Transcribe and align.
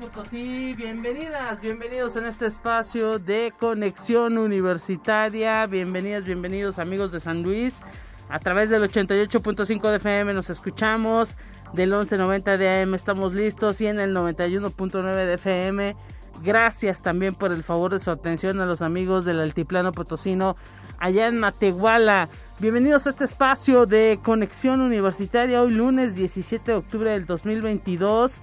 Potosí, 0.00 0.72
bienvenidas, 0.72 1.60
bienvenidos 1.60 2.16
en 2.16 2.24
este 2.24 2.46
espacio 2.46 3.18
de 3.18 3.52
conexión 3.60 4.38
universitaria, 4.38 5.66
bienvenidas, 5.66 6.24
bienvenidos 6.24 6.78
amigos 6.78 7.12
de 7.12 7.20
San 7.20 7.42
Luis, 7.42 7.82
a 8.30 8.38
través 8.38 8.70
del 8.70 8.82
88.5 8.82 9.90
de 9.90 9.96
FM 9.96 10.32
nos 10.32 10.48
escuchamos, 10.48 11.36
del 11.74 11.92
11.90 11.92 12.56
de 12.56 12.80
AM 12.80 12.94
estamos 12.94 13.34
listos 13.34 13.82
y 13.82 13.88
en 13.88 14.00
el 14.00 14.16
91.9 14.16 15.02
de 15.02 15.34
FM, 15.34 15.94
gracias 16.42 17.02
también 17.02 17.34
por 17.34 17.52
el 17.52 17.62
favor 17.62 17.92
de 17.92 17.98
su 17.98 18.10
atención 18.10 18.58
a 18.60 18.64
los 18.64 18.80
amigos 18.80 19.26
del 19.26 19.38
Altiplano 19.38 19.92
Potosino, 19.92 20.56
allá 20.98 21.26
en 21.26 21.38
Matehuala, 21.38 22.30
bienvenidos 22.58 23.06
a 23.06 23.10
este 23.10 23.26
espacio 23.26 23.84
de 23.84 24.18
conexión 24.22 24.80
universitaria, 24.80 25.60
hoy 25.60 25.72
lunes 25.72 26.14
17 26.14 26.72
de 26.72 26.78
octubre 26.78 27.12
del 27.12 27.26
2022, 27.26 28.40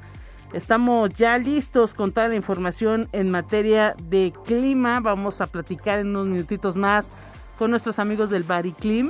Estamos 0.54 1.10
ya 1.14 1.38
listos 1.38 1.94
con 1.94 2.12
toda 2.12 2.30
la 2.30 2.36
información 2.36 3.10
en 3.12 3.30
materia 3.30 3.96
de 4.04 4.34
clima. 4.46 5.00
Vamos 5.00 5.42
a 5.42 5.48
platicar 5.48 6.00
en 6.00 6.08
unos 6.10 6.28
minutitos 6.28 6.76
más 6.76 7.12
con 7.58 7.72
nuestros 7.72 8.00
amigos 8.00 8.30
del 8.30 8.44
Bariclim 8.44 9.10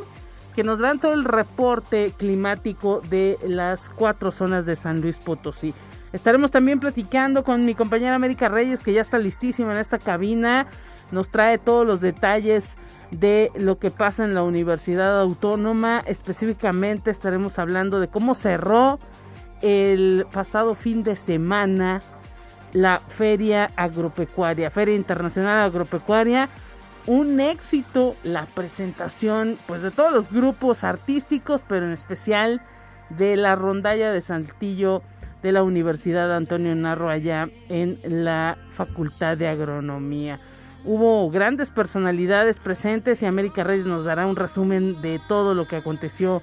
que 0.56 0.64
nos 0.64 0.80
dan 0.80 0.98
todo 0.98 1.14
el 1.14 1.24
reporte 1.24 2.12
climático 2.18 3.02
de 3.12 3.38
las 3.46 3.92
cuatro 3.92 4.32
zonas 4.32 4.66
de 4.66 4.76
San 4.76 5.02
Luis 5.02 5.20
Potosí. 5.20 5.72
Estaremos 6.14 6.50
también 6.50 6.80
platicando 6.80 7.44
con 7.44 7.64
mi 7.64 7.76
compañera 7.76 8.16
América 8.16 8.48
Reyes 8.48 8.82
que 8.82 8.92
ya 8.92 9.02
está 9.02 9.20
listísima 9.20 9.74
en 9.74 9.80
esta 9.80 10.00
cabina. 10.00 10.66
Nos 11.12 11.30
trae 11.30 11.60
todos 11.60 11.86
los 11.86 12.02
detalles 12.02 12.78
de 13.12 13.52
lo 13.56 13.78
que 13.78 13.92
pasa 13.92 14.26
en 14.26 14.34
la 14.34 14.42
Universidad 14.42 15.22
Autónoma. 15.22 16.00
Específicamente 16.08 17.12
estaremos 17.12 17.60
hablando 17.60 18.00
de 18.00 18.08
cómo 18.08 18.34
cerró 18.34 19.00
el 19.62 20.26
pasado 20.32 20.76
fin 20.76 21.04
de 21.04 21.16
semana 21.16 22.02
la 22.74 23.00
Feria 23.00 23.70
Agropecuaria, 23.76 24.70
Feria 24.70 24.96
Internacional 24.96 25.60
Agropecuaria. 25.60 26.50
Un 27.06 27.40
éxito 27.40 28.16
la 28.24 28.46
presentación 28.46 29.58
pues 29.66 29.82
de 29.82 29.92
todos 29.92 30.12
los 30.12 30.30
grupos 30.30 30.84
artísticos, 30.84 31.64
pero 31.66 31.86
en 31.86 31.94
especial 31.94 32.62
de 33.10 33.38
la 33.38 33.56
rondalla 33.56 34.12
de 34.12 34.22
Saltillo 34.22 35.02
de 35.42 35.52
la 35.54 35.64
Universidad 35.64 36.36
Antonio 36.36 36.76
Narro 36.76 37.10
allá 37.10 37.48
en 37.70 38.00
la 38.04 38.58
Facultad 38.72 39.38
de 39.38 39.48
Agronomía. 39.48 40.40
Hubo 40.84 41.30
grandes 41.30 41.72
personalidades 41.72 42.60
presentes 42.60 43.22
y 43.22 43.26
América 43.26 43.64
Reyes 43.64 43.88
nos 43.88 44.06
dará 44.06 44.26
un 44.26 44.36
resumen 44.36 45.02
de 45.02 45.20
todo 45.28 45.54
lo 45.54 45.68
que 45.68 45.78
aconteció 45.78 46.42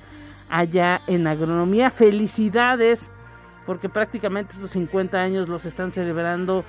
allá 0.55 1.01
en 1.09 1.27
agronomía. 1.27 1.91
Felicidades 1.91 3.11
porque 3.67 3.89
prácticamente 3.89 4.53
estos 4.53 4.71
50 4.71 5.19
años 5.19 5.49
los 5.49 5.65
están 5.65 5.91
celebrando 5.91 6.65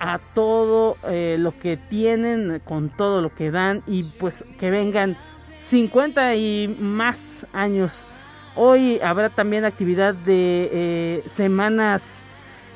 a 0.00 0.18
todo 0.34 0.96
eh, 1.04 1.36
lo 1.38 1.52
que 1.58 1.76
tienen, 1.76 2.60
con 2.64 2.88
todo 2.88 3.20
lo 3.20 3.34
que 3.34 3.50
dan 3.50 3.82
y 3.86 4.04
pues 4.04 4.44
que 4.58 4.70
vengan 4.70 5.18
50 5.58 6.34
y 6.34 6.74
más 6.80 7.46
años. 7.52 8.06
Hoy 8.54 9.00
habrá 9.00 9.28
también 9.28 9.66
actividad 9.66 10.14
de 10.14 10.70
eh, 10.72 11.22
semanas 11.26 12.24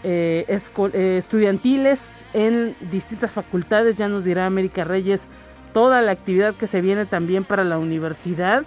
eh, 0.03 0.45
estudiantiles 0.49 2.27
en 2.35 2.77
distintas 2.91 3.33
facultades, 3.33 3.97
ya 3.97 4.09
nos 4.09 4.25
dirá 4.25 4.45
América 4.45 4.85
Reyes 4.85 5.31
toda 5.73 6.03
la 6.03 6.13
actividad 6.13 6.55
que 6.55 6.67
se 6.67 6.83
viene 6.83 7.07
también 7.07 7.45
para 7.45 7.65
la 7.65 7.79
universidad. 7.79 8.67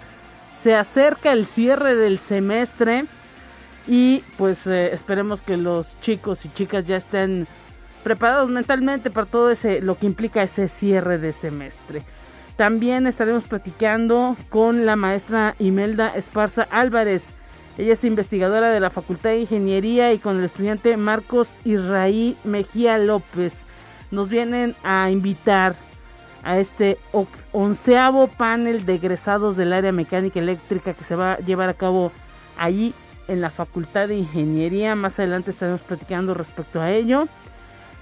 Se 0.55 0.75
acerca 0.75 1.33
el 1.33 1.45
cierre 1.45 1.95
del 1.95 2.19
semestre 2.19 3.05
y 3.87 4.23
pues 4.37 4.65
eh, 4.67 4.93
esperemos 4.93 5.41
que 5.41 5.57
los 5.57 5.99
chicos 5.99 6.45
y 6.45 6.49
chicas 6.49 6.85
ya 6.85 6.95
estén 6.95 7.47
preparados 8.03 8.49
mentalmente 8.49 9.09
para 9.09 9.25
todo 9.25 9.49
ese 9.49 9.81
lo 9.81 9.97
que 9.97 10.05
implica 10.05 10.43
ese 10.43 10.67
cierre 10.67 11.17
de 11.17 11.33
semestre. 11.33 12.03
También 12.55 13.07
estaremos 13.07 13.45
platicando 13.45 14.37
con 14.49 14.85
la 14.85 14.95
maestra 14.95 15.55
Imelda 15.57 16.09
Esparza 16.15 16.67
Álvarez. 16.69 17.31
Ella 17.77 17.93
es 17.93 18.03
investigadora 18.03 18.69
de 18.69 18.79
la 18.79 18.91
Facultad 18.91 19.31
de 19.31 19.39
Ingeniería 19.39 20.13
y 20.13 20.19
con 20.19 20.37
el 20.37 20.45
estudiante 20.45 20.95
Marcos 20.95 21.55
Israí 21.65 22.37
Mejía 22.43 22.99
López. 22.99 23.65
Nos 24.11 24.29
vienen 24.29 24.75
a 24.83 25.09
invitar 25.09 25.73
a 26.43 26.59
este 26.59 26.99
onceavo 27.53 28.27
panel 28.27 28.85
de 28.85 28.95
egresados 28.95 29.55
del 29.55 29.71
área 29.71 29.91
mecánica 29.91 30.39
eléctrica 30.39 30.93
que 30.93 31.03
se 31.03 31.15
va 31.15 31.33
a 31.33 31.37
llevar 31.37 31.69
a 31.69 31.73
cabo 31.73 32.11
allí 32.57 32.93
en 33.27 33.41
la 33.41 33.51
Facultad 33.51 34.09
de 34.09 34.15
Ingeniería. 34.15 34.95
Más 34.95 35.19
adelante 35.19 35.51
estaremos 35.51 35.81
platicando 35.81 36.33
respecto 36.33 36.81
a 36.81 36.91
ello. 36.91 37.27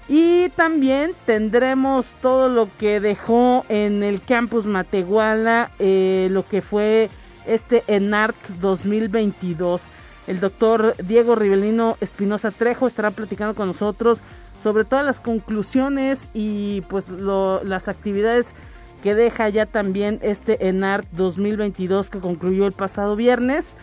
Y 0.07 0.49
también 0.49 1.11
tendremos 1.25 2.11
todo 2.21 2.49
lo 2.49 2.67
que 2.79 2.99
dejó 2.99 3.65
en 3.69 4.03
el 4.03 4.21
campus 4.21 4.65
Matehuala, 4.65 5.71
eh, 5.79 6.27
lo 6.31 6.45
que 6.47 6.61
fue 6.61 7.09
este 7.45 7.83
ENART 7.87 8.35
2022. 8.59 9.89
El 10.27 10.39
doctor 10.39 10.95
Diego 11.03 11.35
Rivelino 11.35 11.97
Espinosa 12.01 12.51
Trejo 12.51 12.87
estará 12.87 13.11
platicando 13.11 13.55
con 13.55 13.67
nosotros 13.67 14.19
sobre 14.61 14.85
todas 14.85 15.05
las 15.05 15.19
conclusiones 15.19 16.29
y 16.33 16.81
pues 16.81 17.07
las 17.09 17.87
actividades 17.87 18.53
que 19.01 19.15
deja 19.15 19.49
ya 19.49 19.65
también 19.65 20.19
este 20.21 20.67
ENART 20.67 21.07
2022 21.11 22.09
que 22.09 22.19
concluyó 22.19 22.67
el 22.67 22.73
pasado 22.73 23.15
viernes. 23.15 23.75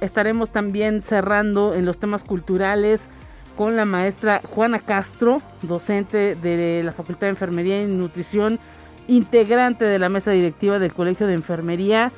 Estaremos 0.00 0.50
también 0.50 1.02
cerrando 1.02 1.74
en 1.74 1.84
los 1.84 1.98
temas 1.98 2.24
culturales 2.24 3.10
con 3.56 3.76
la 3.76 3.84
maestra 3.84 4.40
Juana 4.54 4.78
Castro, 4.78 5.42
docente 5.62 6.34
de 6.36 6.82
la 6.84 6.92
Facultad 6.92 7.26
de 7.26 7.30
Enfermería 7.30 7.82
y 7.82 7.86
Nutrición, 7.86 8.58
integrante 9.08 9.84
de 9.84 9.98
la 9.98 10.08
mesa 10.08 10.30
directiva 10.30 10.78
del 10.78 10.94
Colegio 10.94 11.26
de 11.26 11.34
Enfermería. 11.34 12.12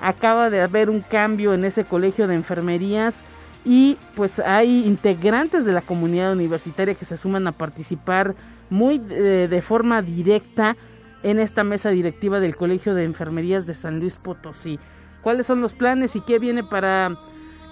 Acaba 0.00 0.50
de 0.50 0.62
haber 0.62 0.90
un 0.90 1.00
cambio 1.00 1.52
en 1.52 1.64
ese 1.64 1.84
colegio 1.84 2.28
de 2.28 2.34
enfermerías 2.34 3.22
y 3.64 3.96
pues 4.14 4.38
hay 4.38 4.86
integrantes 4.86 5.64
de 5.64 5.72
la 5.72 5.80
comunidad 5.80 6.32
universitaria 6.32 6.94
que 6.94 7.04
se 7.04 7.16
suman 7.16 7.46
a 7.46 7.52
participar 7.52 8.34
muy 8.70 9.02
eh, 9.10 9.48
de 9.50 9.62
forma 9.62 10.02
directa 10.02 10.76
en 11.24 11.40
esta 11.40 11.64
mesa 11.64 11.90
directiva 11.90 12.38
del 12.38 12.54
Colegio 12.54 12.94
de 12.94 13.04
Enfermerías 13.04 13.66
de 13.66 13.74
San 13.74 13.98
Luis 13.98 14.14
Potosí. 14.14 14.78
¿Cuáles 15.22 15.46
son 15.46 15.62
los 15.62 15.72
planes 15.72 16.14
y 16.14 16.20
qué 16.20 16.38
viene 16.38 16.62
para 16.62 17.16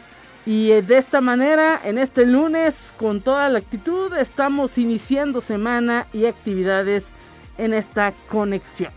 Y 0.47 0.73
eh, 0.73 0.83
de 0.83 0.99
esta 0.99 1.21
manera, 1.21 1.81
en 1.85 1.99
este 1.99 2.27
lunes, 2.27 2.93
con 2.99 3.21
toda 3.21 3.49
la 3.49 3.61
actitud, 3.61 4.13
estamos 4.15 4.77
iniciando 4.77 5.41
semana 5.41 6.09
y 6.13 6.27
actividades 6.27 7.13
en 7.59 7.75
esta 7.75 8.13
conexión. 8.29 8.93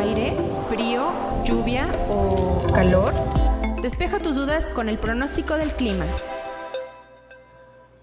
aire 0.00 0.34
frío, 0.68 1.12
lluvia 1.44 1.86
o 2.08 2.62
calor? 2.72 3.12
Despeja 3.82 4.18
tus 4.18 4.34
dudas 4.34 4.70
con 4.70 4.88
el 4.88 4.98
pronóstico 4.98 5.54
del 5.56 5.72
clima. 5.72 6.04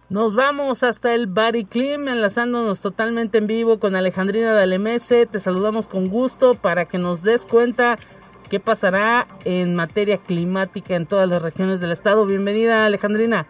Nos 0.10 0.36
vamos 0.36 0.84
hasta 0.84 1.14
el 1.14 1.28
Body 1.28 1.66
Clim, 1.66 2.08
enlazándonos 2.08 2.80
totalmente 2.80 3.40
en 3.40 3.48
vivo 3.48 3.78
con 3.78 3.94
Alejandrina 3.94 4.54
Dalemese. 4.54 5.26
Te 5.26 5.42
saludamos 5.42 5.88
con 5.88 6.08
gusto 6.08 6.54
para 6.56 6.86
que 6.86 6.98
nos 6.98 7.24
des 7.24 7.46
cuenta 7.46 7.98
qué 8.50 8.62
pasará 8.62 9.28
en 9.44 9.76
materia 9.76 10.18
climática 10.18 10.96
en 10.96 11.08
todas 11.08 11.28
las 11.28 11.42
regiones 11.42 11.82
del 11.82 11.92
estado. 11.92 12.26
Bienvenida, 12.26 12.86
Alejandrina. 12.86 13.48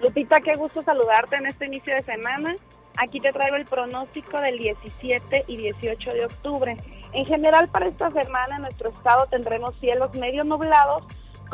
Lupita, 0.00 0.40
qué 0.40 0.54
gusto 0.54 0.82
saludarte 0.82 1.36
en 1.36 1.44
este 1.44 1.66
inicio 1.66 1.94
de 1.94 2.02
semana. 2.02 2.54
Aquí 2.96 3.20
te 3.20 3.30
traigo 3.30 3.56
el 3.56 3.66
pronóstico 3.66 4.40
del 4.40 4.56
17 4.56 5.44
y 5.46 5.58
18 5.58 6.10
de 6.14 6.24
octubre. 6.24 6.76
En 7.12 7.26
general, 7.26 7.68
para 7.68 7.88
esta 7.88 8.10
semana 8.10 8.56
en 8.56 8.62
nuestro 8.62 8.88
estado 8.88 9.26
tendremos 9.26 9.78
cielos 9.78 10.16
medio 10.16 10.42
nublados 10.44 11.02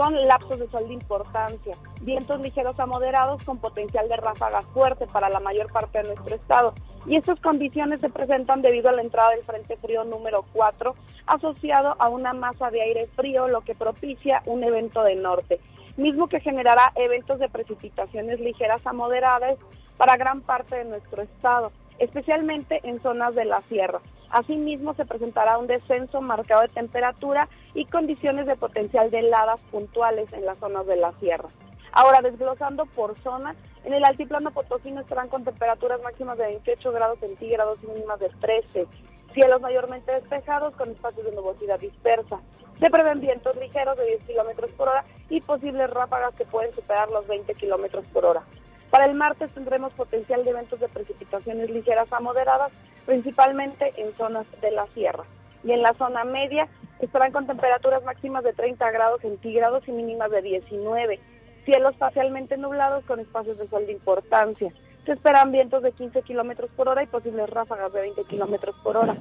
con 0.01 0.15
lapsos 0.27 0.59
de 0.59 0.67
sol 0.71 0.89
de 0.89 0.95
importancia, 0.95 1.77
vientos 2.01 2.41
ligeros 2.41 2.81
a 2.81 2.87
moderados 2.87 3.43
con 3.43 3.59
potencial 3.59 4.09
de 4.09 4.17
ráfaga 4.17 4.63
fuerte 4.63 5.07
para 5.07 5.29
la 5.29 5.41
mayor 5.41 5.71
parte 5.71 5.99
de 5.99 6.15
nuestro 6.15 6.37
estado. 6.37 6.73
Y 7.05 7.17
estas 7.17 7.39
condiciones 7.41 8.01
se 8.01 8.09
presentan 8.09 8.63
debido 8.63 8.89
a 8.89 8.93
la 8.93 9.03
entrada 9.03 9.33
del 9.33 9.43
Frente 9.43 9.77
Frío 9.77 10.05
número 10.05 10.47
4, 10.55 10.95
asociado 11.27 11.97
a 11.99 12.09
una 12.09 12.33
masa 12.33 12.71
de 12.71 12.81
aire 12.81 13.09
frío, 13.15 13.47
lo 13.47 13.61
que 13.61 13.75
propicia 13.75 14.43
un 14.47 14.65
evento 14.65 15.03
de 15.03 15.17
norte, 15.17 15.61
mismo 15.99 16.29
que 16.29 16.41
generará 16.41 16.93
eventos 16.95 17.39
de 17.39 17.51
precipitaciones 17.51 18.41
ligeras 18.41 18.81
a 18.87 18.95
moderadas 18.95 19.59
para 19.99 20.17
gran 20.17 20.41
parte 20.41 20.77
de 20.77 20.87
nuestro 20.87 21.21
estado, 21.25 21.73
especialmente 21.99 22.81
en 22.85 23.03
zonas 23.03 23.35
de 23.35 23.45
la 23.45 23.61
sierra. 23.69 24.01
Asimismo, 24.31 24.95
se 24.95 25.05
presentará 25.05 25.59
un 25.59 25.67
descenso 25.67 26.21
marcado 26.21 26.63
de 26.63 26.69
temperatura 26.69 27.49
y 27.75 27.85
condiciones 27.87 28.47
de 28.47 28.57
potencial 28.57 29.11
de 29.11 29.19
heladas 29.19 29.61
puntuales 29.73 30.33
en 30.33 30.45
las 30.45 30.59
zonas 30.59 30.87
de 30.87 30.97
la 30.97 31.13
sierra. 31.21 31.49
Ahora, 31.93 32.23
desglosando 32.23 32.87
por 32.87 33.17
zona, 33.17 33.57
en 33.85 33.95
el 33.95 34.05
altiplano 34.05 34.53
potosino 34.53 35.01
estarán 35.01 35.29
con 35.29 35.45
temperaturas 35.45 36.01
máximas 36.03 36.39
de 36.39 36.45
28 36.45 36.93
grados 36.93 37.19
centígrados 37.19 37.83
y 37.83 37.87
mínimas 37.89 38.21
de 38.21 38.29
13. 38.29 38.87
Cielos 39.35 39.61
mayormente 39.61 40.13
despejados 40.13 40.75
con 40.75 40.91
espacios 40.91 41.27
de 41.27 41.33
nubosidad 41.33 41.79
dispersa. 41.79 42.41
Se 42.79 42.91
prevén 42.91 43.21
vientos 43.21 43.57
ligeros 43.57 43.97
de 43.99 44.07
10 44.07 44.25
kilómetros 44.25 44.71
por 44.73 44.89
hora 44.89 45.05
y 45.29 45.41
posibles 45.41 45.91
ráfagas 45.91 46.35
que 46.35 46.45
pueden 46.45 46.75
superar 46.75 47.11
los 47.11 47.27
20 47.27 47.55
kilómetros 47.55 48.07
por 48.09 48.25
hora. 48.25 48.43
Para 48.91 49.05
el 49.05 49.15
martes 49.15 49.53
tendremos 49.53 49.93
potencial 49.93 50.45
de 50.45 50.51
eventos 50.51 50.81
de 50.81 50.89
precipitaciones 50.89 51.71
ligeras 51.71 52.13
a 52.13 52.21
moderadas, 52.21 52.73
principalmente 53.07 53.93
en 53.97 54.13
zonas 54.15 54.47
de 54.61 54.73
la 54.73 54.87
sierra. 54.89 55.25
Y 55.63 55.73
en 55.73 55.83
la 55.83 55.95
zona 55.95 56.25
media 56.25 56.69
estarán 56.99 57.31
con 57.33 57.47
temperaturas 57.47 58.03
máximas 58.05 58.43
de 58.43 58.53
30 58.53 58.91
grados 58.91 59.21
centígrados 59.21 59.87
y 59.87 59.93
mínimas 59.93 60.31
de 60.31 60.43
19. 60.43 61.21
Cielos 61.65 61.95
parcialmente 61.97 62.57
nublados 62.57 63.05
con 63.05 63.21
espacios 63.21 63.59
de 63.59 63.69
sol 63.69 63.87
de 63.87 63.93
importancia. 63.93 64.73
Se 65.07 65.13
esperan 65.13 65.53
vientos 65.53 65.83
de 65.83 65.93
15 65.93 66.23
kilómetros 66.23 66.71
por 66.77 66.89
hora 66.89 67.03
y 67.03 67.07
posibles 67.07 67.49
ráfagas 67.49 67.93
de 67.93 68.01
20 68.01 68.25
kilómetros 68.25 68.75
por 68.83 68.97
hora. 68.97 69.17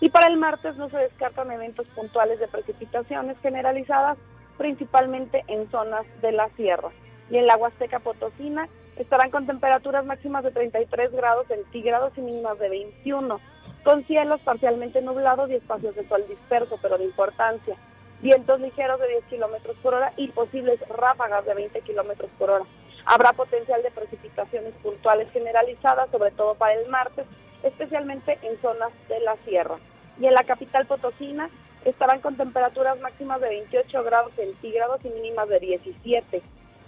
Y 0.00 0.10
para 0.10 0.26
el 0.26 0.36
martes 0.36 0.76
no 0.76 0.88
se 0.88 0.98
descartan 0.98 1.52
eventos 1.52 1.86
puntuales 1.88 2.40
de 2.40 2.48
precipitaciones 2.48 3.38
generalizadas, 3.40 4.18
principalmente 4.58 5.44
en 5.46 5.66
zonas 5.66 6.04
de 6.20 6.32
la 6.32 6.48
sierra. 6.48 6.90
Y 7.30 7.36
en 7.36 7.46
la 7.46 7.56
Huasteca 7.56 8.00
Potosina 8.00 8.68
estarán 8.96 9.30
con 9.30 9.46
temperaturas 9.46 10.04
máximas 10.04 10.44
de 10.44 10.50
33 10.50 11.12
grados 11.12 11.46
centígrados 11.46 12.12
y 12.16 12.20
mínimas 12.20 12.58
de 12.58 12.68
21, 12.68 13.40
con 13.84 14.04
cielos 14.04 14.40
parcialmente 14.40 15.00
nublados 15.02 15.50
y 15.50 15.54
espacios 15.54 15.94
de 15.94 16.06
sol 16.06 16.24
disperso, 16.28 16.78
pero 16.80 16.98
de 16.98 17.04
importancia. 17.04 17.76
Vientos 18.20 18.60
ligeros 18.60 19.00
de 19.00 19.08
10 19.08 19.24
kilómetros 19.24 19.76
por 19.78 19.94
hora 19.94 20.12
y 20.16 20.28
posibles 20.28 20.78
ráfagas 20.88 21.44
de 21.44 21.54
20 21.54 21.80
kilómetros 21.80 22.30
por 22.38 22.50
hora. 22.50 22.64
Habrá 23.04 23.32
potencial 23.32 23.82
de 23.82 23.90
precipitaciones 23.90 24.74
puntuales 24.82 25.28
generalizadas, 25.32 26.08
sobre 26.10 26.30
todo 26.30 26.54
para 26.54 26.74
el 26.74 26.88
martes, 26.88 27.26
especialmente 27.64 28.38
en 28.42 28.60
zonas 28.60 28.92
de 29.08 29.18
la 29.20 29.36
sierra. 29.44 29.76
Y 30.20 30.26
en 30.26 30.34
la 30.34 30.44
capital 30.44 30.86
potosina 30.86 31.50
estarán 31.84 32.20
con 32.20 32.36
temperaturas 32.36 33.00
máximas 33.00 33.40
de 33.40 33.48
28 33.48 34.04
grados 34.04 34.32
centígrados 34.34 35.04
y 35.04 35.08
mínimas 35.08 35.48
de 35.48 35.58
17 35.58 36.42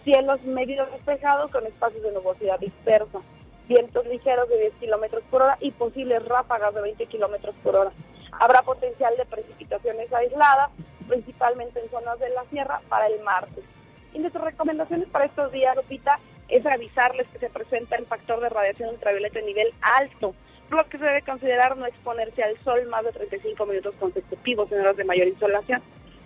cielos 0.05 0.43
medio 0.45 0.87
despejados 0.87 1.51
con 1.51 1.67
espacios 1.67 2.03
de 2.03 2.13
nubosidad 2.13 2.61
dispersa, 2.61 3.21
vientos 3.67 4.07
ligeros 4.07 4.49
de 4.51 4.61
10 4.61 4.75
kilómetros 4.75 5.23
por 5.31 5.43
hora 5.43 5.57
y 5.61 5.71
posibles 5.71 6.25
ráfagas 6.27 6.75
de 6.75 6.83
20 6.83 7.07
kilómetros 7.07 7.55
por 7.63 7.75
hora. 7.75 7.93
Habrá 8.33 8.63
potencial 8.63 9.17
de 9.17 9.25
precipitaciones 9.25 10.13
aisladas, 10.13 10.71
principalmente 11.09 11.81
en 11.81 11.89
zonas 11.89 12.19
de 12.19 12.29
la 12.31 12.45
sierra, 12.45 12.81
para 12.89 13.07
el 13.07 13.21
martes. 13.23 13.65
Y 14.13 14.19
nuestras 14.19 14.45
recomendaciones 14.45 15.09
para 15.09 15.25
estos 15.25 15.51
días, 15.51 15.75
Lupita, 15.75 16.19
es 16.49 16.67
avisarles 16.67 17.27
que 17.29 17.39
se 17.39 17.49
presenta 17.49 17.97
el 17.97 18.05
factor 18.05 18.41
de 18.41 18.51
radiación 18.51 18.91
ultravioleta 18.91 19.39
en 19.39 19.47
nivel 19.47 19.73
alto, 19.81 20.35
por 20.69 20.79
lo 20.79 20.89
que 20.89 20.99
se 20.99 21.05
debe 21.05 21.23
considerar 21.23 21.77
no 21.77 21.87
exponerse 21.87 22.43
al 22.43 22.59
sol 22.59 22.87
más 22.89 23.05
de 23.05 23.13
35 23.13 23.65
minutos 23.67 23.95
consecutivos 23.99 24.71
en 24.71 24.81
horas 24.81 24.97
de 24.97 25.05
mayor 25.05 25.29
insolación 25.29 25.81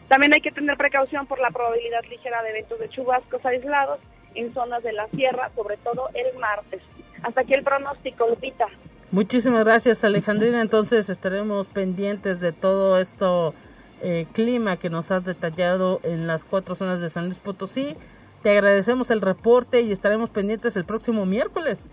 también 0.09 0.33
hay 0.33 0.41
que 0.41 0.51
tener 0.51 0.77
precaución 0.77 1.27
por 1.27 1.39
la 1.39 1.51
probabilidad 1.51 2.03
ligera 2.09 2.43
de 2.43 2.51
eventos 2.51 2.79
de 2.79 2.89
chubascos 2.89 3.45
aislados 3.45 4.01
en 4.35 4.53
zonas 4.55 4.83
de 4.83 4.93
la 4.93 5.07
sierra, 5.09 5.51
sobre 5.55 5.77
todo 5.77 6.09
el 6.15 6.39
martes. 6.39 6.81
Hasta 7.23 7.43
aquí 7.43 7.55
el 7.55 7.63
pronóstico, 7.63 8.27
Lupita. 8.27 8.67
Muchísimas 9.11 9.65
gracias, 9.65 10.05
Alejandrina. 10.05 10.61
Entonces 10.61 11.09
estaremos 11.09 11.67
pendientes 11.69 12.41
de 12.41 12.53
todo 12.53 12.99
esto 12.99 13.55
eh, 14.01 14.27
clima 14.33 14.77
que 14.77 14.91
nos 14.91 15.11
has 15.11 15.25
detallado 15.25 16.01
en 16.05 16.27
las 16.27 16.45
cuatro 16.45 16.75
zonas 16.75 17.01
de 17.01 17.09
San 17.11 17.25
Luis 17.25 17.39
Potosí. 17.39 17.97
Te 18.43 18.51
agradecemos 18.51 19.11
el 19.11 19.21
reporte 19.21 19.81
y 19.81 19.93
estaremos 19.93 20.31
pendientes 20.31 20.77
el 20.77 20.85
próximo 20.85 21.27
miércoles. 21.27 21.91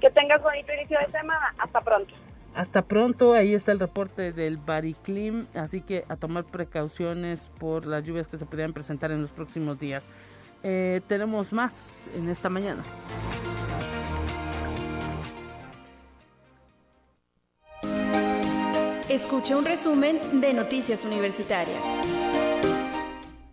Que 0.00 0.10
tengas 0.10 0.42
bonito 0.42 0.72
inicio 0.72 0.98
de 0.98 1.06
semana. 1.08 1.54
Hasta 1.58 1.80
pronto. 1.80 2.14
Hasta 2.54 2.82
pronto, 2.82 3.34
ahí 3.34 3.52
está 3.52 3.72
el 3.72 3.80
reporte 3.80 4.32
del 4.32 4.58
Bariclim, 4.58 5.46
así 5.54 5.80
que 5.80 6.04
a 6.08 6.16
tomar 6.16 6.44
precauciones 6.44 7.50
por 7.58 7.84
las 7.84 8.04
lluvias 8.04 8.28
que 8.28 8.38
se 8.38 8.46
podrían 8.46 8.72
presentar 8.72 9.10
en 9.10 9.20
los 9.20 9.32
próximos 9.32 9.80
días. 9.80 10.08
Eh, 10.62 11.00
tenemos 11.08 11.52
más 11.52 12.08
en 12.14 12.28
esta 12.28 12.48
mañana. 12.48 12.82
Escucha 19.08 19.56
un 19.56 19.64
resumen 19.64 20.40
de 20.40 20.54
Noticias 20.54 21.04
Universitarias. 21.04 21.82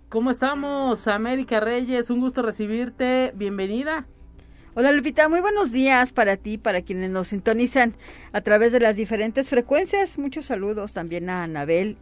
¿Cómo 0.10 0.30
estamos, 0.30 1.08
América 1.08 1.60
Reyes? 1.60 2.10
Un 2.10 2.20
gusto 2.20 2.42
recibirte. 2.42 3.32
Bienvenida. 3.36 4.06
Hola 4.74 4.94
Lupita, 4.94 5.28
muy 5.28 5.42
buenos 5.42 5.74
días 5.74 6.13
para 6.13 6.38
ti, 6.38 6.58
para 6.58 6.82
quienes 6.82 7.10
nos 7.10 7.28
sintonizan 7.28 7.94
a 8.32 8.40
través 8.40 8.72
de 8.72 8.80
las 8.80 8.96
diferentes 8.96 9.50
frecuencias. 9.50 10.18
Muchos 10.18 10.46
saludos 10.46 10.94
también 10.94 11.30
a 11.30 11.44
Anabel 11.44 11.98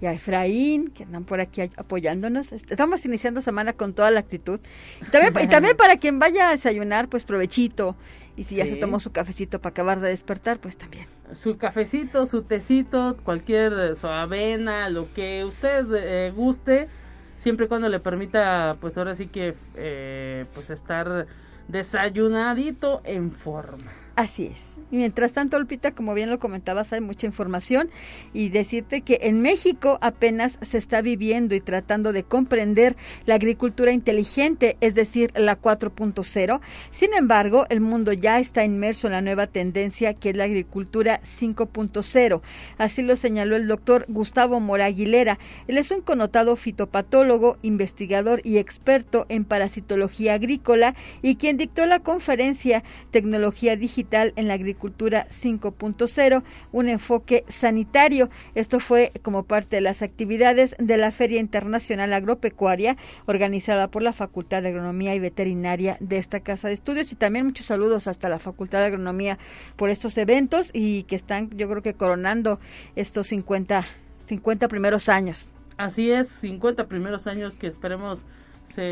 y 0.00 0.06
a 0.06 0.14
Efraín, 0.14 0.88
que 0.88 1.02
andan 1.02 1.24
por 1.24 1.40
aquí 1.40 1.60
apoyándonos. 1.76 2.52
Estamos 2.52 3.04
iniciando 3.04 3.42
semana 3.42 3.74
con 3.74 3.92
toda 3.92 4.10
la 4.10 4.20
actitud. 4.20 4.60
Y 5.06 5.10
también, 5.10 5.50
también 5.50 5.76
para 5.78 5.98
quien 5.98 6.18
vaya 6.18 6.48
a 6.48 6.52
desayunar, 6.52 7.10
pues 7.10 7.24
provechito. 7.24 7.96
Y 8.34 8.44
si 8.44 8.56
ya 8.56 8.66
se 8.66 8.76
tomó 8.76 8.98
su 8.98 9.12
cafecito 9.12 9.60
para 9.60 9.72
acabar 9.72 10.00
de 10.00 10.08
despertar, 10.08 10.58
pues 10.58 10.78
también. 10.78 11.04
Su 11.34 11.58
cafecito, 11.58 12.24
su 12.24 12.44
tecito, 12.44 13.18
cualquier 13.24 13.74
eh, 13.74 13.94
su 13.94 14.06
avena, 14.06 14.88
lo 14.88 15.06
que 15.12 15.44
usted 15.44 15.84
eh, 15.94 16.32
guste, 16.34 16.88
siempre 17.36 17.66
y 17.66 17.68
cuando 17.68 17.90
le 17.90 18.00
permita, 18.00 18.78
pues 18.80 18.96
ahora 18.96 19.14
sí 19.14 19.26
que, 19.26 19.54
eh, 19.74 20.46
pues 20.54 20.70
estar 20.70 21.26
desayunadito 21.68 23.00
en 23.04 23.32
forma. 23.32 24.05
Así 24.16 24.46
es. 24.46 24.76
Mientras 24.90 25.32
tanto, 25.34 25.58
Olpita, 25.58 25.90
como 25.90 26.14
bien 26.14 26.30
lo 26.30 26.38
comentabas, 26.38 26.92
hay 26.92 27.02
mucha 27.02 27.26
información 27.26 27.90
y 28.32 28.48
decirte 28.48 29.02
que 29.02 29.18
en 29.22 29.42
México 29.42 29.98
apenas 30.00 30.58
se 30.62 30.78
está 30.78 31.02
viviendo 31.02 31.54
y 31.54 31.60
tratando 31.60 32.12
de 32.12 32.22
comprender 32.22 32.96
la 33.26 33.34
agricultura 33.34 33.90
inteligente, 33.92 34.78
es 34.80 34.94
decir, 34.94 35.32
la 35.34 35.60
4.0. 35.60 36.60
Sin 36.90 37.12
embargo, 37.12 37.66
el 37.68 37.80
mundo 37.80 38.12
ya 38.12 38.38
está 38.38 38.64
inmerso 38.64 39.08
en 39.08 39.14
la 39.14 39.20
nueva 39.20 39.48
tendencia 39.48 40.14
que 40.14 40.30
es 40.30 40.36
la 40.36 40.44
agricultura 40.44 41.20
5.0. 41.20 42.40
Así 42.78 43.02
lo 43.02 43.16
señaló 43.16 43.56
el 43.56 43.66
doctor 43.66 44.06
Gustavo 44.08 44.60
Mora 44.60 44.86
Aguilera. 44.86 45.38
Él 45.66 45.76
es 45.76 45.90
un 45.90 46.00
connotado 46.00 46.56
fitopatólogo, 46.56 47.58
investigador 47.60 48.40
y 48.44 48.56
experto 48.56 49.26
en 49.28 49.44
parasitología 49.44 50.34
agrícola 50.34 50.94
y 51.20 51.36
quien 51.36 51.58
dictó 51.58 51.84
la 51.84 51.98
conferencia 51.98 52.82
Tecnología 53.10 53.76
Digital 53.76 54.05
en 54.10 54.48
la 54.48 54.54
Agricultura 54.54 55.26
5.0, 55.28 56.42
un 56.72 56.88
enfoque 56.88 57.44
sanitario. 57.48 58.30
Esto 58.54 58.80
fue 58.80 59.12
como 59.22 59.44
parte 59.44 59.76
de 59.76 59.82
las 59.82 60.02
actividades 60.02 60.76
de 60.78 60.96
la 60.96 61.10
Feria 61.10 61.40
Internacional 61.40 62.12
Agropecuaria 62.12 62.96
organizada 63.26 63.88
por 63.88 64.02
la 64.02 64.12
Facultad 64.12 64.62
de 64.62 64.68
Agronomía 64.68 65.14
y 65.14 65.18
Veterinaria 65.18 65.96
de 66.00 66.18
esta 66.18 66.40
casa 66.40 66.68
de 66.68 66.74
estudios 66.74 67.12
y 67.12 67.16
también 67.16 67.46
muchos 67.46 67.66
saludos 67.66 68.06
hasta 68.06 68.28
la 68.28 68.38
Facultad 68.38 68.80
de 68.80 68.86
Agronomía 68.86 69.38
por 69.76 69.90
estos 69.90 70.16
eventos 70.18 70.70
y 70.72 71.02
que 71.04 71.16
están 71.16 71.50
yo 71.56 71.68
creo 71.68 71.82
que 71.82 71.94
coronando 71.94 72.58
estos 72.94 73.28
50 73.28 73.86
50 74.26 74.68
primeros 74.68 75.08
años. 75.08 75.52
Así 75.76 76.10
es, 76.10 76.28
50 76.28 76.88
primeros 76.88 77.26
años 77.26 77.56
que 77.56 77.66
esperemos 77.66 78.26
se 78.66 78.82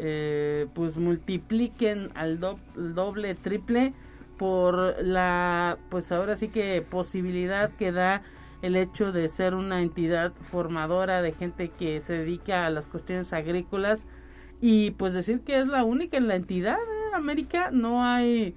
eh, 0.00 0.66
pues 0.74 0.96
multipliquen 0.96 2.10
al 2.14 2.40
doble, 2.40 3.34
triple 3.34 3.92
por 4.40 5.04
la 5.04 5.76
pues 5.90 6.10
ahora 6.12 6.34
sí 6.34 6.48
que 6.48 6.80
posibilidad 6.80 7.70
que 7.72 7.92
da 7.92 8.22
el 8.62 8.74
hecho 8.74 9.12
de 9.12 9.28
ser 9.28 9.54
una 9.54 9.82
entidad 9.82 10.32
formadora 10.40 11.20
de 11.20 11.32
gente 11.32 11.68
que 11.68 12.00
se 12.00 12.14
dedica 12.14 12.64
a 12.64 12.70
las 12.70 12.88
cuestiones 12.88 13.34
agrícolas 13.34 14.08
y 14.58 14.92
pues 14.92 15.12
decir 15.12 15.42
que 15.42 15.60
es 15.60 15.66
la 15.66 15.84
única 15.84 16.16
en 16.16 16.26
la 16.26 16.36
entidad 16.36 16.78
de 16.78 17.14
América 17.14 17.68
no 17.70 18.02
hay 18.02 18.54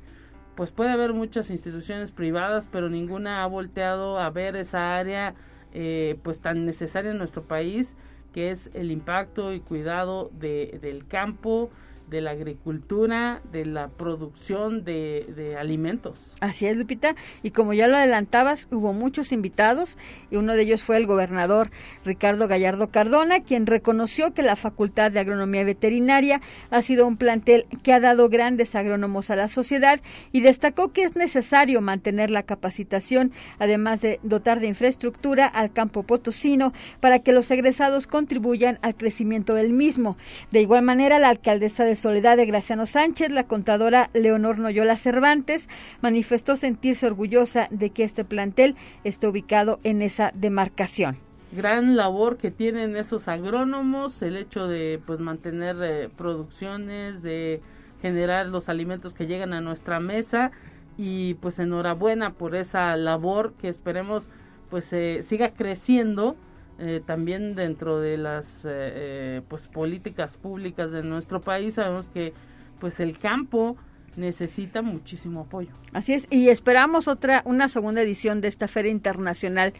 pues 0.56 0.72
puede 0.72 0.90
haber 0.90 1.12
muchas 1.12 1.50
instituciones 1.50 2.12
privadas 2.12 2.70
pero 2.72 2.88
ninguna 2.88 3.44
ha 3.44 3.48
volteado 3.48 4.20
a 4.20 4.30
ver 4.30 4.56
esa 4.56 4.96
área 4.96 5.36
eh, 5.74 6.18
pues 6.24 6.40
tan 6.40 6.66
necesaria 6.66 7.12
en 7.12 7.18
nuestro 7.18 7.44
país 7.44 7.98
que 8.32 8.52
es 8.52 8.72
el 8.74 8.90
impacto 8.90 9.52
y 9.52 9.60
cuidado 9.60 10.32
de, 10.32 10.80
del 10.82 11.06
campo 11.06 11.72
de 12.14 12.22
la 12.22 12.30
agricultura, 12.30 13.42
de 13.52 13.66
la 13.66 13.90
producción 13.90 14.86
de, 14.86 15.58
alimentos. 15.60 16.20
Así 16.42 16.68
es, 16.68 16.78
Lupita. 16.78 17.16
Y 17.42 17.52
como 17.52 17.74
ya 17.74 17.88
lo 17.88 17.98
adelantabas, 17.98 18.68
hubo 18.72 18.94
muchos 18.94 19.32
invitados 19.32 19.98
y 20.30 20.36
uno 20.36 20.54
de 20.54 20.62
ellos 20.62 20.84
fue 20.84 20.98
el 20.98 21.08
gobernador 21.08 21.72
Ricardo 22.06 22.48
Gallardo 22.48 22.90
Cardona, 22.92 23.40
quien 23.40 23.66
reconoció 23.66 24.32
que 24.36 24.44
la 24.44 24.56
Facultad 24.56 25.12
de 25.12 25.22
Agronomía 25.22 25.64
Veterinaria 25.64 26.40
ha 26.70 26.84
sido 26.84 27.08
un 27.08 27.18
plantel 27.18 27.66
que 27.82 27.94
ha 27.94 28.00
dado 28.00 28.30
grandes 28.30 28.76
agrónomos 28.76 29.32
a 29.32 29.36
la 29.36 29.48
sociedad 29.48 30.00
y 30.32 30.42
destacó 30.42 30.94
que 30.94 31.04
es 31.04 31.16
necesario 31.16 31.82
mantener 31.82 32.30
la 32.30 32.44
capacitación, 32.44 33.32
además 33.58 34.02
de 34.02 34.20
dotar 34.22 34.60
de 34.60 34.68
infraestructura 34.68 35.48
al 35.48 35.74
campo 35.74 36.04
potosino 36.04 36.74
para 37.00 37.20
que 37.20 37.34
los 37.34 37.50
egresados 37.50 38.06
contribuyan 38.06 38.78
al 38.84 38.96
crecimiento 38.96 39.56
del 39.56 39.74
mismo. 39.74 40.16
De 40.52 40.62
igual 40.62 40.84
manera, 40.84 41.18
la 41.18 41.30
alcaldesa 41.30 41.86
de 41.86 42.03
Soledad 42.04 42.36
de 42.36 42.46
Graciano 42.46 42.86
Sánchez, 42.86 43.32
la 43.32 43.48
contadora 43.48 44.10
Leonor 44.14 44.60
Noyola 44.60 44.98
Cervantes 44.98 45.70
manifestó 46.02 46.58
sentirse 46.58 47.08
orgullosa 47.08 47.70
de 47.72 47.92
que 47.92 48.04
este 48.04 48.26
plantel 48.26 48.76
esté 49.06 49.26
ubicado 49.26 49.80
en 49.86 50.02
esa 50.02 50.34
demarcación. 50.36 51.16
Gran 51.54 51.96
labor 51.96 52.36
que 52.36 52.52
tienen 52.52 52.98
esos 52.98 53.30
agrónomos, 53.30 54.22
el 54.22 54.36
hecho 54.36 54.68
de 54.68 55.00
pues 55.06 55.22
mantener 55.22 55.78
eh, 55.82 56.10
producciones, 56.14 57.22
de 57.22 57.62
generar 58.02 58.48
los 58.48 58.68
alimentos 58.68 59.14
que 59.14 59.26
llegan 59.26 59.54
a 59.54 59.62
nuestra 59.62 60.02
mesa 60.02 60.52
y 60.98 61.36
pues 61.36 61.58
enhorabuena 61.58 62.34
por 62.34 62.54
esa 62.56 62.98
labor 62.98 63.54
que 63.54 63.70
esperemos 63.70 64.30
pues 64.70 64.94
siga 65.22 65.54
creciendo 65.54 66.36
eh, 66.80 67.02
también 67.06 67.56
dentro 67.56 68.00
de 68.00 68.18
las 68.18 68.66
eh, 68.66 68.70
eh, 68.72 69.42
pues 69.48 69.68
políticas 69.68 70.38
públicas 70.38 70.92
de 70.92 71.04
nuestro 71.04 71.40
país 71.40 71.76
sabemos 71.76 72.10
que 72.10 72.34
pues 72.80 73.00
el 73.00 73.18
campo 73.20 73.78
necesita 74.16 74.82
muchísimo 74.82 75.42
apoyo. 75.42 75.70
Así 75.94 76.14
es, 76.14 76.28
y 76.30 76.50
esperamos 76.50 77.08
otra, 77.08 77.42
una 77.46 77.70
segunda 77.70 78.02
edición 78.02 78.42
de 78.42 78.48
esta 78.48 78.68
feria 78.68 78.92
internacional 78.92 79.74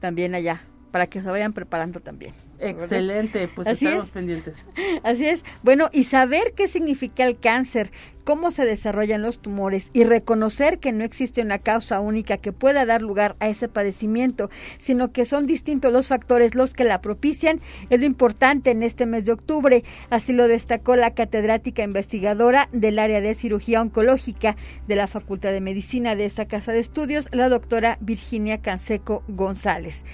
también 0.00 0.34
allá, 0.34 0.62
para 0.90 1.06
que 1.06 1.22
se 1.22 1.28
vayan 1.28 1.52
preparando 1.52 2.00
también. 2.00 2.34
Excelente, 2.58 3.48
pues 3.48 3.68
estamos 3.68 4.10
pendientes. 4.10 4.66
Así 5.02 5.26
es. 5.26 5.44
Bueno, 5.62 5.90
y 5.92 6.04
saber 6.04 6.52
qué 6.54 6.68
significa 6.68 7.24
el 7.24 7.38
cáncer, 7.38 7.90
cómo 8.24 8.50
se 8.50 8.64
desarrollan 8.64 9.22
los 9.22 9.38
tumores 9.38 9.90
y 9.92 10.04
reconocer 10.04 10.78
que 10.78 10.92
no 10.92 11.04
existe 11.04 11.42
una 11.42 11.58
causa 11.58 12.00
única 12.00 12.38
que 12.38 12.52
pueda 12.52 12.86
dar 12.86 13.02
lugar 13.02 13.36
a 13.38 13.48
ese 13.48 13.68
padecimiento, 13.68 14.50
sino 14.78 15.12
que 15.12 15.24
son 15.24 15.46
distintos 15.46 15.92
los 15.92 16.08
factores 16.08 16.54
los 16.54 16.72
que 16.72 16.84
la 16.84 17.00
propician, 17.00 17.60
es 17.90 18.00
lo 18.00 18.06
importante 18.06 18.70
en 18.70 18.82
este 18.82 19.06
mes 19.06 19.24
de 19.24 19.32
octubre. 19.32 19.84
Así 20.10 20.32
lo 20.32 20.48
destacó 20.48 20.96
la 20.96 21.14
catedrática 21.14 21.82
investigadora 21.82 22.68
del 22.72 22.98
área 22.98 23.20
de 23.20 23.34
cirugía 23.34 23.82
oncológica 23.82 24.56
de 24.88 24.96
la 24.96 25.06
Facultad 25.06 25.52
de 25.52 25.60
Medicina 25.60 26.16
de 26.16 26.24
esta 26.24 26.46
casa 26.46 26.72
de 26.72 26.78
estudios, 26.78 27.28
la 27.32 27.48
doctora 27.48 27.98
Virginia 28.00 28.60
Canseco 28.62 29.22
González. 29.28 30.04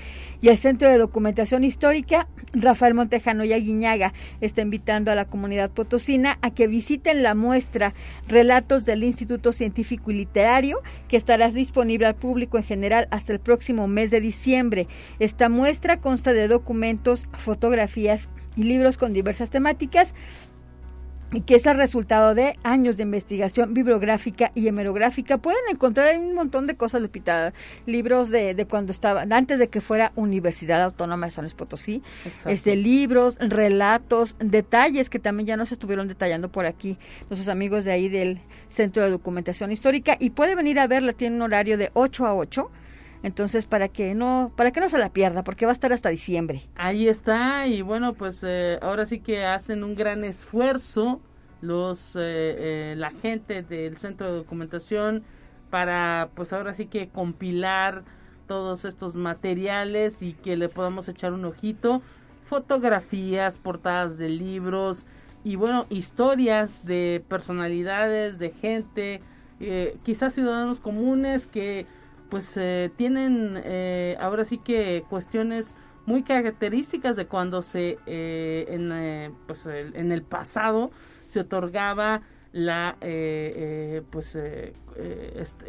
Y 0.42 0.48
el 0.48 0.56
Centro 0.56 0.88
de 0.88 0.98
Documentación 0.98 1.64
Histórica 1.64 2.26
Rafael 2.52 2.94
Montejano 2.94 3.44
y 3.44 3.52
Aguiñaga 3.52 4.12
está 4.40 4.62
invitando 4.62 5.10
a 5.10 5.14
la 5.14 5.24
comunidad 5.24 5.70
potosina 5.70 6.38
a 6.42 6.50
que 6.50 6.66
visiten 6.66 7.22
la 7.22 7.34
muestra 7.34 7.94
Relatos 8.28 8.84
del 8.84 9.04
Instituto 9.04 9.52
Científico 9.52 10.10
y 10.10 10.14
Literario, 10.14 10.80
que 11.08 11.16
estará 11.16 11.50
disponible 11.50 12.06
al 12.06 12.16
público 12.16 12.58
en 12.58 12.64
general 12.64 13.08
hasta 13.10 13.32
el 13.32 13.40
próximo 13.40 13.86
mes 13.88 14.10
de 14.10 14.20
diciembre. 14.20 14.88
Esta 15.18 15.48
muestra 15.48 16.00
consta 16.00 16.32
de 16.32 16.48
documentos, 16.48 17.28
fotografías 17.32 18.30
y 18.56 18.64
libros 18.64 18.98
con 18.98 19.12
diversas 19.12 19.50
temáticas 19.50 20.14
que 21.46 21.54
es 21.54 21.66
el 21.66 21.76
resultado 21.76 22.34
de 22.34 22.58
años 22.64 22.96
de 22.96 23.04
investigación 23.04 23.72
bibliográfica 23.72 24.50
y 24.54 24.66
hemerográfica. 24.66 25.38
Pueden 25.38 25.62
encontrar 25.70 26.18
un 26.18 26.34
montón 26.34 26.66
de 26.66 26.74
cosas, 26.74 27.02
Lupita, 27.02 27.52
libros 27.86 28.30
de, 28.30 28.54
de 28.54 28.66
cuando 28.66 28.90
estaba, 28.90 29.22
antes 29.22 29.58
de 29.58 29.68
que 29.68 29.80
fuera 29.80 30.12
Universidad 30.16 30.82
Autónoma 30.82 31.26
de 31.26 31.30
San 31.30 31.44
Luis 31.44 31.54
Potosí, 31.54 32.02
este, 32.46 32.74
libros, 32.74 33.38
relatos, 33.40 34.36
detalles 34.40 35.08
que 35.08 35.20
también 35.20 35.46
ya 35.46 35.56
nos 35.56 35.70
estuvieron 35.70 36.08
detallando 36.08 36.50
por 36.50 36.66
aquí 36.66 36.98
nuestros 37.28 37.48
amigos 37.48 37.84
de 37.84 37.92
ahí 37.92 38.08
del 38.08 38.40
Centro 38.68 39.04
de 39.04 39.10
Documentación 39.10 39.70
Histórica 39.70 40.16
y 40.18 40.30
puede 40.30 40.56
venir 40.56 40.80
a 40.80 40.88
verla, 40.88 41.12
tiene 41.12 41.36
un 41.36 41.42
horario 41.42 41.78
de 41.78 41.90
8 41.94 42.26
a 42.26 42.34
8 42.34 42.70
entonces, 43.22 43.66
para 43.66 43.88
que 43.88 44.14
no, 44.14 44.50
para 44.56 44.70
que 44.70 44.80
no 44.80 44.88
se 44.88 44.98
la 44.98 45.12
pierda, 45.12 45.44
porque 45.44 45.66
va 45.66 45.72
a 45.72 45.74
estar 45.74 45.92
hasta 45.92 46.08
diciembre. 46.08 46.62
Ahí 46.76 47.08
está, 47.08 47.66
y 47.66 47.82
bueno, 47.82 48.14
pues 48.14 48.42
eh, 48.46 48.78
ahora 48.80 49.04
sí 49.04 49.20
que 49.20 49.44
hacen 49.44 49.84
un 49.84 49.94
gran 49.94 50.24
esfuerzo 50.24 51.20
los 51.60 52.16
eh, 52.16 52.20
eh, 52.22 52.94
la 52.96 53.10
gente 53.10 53.62
del 53.62 53.98
centro 53.98 54.28
de 54.28 54.36
documentación 54.38 55.22
para, 55.68 56.30
pues 56.34 56.54
ahora 56.54 56.72
sí 56.72 56.86
que 56.86 57.08
compilar 57.08 58.02
todos 58.46 58.86
estos 58.86 59.14
materiales 59.14 60.22
y 60.22 60.32
que 60.32 60.56
le 60.56 60.70
podamos 60.70 61.08
echar 61.08 61.34
un 61.34 61.44
ojito, 61.44 62.00
fotografías, 62.44 63.58
portadas 63.58 64.16
de 64.16 64.30
libros 64.30 65.04
y 65.44 65.56
bueno, 65.56 65.84
historias 65.90 66.86
de 66.86 67.22
personalidades, 67.28 68.38
de 68.38 68.50
gente, 68.50 69.20
quizás 70.02 70.34
ciudadanos 70.34 70.80
comunes 70.80 71.46
que 71.46 71.86
pues 72.30 72.56
eh, 72.56 72.90
tienen 72.96 73.60
eh, 73.64 74.16
ahora 74.20 74.44
sí 74.44 74.58
que 74.58 75.04
cuestiones 75.10 75.74
muy 76.06 76.22
características 76.22 77.16
de 77.16 77.26
cuando 77.26 77.62
se 77.62 77.98
eh, 78.06 78.66
en, 78.68 79.34
pues, 79.46 79.66
en 79.66 80.12
el 80.12 80.22
pasado 80.22 80.90
se 81.26 81.40
otorgaba 81.40 82.22
la 82.52 82.96
pues 84.10 84.36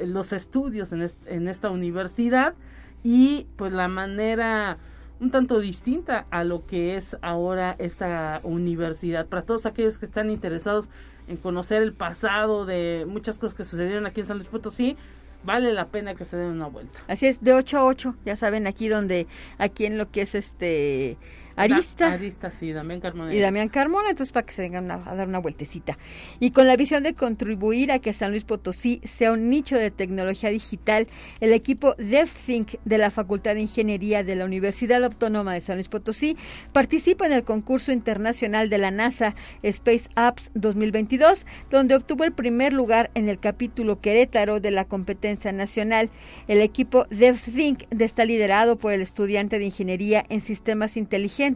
los 0.03 0.33
estudios 0.33 0.91
en, 0.93 1.05
en 1.27 1.47
esta 1.47 1.69
universidad 1.69 2.55
y 3.03 3.47
pues 3.55 3.71
la 3.71 3.87
manera 3.87 4.77
un 5.19 5.29
tanto 5.29 5.59
distinta 5.59 6.25
a 6.31 6.43
lo 6.43 6.65
que 6.65 6.95
es 6.95 7.15
ahora 7.21 7.75
esta 7.77 8.41
universidad. 8.43 9.27
Para 9.27 9.43
todos 9.43 9.67
aquellos 9.67 9.99
que 9.99 10.05
están 10.05 10.31
interesados 10.31 10.89
en 11.27 11.37
conocer 11.37 11.83
el 11.83 11.93
pasado 11.93 12.65
de 12.65 13.05
muchas 13.07 13.37
cosas 13.37 13.55
que 13.55 13.63
sucedieron 13.63 14.07
aquí 14.07 14.21
en 14.21 14.25
San 14.25 14.37
Luis 14.37 14.49
Potosí, 14.49 14.97
vale 15.43 15.73
la 15.73 15.87
pena 15.87 16.15
que 16.15 16.25
se 16.25 16.37
den 16.37 16.47
una 16.47 16.67
vuelta. 16.67 16.99
Así 17.07 17.27
es, 17.27 17.43
de 17.43 17.53
8 17.53 17.77
a 17.77 17.85
8, 17.85 18.15
ya 18.25 18.35
saben, 18.35 18.67
aquí 18.67 18.87
donde, 18.87 19.27
aquí 19.57 19.85
en 19.85 19.97
lo 19.97 20.09
que 20.11 20.21
es 20.21 20.35
este 20.35 21.17
Arista. 21.61 22.13
Arista, 22.13 22.51
sí, 22.51 22.71
Damián 22.71 22.99
Carmona. 22.99 23.33
Y 23.33 23.39
Damián 23.39 23.69
Carmona, 23.69 24.09
entonces 24.09 24.31
para 24.31 24.45
que 24.45 24.53
se 24.53 24.61
vengan 24.61 24.89
a, 24.91 24.97
dar 24.97 25.27
una 25.27 25.39
vueltecita. 25.39 25.97
Y 26.39 26.51
con 26.51 26.67
la 26.67 26.75
visión 26.75 27.03
de 27.03 27.13
contribuir 27.13 27.91
a 27.91 27.99
que 27.99 28.13
San 28.13 28.31
Luis 28.31 28.43
Potosí 28.43 29.01
sea 29.03 29.31
un 29.31 29.49
nicho 29.49 29.77
de 29.77 29.91
tecnología 29.91 30.49
digital, 30.49 31.07
el 31.39 31.53
equipo 31.53 31.95
DevThink 31.97 32.75
de 32.85 32.97
la 32.97 33.11
Facultad 33.11 33.55
de 33.55 33.61
Ingeniería 33.61 34.23
de 34.23 34.35
la 34.35 34.45
Universidad 34.45 35.03
Autónoma 35.03 35.53
de 35.53 35.61
San 35.61 35.75
Luis 35.75 35.89
Potosí 35.89 36.37
participa 36.73 37.25
en 37.25 37.33
el 37.33 37.43
concurso 37.43 37.91
internacional 37.91 38.69
de 38.69 38.77
la 38.77 38.91
NASA 38.91 39.35
Space 39.63 40.09
Apps 40.15 40.51
2022, 40.53 41.45
donde 41.69 41.95
obtuvo 41.95 42.23
el 42.23 42.33
primer 42.33 42.73
lugar 42.73 43.11
en 43.13 43.29
el 43.29 43.39
capítulo 43.39 44.01
Querétaro 44.01 44.59
de 44.59 44.71
la 44.71 44.85
competencia 44.85 45.51
nacional. 45.51 46.09
El 46.47 46.61
equipo 46.61 47.05
DevThink 47.09 47.83
está 47.97 48.25
liderado 48.25 48.77
por 48.77 48.91
el 48.91 49.01
estudiante 49.01 49.59
de 49.59 49.65
Ingeniería 49.65 50.25
en 50.29 50.41
Sistemas 50.41 50.97
Inteligentes 50.97 51.50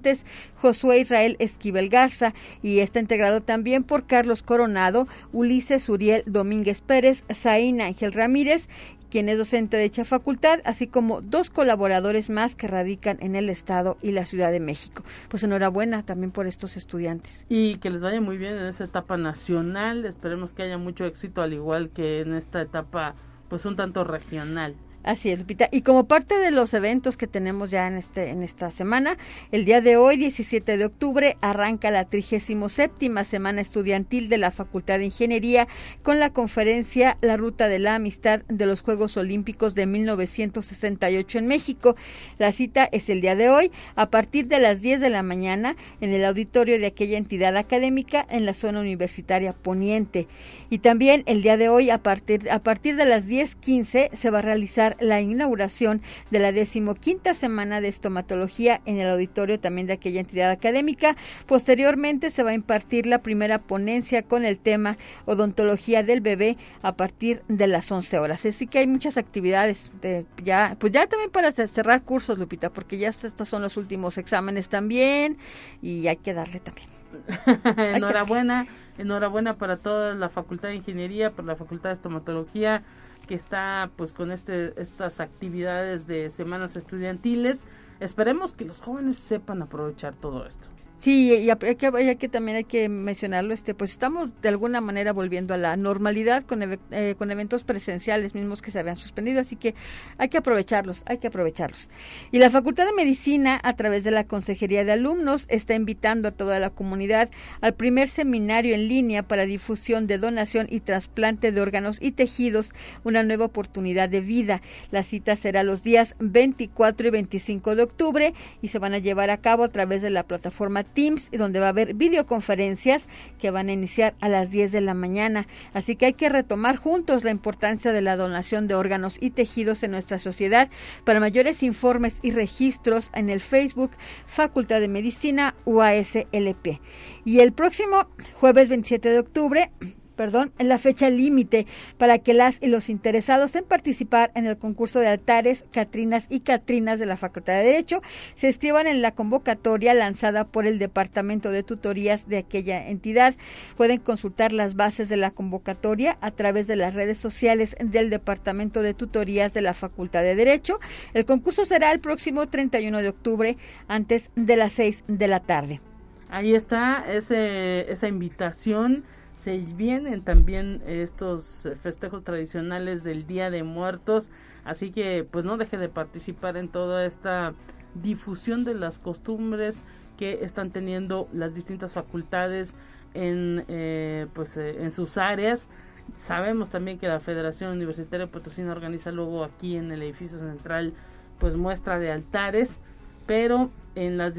Josué 0.56 1.00
Israel 1.00 1.36
Esquivel 1.40 1.90
Garza, 1.90 2.34
y 2.62 2.80
está 2.80 3.00
integrado 3.00 3.42
también 3.42 3.84
por 3.84 4.06
Carlos 4.06 4.44
Coronado, 4.44 5.08
Ulises 5.32 5.90
Uriel 5.90 6.24
Domínguez 6.25 6.82
Pérez, 6.82 7.24
Zain 7.32 7.82
Ángel 7.82 8.14
Ramírez, 8.14 8.68
quien 9.10 9.30
es 9.30 9.38
docente 9.38 9.78
de 9.78 9.84
dicha 9.84 10.04
facultad, 10.04 10.60
así 10.66 10.88
como 10.88 11.22
dos 11.22 11.50
colaboradores 11.50 12.30
más 12.30 12.56
que 12.56 12.68
radican 12.68 13.18
en 13.22 13.36
el 13.36 13.50
Estado 13.50 13.98
y 14.02 14.12
la 14.12 14.25
Ciudad 14.25 14.52
de 14.52 14.60
México. 14.60 15.04
Pues 15.30 15.44
enhorabuena 15.44 16.04
también 16.04 16.32
por 16.32 16.48
estos 16.48 16.75
estudiantes. 16.75 17.46
Y 17.48 17.78
que 17.78 17.90
les 17.90 18.02
vaya 18.02 18.20
muy 18.20 18.38
bien 18.38 18.58
en 18.58 18.66
esa 18.66 18.84
etapa 18.84 19.16
nacional. 19.16 20.06
Esperemos 20.06 20.54
que 20.54 20.64
haya 20.64 20.78
mucho 20.78 21.06
éxito, 21.06 21.42
al 21.42 21.54
igual 21.54 21.92
que 21.92 22.20
en 22.22 22.34
esta 22.34 22.62
etapa, 22.62 23.16
pues 23.48 23.66
un 23.66 23.75
tanto 23.75 24.04
regional. 24.04 24.75
Así 25.06 25.30
es, 25.30 25.38
Lupita. 25.38 25.70
Y 25.72 25.84
como 25.84 26.08
parte 26.08 26.36
de 26.40 26.50
los 26.50 26.74
eventos 26.74 27.16
que 27.16 27.28
tenemos 27.28 27.70
ya 27.70 27.86
en 27.86 27.96
este 27.96 28.32
en 28.32 28.42
esta 28.42 28.72
semana, 28.72 29.20
el 29.52 29.64
día 29.64 29.80
de 29.80 29.98
hoy, 29.98 30.18
17 30.18 30.78
de 30.78 30.86
octubre, 30.86 31.38
arranca 31.42 31.92
la 31.92 32.06
37 32.06 33.24
Semana 33.24 33.62
Estudiantil 33.62 34.30
de 34.30 34.40
la 34.40 34.50
Facultad 34.50 34.98
de 34.98 35.06
Ingeniería 35.06 35.68
con 36.02 36.20
la 36.20 36.32
conferencia 36.32 37.18
La 37.22 37.38
Ruta 37.38 37.68
de 37.68 37.78
la 37.78 37.94
Amistad 37.94 38.42
de 38.48 38.66
los 38.66 38.82
Juegos 38.82 39.16
Olímpicos 39.16 39.76
de 39.76 39.86
1968 39.86 41.38
en 41.38 41.46
México. 41.46 41.96
La 42.40 42.52
cita 42.52 42.90
es 42.92 43.08
el 43.10 43.22
día 43.22 43.36
de 43.36 43.50
hoy 43.50 43.72
a 43.96 44.10
partir 44.10 44.48
de 44.48 44.60
las 44.60 44.82
10 44.82 45.02
de 45.02 45.12
la 45.12 45.22
mañana 45.22 45.76
en 46.02 46.14
el 46.16 46.26
auditorio 46.26 46.80
de 46.80 46.88
aquella 46.88 47.20
entidad 47.20 47.58
académica 47.58 48.26
en 48.28 48.48
la 48.48 48.56
zona 48.56 48.80
universitaria 48.80 49.54
Poniente. 49.54 50.28
Y 50.72 50.80
también 50.80 51.22
el 51.28 51.44
día 51.44 51.58
de 51.58 51.70
hoy 51.70 51.92
a 51.92 52.00
partir 52.00 52.50
a 52.50 52.58
partir 52.58 52.96
de 52.96 53.06
las 53.06 53.28
10:15 53.28 54.10
se 54.12 54.30
va 54.32 54.40
a 54.40 54.42
realizar 54.42 54.95
la 55.00 55.22
inauguración 55.22 56.02
de 56.32 56.40
la 56.40 56.52
decimoquinta 56.52 57.34
semana 57.34 57.82
de 57.82 57.88
estomatología 57.88 58.82
en 58.86 59.00
el 59.00 59.10
auditorio 59.10 59.60
también 59.60 59.88
de 59.88 59.94
aquella 59.94 60.20
entidad 60.20 60.52
académica. 60.52 61.16
Posteriormente 61.46 62.32
se 62.32 62.44
va 62.44 62.52
a 62.52 62.54
impartir 62.54 63.06
la 63.06 63.20
primera 63.20 63.60
ponencia 63.60 64.24
con 64.24 64.46
el 64.46 64.58
tema 64.58 64.98
odontología 65.25 66.04
del 66.04 66.22
bebé 66.22 66.58
a 66.82 66.96
partir 66.96 67.44
de 67.48 67.68
las 67.68 67.92
11 67.92 68.20
horas. 68.20 68.46
Así 68.46 68.68
que 68.68 68.80
hay 68.80 68.88
muchas 68.88 69.18
actividades 69.18 69.92
de, 70.02 70.25
ya, 70.44 70.75
pues 70.80 70.94
ya 70.94 71.08
también 71.08 71.32
para 71.32 71.52
cerrar 71.52 72.04
cursos, 72.04 72.38
Lupita, 72.38 72.70
porque 72.70 72.98
ya 72.98 73.10
estos 73.10 73.48
son 73.48 73.62
los 73.62 73.78
últimos 73.78 74.18
exámenes 74.18 74.70
también 74.70 75.38
y 75.82 76.08
hay 76.08 76.18
que 76.18 76.34
darle 76.34 76.60
también. 76.60 76.88
enhorabuena, 77.96 78.68
enhorabuena 78.98 79.56
para 79.58 79.78
toda 79.78 80.16
la 80.16 80.30
Facultad 80.30 80.70
de 80.70 80.75
Ingeniería, 80.75 81.30
por 81.30 81.46
la 81.46 81.56
Facultad 81.56 81.90
de 81.90 81.94
Estomatología, 81.94 82.84
que 83.25 83.36
está 83.36 83.89
pues 83.96 84.12
con 84.12 84.32
este, 84.32 84.79
estas 84.82 85.20
actividades 85.20 86.08
de 86.08 86.29
semanas 86.29 86.75
estudiantiles. 86.75 87.65
Esperemos 88.00 88.53
que 88.53 88.65
los 88.65 88.82
jóvenes 88.82 89.17
sepan 89.17 89.62
aprovechar 89.62 90.15
todo 90.15 90.46
esto. 90.46 90.67
Sí, 90.98 91.34
y 91.34 91.50
hay 91.50 92.16
que, 92.16 92.30
también 92.30 92.58
hay 92.58 92.64
que 92.64 92.88
mencionarlo, 92.90 93.54
este, 93.54 93.75
pues 93.75 93.92
estamos 93.92 94.42
de 94.42 94.50
alguna 94.50 94.80
manera 94.80 95.12
volviendo 95.12 95.54
a 95.54 95.58
la 95.58 95.75
normalidad 95.75 96.44
con, 96.44 96.64
eh, 96.64 97.16
con 97.18 97.30
eventos 97.32 97.64
presenciales 97.64 98.34
mismos 98.34 98.62
que 98.62 98.72
se 98.72 98.80
habían 98.80 98.96
suspendido, 98.96 99.42
así 99.42 99.56
que 99.58 99.75
hay 100.18 100.30
que 100.30 100.38
aprovecharlos, 100.38 101.04
hay 101.06 101.18
que 101.18 101.28
aprovecharlos. 101.28 101.92
Y 102.32 102.40
la 102.40 102.50
Facultad 102.50 102.86
de 102.86 102.94
Medicina, 102.94 103.60
a 103.62 103.75
través 103.75 104.04
de 104.06 104.12
la 104.12 104.24
Consejería 104.24 104.86
de 104.86 104.94
Alumnos, 104.94 105.46
está 105.50 105.75
invitando 105.75 106.30
a 106.30 106.32
toda 106.32 106.60
la 106.60 106.70
comunidad 106.70 107.30
al 107.60 107.75
primer 107.75 108.08
seminario 108.08 108.74
en 108.74 108.88
línea 108.88 109.22
para 109.22 109.46
difusión 109.46 110.08
de 110.08 110.18
donación 110.18 110.66
y 110.70 110.80
trasplante 110.80 111.52
de 111.52 111.62
órganos 111.62 112.02
y 112.02 112.14
tejidos, 112.14 112.74
una 113.04 113.22
nueva 113.22 113.46
oportunidad 113.46 114.08
de 114.08 114.22
vida. 114.22 114.62
La 114.92 115.04
cita 115.04 115.36
será 115.36 115.62
los 115.64 115.84
días 115.84 116.16
24 116.20 117.10
y 117.10 117.12
25 117.12 117.75
de 117.75 117.84
octubre 117.84 118.34
y 118.62 118.70
se 118.70 118.80
van 118.80 118.94
a 118.94 119.00
llevar 119.00 119.30
a 119.30 119.38
cabo 119.38 119.66
a 119.66 119.70
través 119.70 120.02
de 120.02 120.10
la 120.10 120.24
plataforma 120.24 120.85
Teams, 120.94 121.30
donde 121.32 121.60
va 121.60 121.68
a 121.68 121.70
haber 121.70 121.94
videoconferencias 121.94 123.08
que 123.39 123.51
van 123.51 123.70
a 123.70 123.74
iniciar 123.74 124.15
a 124.22 124.30
las 124.30 124.51
10 124.51 124.72
de 124.72 124.82
la 124.82 124.94
mañana. 124.94 125.48
Así 125.74 125.96
que 125.96 126.08
hay 126.08 126.13
que 126.13 126.30
retomar 126.30 126.77
juntos 126.77 127.24
la 127.24 127.32
importancia 127.32 127.92
de 127.92 128.01
la 128.01 128.15
donación 128.15 128.68
de 128.68 128.75
órganos 128.75 129.18
y 129.20 129.32
tejidos 129.32 129.84
en 129.84 129.92
nuestra 129.92 130.20
sociedad. 130.20 130.70
Para 131.04 131.20
mayores 131.20 131.63
informes 131.63 132.20
y 132.22 132.32
registros 132.32 133.10
en 133.13 133.30
el 133.30 133.42
Facebook 133.42 133.92
Facultad 134.25 134.80
de 134.80 134.88
Medicina 134.88 135.56
UASLP. 135.65 136.80
Y 137.25 137.39
el 137.39 137.54
próximo 137.54 138.08
jueves 138.39 138.70
27 138.70 139.10
de 139.10 139.20
octubre 139.20 139.72
perdón, 140.16 140.52
en 140.58 140.70
la 140.70 140.78
fecha 140.78 141.10
límite 141.10 141.68
para 141.98 142.20
que 142.20 142.34
las 142.34 142.62
y 142.62 142.68
los 142.68 142.90
interesados 142.90 143.56
en 143.56 143.66
participar 143.66 144.32
en 144.36 144.46
el 144.46 144.58
concurso 144.58 145.00
de 145.00 145.08
altares, 145.08 145.66
Catrinas 145.72 146.26
y 146.30 146.42
Catrinas 146.42 147.00
de 147.00 147.06
la 147.06 147.18
Facultad 147.18 147.54
de 147.54 147.64
Derecho 147.64 148.02
se 148.36 148.48
escriban 148.48 148.88
en 148.88 149.02
la 149.02 149.12
convocatoria 149.12 149.94
lanzada 149.94 150.46
por 150.46 150.66
el 150.66 150.80
Departamento 150.80 151.51
de 151.51 151.64
Tutorías 151.64 152.28
de 152.28 152.38
aquella 152.38 152.88
entidad. 152.88 153.36
Pueden 153.78 154.00
consultar 154.00 154.51
las 154.51 154.75
bases 154.75 155.10
de 155.10 155.18
la 155.18 155.32
convocatoria 155.32 156.18
a 156.22 156.32
través 156.32 156.68
de 156.68 156.75
las 156.75 156.94
redes 156.96 157.18
sociales 157.18 157.75
del 157.80 158.10
Departamento 158.10 158.82
de 158.82 158.94
Tutorías 158.94 159.54
de 159.54 159.62
la 159.62 159.74
Facultad 159.74 160.22
de 160.22 160.36
Derecho. 160.36 160.80
El 161.14 161.25
concurso 161.25 161.66
será 161.66 161.92
el 161.92 162.00
próximo 162.00 162.48
31 162.48 163.01
de 163.01 163.10
octubre 163.10 163.58
antes 163.88 164.32
de 164.36 164.56
las 164.56 164.74
6 164.74 165.04
de 165.08 165.28
la 165.28 165.40
tarde. 165.40 165.82
Ahí 166.30 166.56
está 166.56 167.06
ese, 167.08 167.92
esa 167.92 168.08
invitación 168.08 169.04
se 169.36 169.58
vienen 169.58 170.22
también 170.22 170.82
estos 170.88 171.68
festejos 171.82 172.24
tradicionales 172.24 173.04
del 173.04 173.28
Día 173.28 173.52
de 173.52 173.64
Muertos, 173.64 174.32
así 174.64 174.92
que 174.92 175.28
pues 175.30 175.46
no 175.46 175.58
deje 175.58 175.78
de 175.78 175.90
participar 175.90 176.58
en 176.58 176.70
toda 176.70 177.06
esta 177.06 177.54
difusión 178.02 178.64
de 178.64 178.74
las 178.74 178.98
costumbres 178.98 179.84
que 180.18 180.44
están 180.46 180.72
teniendo 180.72 181.28
las 181.34 181.54
distintas 181.54 181.94
facultades 181.94 182.76
en 183.14 183.66
eh, 183.68 184.28
pues 184.34 184.56
eh, 184.58 184.82
en 184.82 184.92
sus 184.92 185.18
áreas. 185.18 185.70
Sabemos 186.18 186.70
también 186.70 186.98
que 186.98 187.08
la 187.08 187.20
Federación 187.20 187.74
Universitaria 187.74 188.28
Potosí 188.28 188.62
organiza 188.64 189.12
luego 189.12 189.44
aquí 189.44 189.76
en 189.76 189.92
el 189.92 190.02
edificio 190.02 190.40
central 190.40 190.94
pues 191.40 191.56
muestra 191.56 192.00
de 192.00 192.12
altares 192.12 192.80
pero 193.26 193.70
en 193.96 194.18
las, 194.18 194.34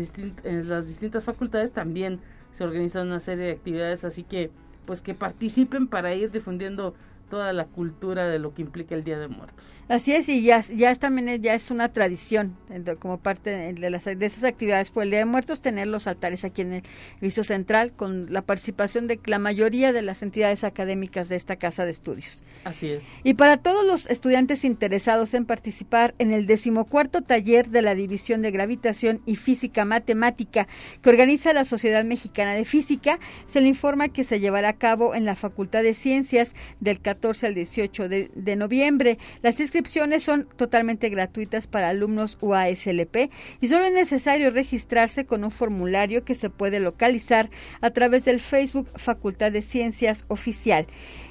en 0.45 0.69
las 0.69 0.87
distintas 0.87 1.25
facultades 1.25 1.73
también 1.73 2.21
se 2.53 2.65
organizan 2.65 3.09
una 3.09 3.21
serie 3.21 3.47
de 3.47 3.53
actividades 3.53 4.05
así 4.05 4.23
que 4.23 4.51
pues 4.87 5.03
que 5.03 5.15
participen 5.15 5.89
para 5.89 6.15
ir 6.15 6.31
difundiendo 6.31 6.95
toda 7.29 7.53
la 7.53 7.67
cultura 7.67 8.29
de 8.29 8.39
lo 8.39 8.55
que 8.55 8.63
implica 8.63 8.95
el 8.95 9.05
Día 9.05 9.19
de 9.19 9.29
Muertos. 9.29 9.65
Así 9.89 10.13
es, 10.13 10.29
y 10.29 10.43
ya, 10.43 10.61
ya 10.61 10.91
es, 10.91 10.99
también 10.99 11.43
ya 11.43 11.55
es 11.55 11.71
una 11.71 11.93
tradición 11.93 12.57
como 12.99 13.19
parte 13.19 13.51
de, 13.51 13.91
las, 13.91 14.05
de 14.05 14.27
esas 14.27 14.45
actividades 14.45 14.91
por 14.91 15.03
el 15.03 15.11
Día 15.11 15.21
de 15.21 15.25
Muertos 15.25 15.61
tener 15.61 15.89
los 15.89 16.07
altares 16.07 16.45
aquí 16.45 16.63
en 16.63 16.75
el 16.75 16.83
Viso 17.21 17.43
Central 17.43 17.93
con 17.93 18.33
la 18.33 18.43
participación 18.43 19.07
de 19.07 19.19
la 19.27 19.39
mayoría 19.39 19.93
de 19.93 20.03
las 20.03 20.23
entidades 20.23 20.65
académicas 20.65 21.29
de 21.29 21.37
esta 21.37 21.57
casa 21.57 21.85
de 21.85 21.91
estudios. 21.91 22.45
Así 22.65 22.91
es. 22.91 23.05
Y 23.25 23.35
para 23.35 23.57
todos 23.57 23.85
los 23.85 24.07
estudiantes 24.07 24.65
interesados 24.65 25.35
en 25.35 25.47
participar 25.47 26.15
en 26.19 26.33
el 26.33 26.47
decimocuarto 26.47 27.23
taller 27.23 27.69
de 27.71 27.83
la 27.83 27.95
División 27.95 28.43
de 28.43 28.51
Gravitación 28.51 29.21
y 29.27 29.37
Física 29.37 29.85
Matemática 29.85 30.69
que 31.03 31.11
organiza 31.11 31.53
la 31.53 31.65
Sociedad 31.65 32.05
Mexicana 32.05 32.55
de 32.55 32.65
Física, 32.65 33.19
se 33.47 33.61
le 33.61 33.69
informa 33.69 34.09
que 34.09 34.25
se 34.25 34.41
llevará 34.41 34.71
a 34.71 34.79
cabo 34.79 35.15
en 35.15 35.25
la 35.25 35.35
Facultad 35.35 35.83
de 35.83 35.95
Ciencias 35.95 36.55
del 36.81 37.01
14 37.01 37.16
al 37.43 37.55
18 37.55 38.09
de, 38.09 38.57
noviembre. 38.57 39.19
Las 39.43 39.59
inscripciones 39.59 40.23
son 40.23 40.47
totalmente 40.57 41.09
gratuitas 41.09 41.67
para 41.67 41.89
alumnos 41.89 42.39
UASLP 42.41 43.31
y 43.61 43.67
solo 43.69 43.87
es 43.87 43.93
necesario 43.93 44.51
registrarse 44.51 45.27
con 45.27 45.43
un 45.45 45.51
formulario 45.51 46.25
que 46.25 46.35
se 46.35 46.51
puede 46.51 46.79
localizar 46.79 47.51
a 47.81 47.91
través 47.91 48.25
del 48.25 48.41
Facebook 48.41 48.89
Facultad 48.95 49.51
de 49.51 49.63
Ciencias 49.63 50.25
Oficial. 50.29 50.87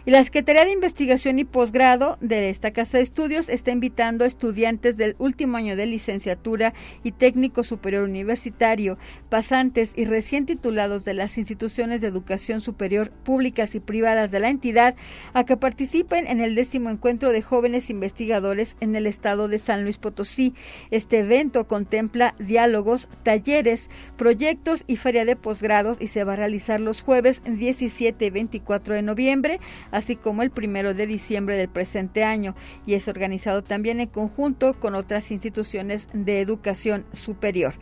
Y 0.08 0.12
la 0.12 0.24
Secretaría 0.24 0.66
de 0.66 0.72
Investigación 0.72 1.40
y 1.40 1.46
Posgrado 1.46 2.20
de 2.22 2.52
esta 2.52 2.70
Casa 2.70 2.98
de 2.98 3.04
Estudios 3.04 3.50
está 3.50 3.72
invitando 3.72 4.24
a 4.24 4.28
estudiantes 4.28 4.98
del 4.98 5.16
último 5.18 5.58
año 5.58 5.76
de 5.76 5.88
licenciatura 5.88 6.76
y 7.02 7.12
técnico 7.12 7.64
superior 7.64 8.04
universitario, 8.04 9.00
pasantes 9.30 9.94
y 9.96 10.06
recién 10.06 10.46
titulados 10.46 11.06
de 11.06 11.16
las 11.16 11.40
instituciones 11.40 12.02
de 12.02 12.08
educación 12.08 12.62
superior 12.62 13.10
públicas 13.10 13.74
y 13.74 13.80
privadas 13.80 14.30
de 14.30 14.40
la 14.40 14.50
entidad 14.50 14.96
a 15.34 15.44
que 15.44 15.58
participen 15.58 16.28
en 16.28 16.40
el 16.40 16.54
décimo 16.54 16.92
encuentro 16.92 17.32
de 17.32 17.42
jóvenes 17.42 17.90
investigadores 17.90 18.78
en 18.82 18.96
el 18.96 19.08
estado 19.08 19.48
de 19.48 19.58
San 19.58 19.82
Luis 19.82 19.98
Potosí. 19.98 20.54
Este 20.92 21.20
evento 21.20 21.66
contempla 21.68 22.36
diálogos, 22.38 23.10
talleres, 23.24 23.90
proyectos 24.18 24.84
y 24.86 24.98
feria 24.98 25.26
de 25.26 25.36
posgrados 25.36 26.00
y 26.00 26.10
se 26.10 26.24
va 26.24 26.34
a 26.34 26.36
realizar 26.36 26.80
los 26.80 27.02
jueves 27.02 27.42
17 27.48 28.24
y 28.24 28.30
24 28.30 28.94
de 28.94 29.02
noviembre 29.02 29.60
así 29.96 30.18
como 30.18 30.44
el 30.44 30.52
primero 30.52 30.94
de 30.94 31.08
diciembre 31.08 31.56
del 31.56 31.70
presente 31.70 32.26
año, 32.26 32.54
y 32.86 32.96
es 32.96 33.08
organizado 33.08 33.64
también 33.64 34.02
en 34.02 34.10
conjunto 34.10 34.78
con 34.78 34.94
otras 34.94 35.32
instituciones 35.32 36.10
de 36.12 36.42
educación 36.42 37.06
superior. 37.14 37.76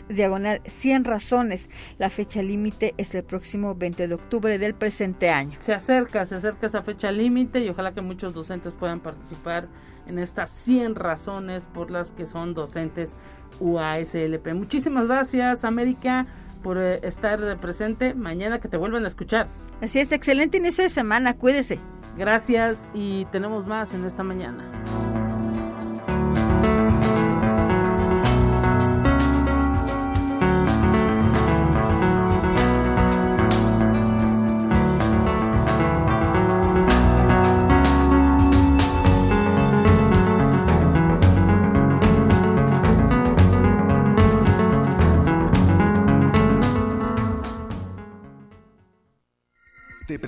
diagonal 0.09 0.61
100 0.64 1.05
razones. 1.05 1.71
La 1.99 2.11
fecha 2.11 2.42
límite 2.42 2.94
es 2.97 3.14
el 3.14 3.25
próximo 3.25 3.75
20 3.75 4.09
de 4.09 4.14
octubre 4.14 4.59
del 4.59 4.75
presente 4.75 5.31
año. 5.31 5.57
Se 5.61 5.73
acerca, 5.73 6.27
se 6.27 6.37
acerca 6.37 6.66
esa 6.66 6.83
fecha 6.83 7.11
límite 7.12 7.61
y 7.61 7.68
ojalá 7.68 7.94
que 7.94 8.01
muchos 8.01 8.33
docentes 8.33 8.75
puedan 8.75 9.01
participar 9.01 9.68
en 10.07 10.18
estas 10.18 10.51
100 10.51 10.94
razones 10.94 11.66
por 11.66 11.90
las 11.90 12.12
que 12.12 12.27
son 12.27 12.55
docentes 12.55 13.16
UASLP. 13.61 14.55
Muchísimas 14.55 15.07
gracias, 15.07 15.64
América, 15.64 16.27
por 16.62 16.79
eh, 16.79 17.01
estar 17.03 17.59
presente. 17.61 18.14
Mañana 18.14 18.61
que 18.61 18.68
te 18.68 18.77
vuelvan 18.77 19.05
a 19.05 19.09
escuchar. 19.09 19.49
Así 19.81 20.01
es, 20.01 20.12
excelente 20.12 20.59
inicio 20.59 20.85
de 20.85 20.90
semana, 20.90 21.35
cuídese. 21.35 21.79
Gracias 22.19 22.89
y 22.93 23.27
tenemos 23.27 23.67
más 23.67 23.95
en 23.95 24.05
esta 24.05 24.25
mañana. 24.25 24.69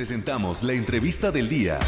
Presentamos 0.01 0.63
la 0.63 0.73
entrevista 0.73 1.31
del 1.31 1.51
día. 1.51 1.79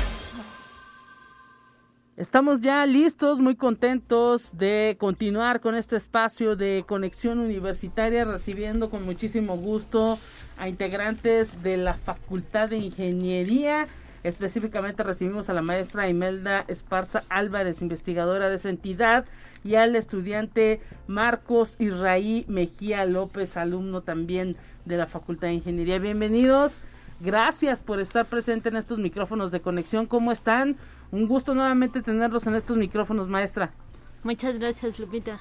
Estamos 2.18 2.60
ya 2.60 2.84
listos, 2.84 3.40
muy 3.40 3.56
contentos 3.56 4.50
de 4.58 4.98
continuar 5.00 5.60
con 5.62 5.74
este 5.74 5.96
espacio 5.96 6.54
de 6.54 6.84
conexión 6.86 7.38
universitaria, 7.38 8.26
recibiendo 8.26 8.90
con 8.90 9.06
muchísimo 9.06 9.56
gusto 9.56 10.18
a 10.58 10.68
integrantes 10.68 11.62
de 11.62 11.78
la 11.78 11.94
Facultad 11.94 12.68
de 12.68 12.76
Ingeniería. 12.76 13.88
Específicamente 14.24 15.02
recibimos 15.02 15.48
a 15.48 15.54
la 15.54 15.62
maestra 15.62 16.06
Imelda 16.06 16.66
Esparza 16.68 17.22
Álvarez, 17.30 17.80
investigadora 17.80 18.50
de 18.50 18.56
esa 18.56 18.68
entidad, 18.68 19.24
y 19.64 19.76
al 19.76 19.96
estudiante 19.96 20.82
Marcos 21.06 21.76
Israí 21.78 22.44
Mejía 22.46 23.06
López, 23.06 23.56
alumno 23.56 24.02
también 24.02 24.58
de 24.84 24.98
la 24.98 25.06
Facultad 25.06 25.48
de 25.48 25.54
Ingeniería. 25.54 25.98
Bienvenidos. 25.98 26.78
Gracias 27.22 27.80
por 27.80 28.00
estar 28.00 28.26
presente 28.26 28.68
en 28.68 28.74
estos 28.74 28.98
micrófonos 28.98 29.52
de 29.52 29.60
conexión. 29.60 30.06
¿Cómo 30.06 30.32
están? 30.32 30.76
Un 31.12 31.28
gusto 31.28 31.54
nuevamente 31.54 32.02
tenerlos 32.02 32.48
en 32.48 32.56
estos 32.56 32.76
micrófonos, 32.76 33.28
maestra. 33.28 33.72
Muchas 34.24 34.58
gracias, 34.58 34.98
Lupita, 34.98 35.38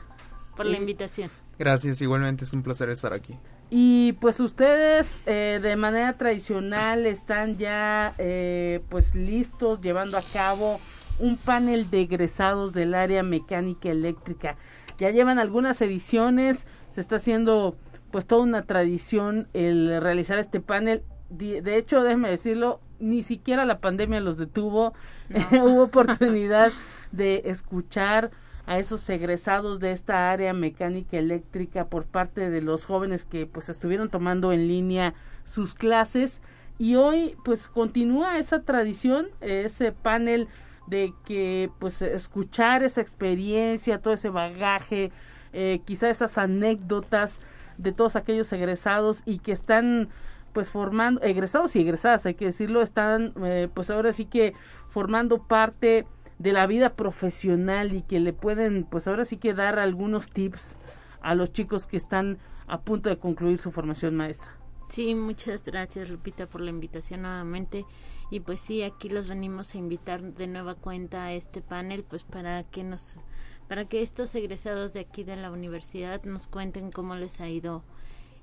por 0.55 0.67
la 0.67 0.77
invitación. 0.77 1.31
Gracias, 1.57 1.99
igualmente 2.03 2.43
es 2.43 2.53
un 2.53 2.61
placer 2.61 2.91
estar 2.91 3.13
aquí. 3.13 3.35
Y 3.71 4.13
pues 4.13 4.39
ustedes 4.39 5.23
eh, 5.25 5.59
de 5.59 5.75
manera 5.75 6.17
tradicional 6.17 7.07
están 7.07 7.57
ya 7.57 8.13
eh, 8.19 8.83
pues 8.89 9.15
listos 9.15 9.81
llevando 9.81 10.17
a 10.19 10.21
cabo 10.33 10.79
un 11.17 11.35
panel 11.35 11.89
de 11.89 12.01
egresados 12.01 12.73
del 12.73 12.93
área 12.93 13.23
mecánica 13.23 13.89
eléctrica. 13.89 14.55
Ya 14.99 15.09
llevan 15.09 15.39
algunas 15.39 15.81
ediciones, 15.81 16.67
se 16.91 17.01
está 17.01 17.15
haciendo 17.15 17.75
pues 18.11 18.27
toda 18.27 18.43
una 18.43 18.65
tradición 18.65 19.47
el 19.53 19.99
realizar 19.99 20.37
este 20.37 20.59
panel 20.59 21.01
de 21.31 21.77
hecho, 21.77 22.03
déjeme 22.03 22.29
decirlo, 22.29 22.79
ni 22.99 23.23
siquiera 23.23 23.65
la 23.65 23.79
pandemia 23.79 24.21
los 24.21 24.37
detuvo. 24.37 24.93
Hubo 25.51 25.83
oportunidad 25.83 26.71
de 27.11 27.43
escuchar 27.45 28.31
a 28.65 28.77
esos 28.77 29.09
egresados 29.09 29.79
de 29.79 29.91
esta 29.91 30.31
área 30.31 30.53
mecánica 30.53 31.17
eléctrica 31.17 31.85
por 31.85 32.05
parte 32.05 32.49
de 32.49 32.61
los 32.61 32.85
jóvenes 32.85 33.25
que 33.25 33.45
pues 33.45 33.69
estuvieron 33.69 34.09
tomando 34.09 34.53
en 34.53 34.67
línea 34.67 35.13
sus 35.43 35.73
clases 35.73 36.41
y 36.77 36.95
hoy 36.95 37.35
pues 37.43 37.67
continúa 37.67 38.37
esa 38.37 38.61
tradición, 38.61 39.27
ese 39.41 39.91
panel 39.91 40.47
de 40.87 41.13
que 41.25 41.69
pues 41.79 42.01
escuchar 42.01 42.83
esa 42.83 43.01
experiencia, 43.01 43.99
todo 43.99 44.13
ese 44.13 44.29
bagaje, 44.29 45.11
eh, 45.53 45.81
quizá 45.85 46.09
esas 46.09 46.37
anécdotas 46.37 47.41
de 47.77 47.91
todos 47.91 48.15
aquellos 48.15 48.51
egresados 48.53 49.23
y 49.25 49.39
que 49.39 49.51
están 49.51 50.09
pues 50.53 50.69
formando, 50.69 51.21
egresados 51.21 51.75
y 51.75 51.81
egresadas, 51.81 52.25
hay 52.25 52.35
que 52.35 52.45
decirlo, 52.45 52.81
están 52.81 53.33
eh, 53.43 53.69
pues 53.73 53.89
ahora 53.89 54.13
sí 54.13 54.25
que 54.25 54.53
formando 54.89 55.43
parte 55.43 56.05
de 56.39 56.51
la 56.53 56.65
vida 56.67 56.95
profesional 56.95 57.93
y 57.93 58.01
que 58.01 58.19
le 58.19 58.33
pueden 58.33 58.83
pues 58.83 59.07
ahora 59.07 59.25
sí 59.25 59.37
que 59.37 59.53
dar 59.53 59.79
algunos 59.79 60.29
tips 60.29 60.77
a 61.21 61.35
los 61.35 61.53
chicos 61.53 61.87
que 61.87 61.97
están 61.97 62.39
a 62.67 62.81
punto 62.81 63.09
de 63.09 63.17
concluir 63.17 63.59
su 63.59 63.71
formación 63.71 64.15
maestra. 64.15 64.49
Sí, 64.89 65.15
muchas 65.15 65.63
gracias 65.63 66.09
Lupita 66.09 66.47
por 66.47 66.61
la 66.61 66.69
invitación 66.69 67.21
nuevamente 67.21 67.85
y 68.29 68.41
pues 68.41 68.59
sí, 68.59 68.83
aquí 68.83 69.07
los 69.07 69.29
venimos 69.29 69.73
a 69.73 69.77
invitar 69.77 70.21
de 70.21 70.47
nueva 70.47 70.75
cuenta 70.75 71.25
a 71.25 71.33
este 71.33 71.61
panel 71.61 72.03
pues 72.03 72.23
para 72.23 72.63
que 72.63 72.83
nos 72.83 73.17
para 73.69 73.85
que 73.85 74.01
estos 74.01 74.35
egresados 74.35 74.91
de 74.91 74.99
aquí 74.99 75.23
de 75.23 75.37
la 75.37 75.49
universidad 75.49 76.23
nos 76.23 76.49
cuenten 76.49 76.91
cómo 76.91 77.15
les 77.15 77.39
ha 77.39 77.47
ido 77.47 77.85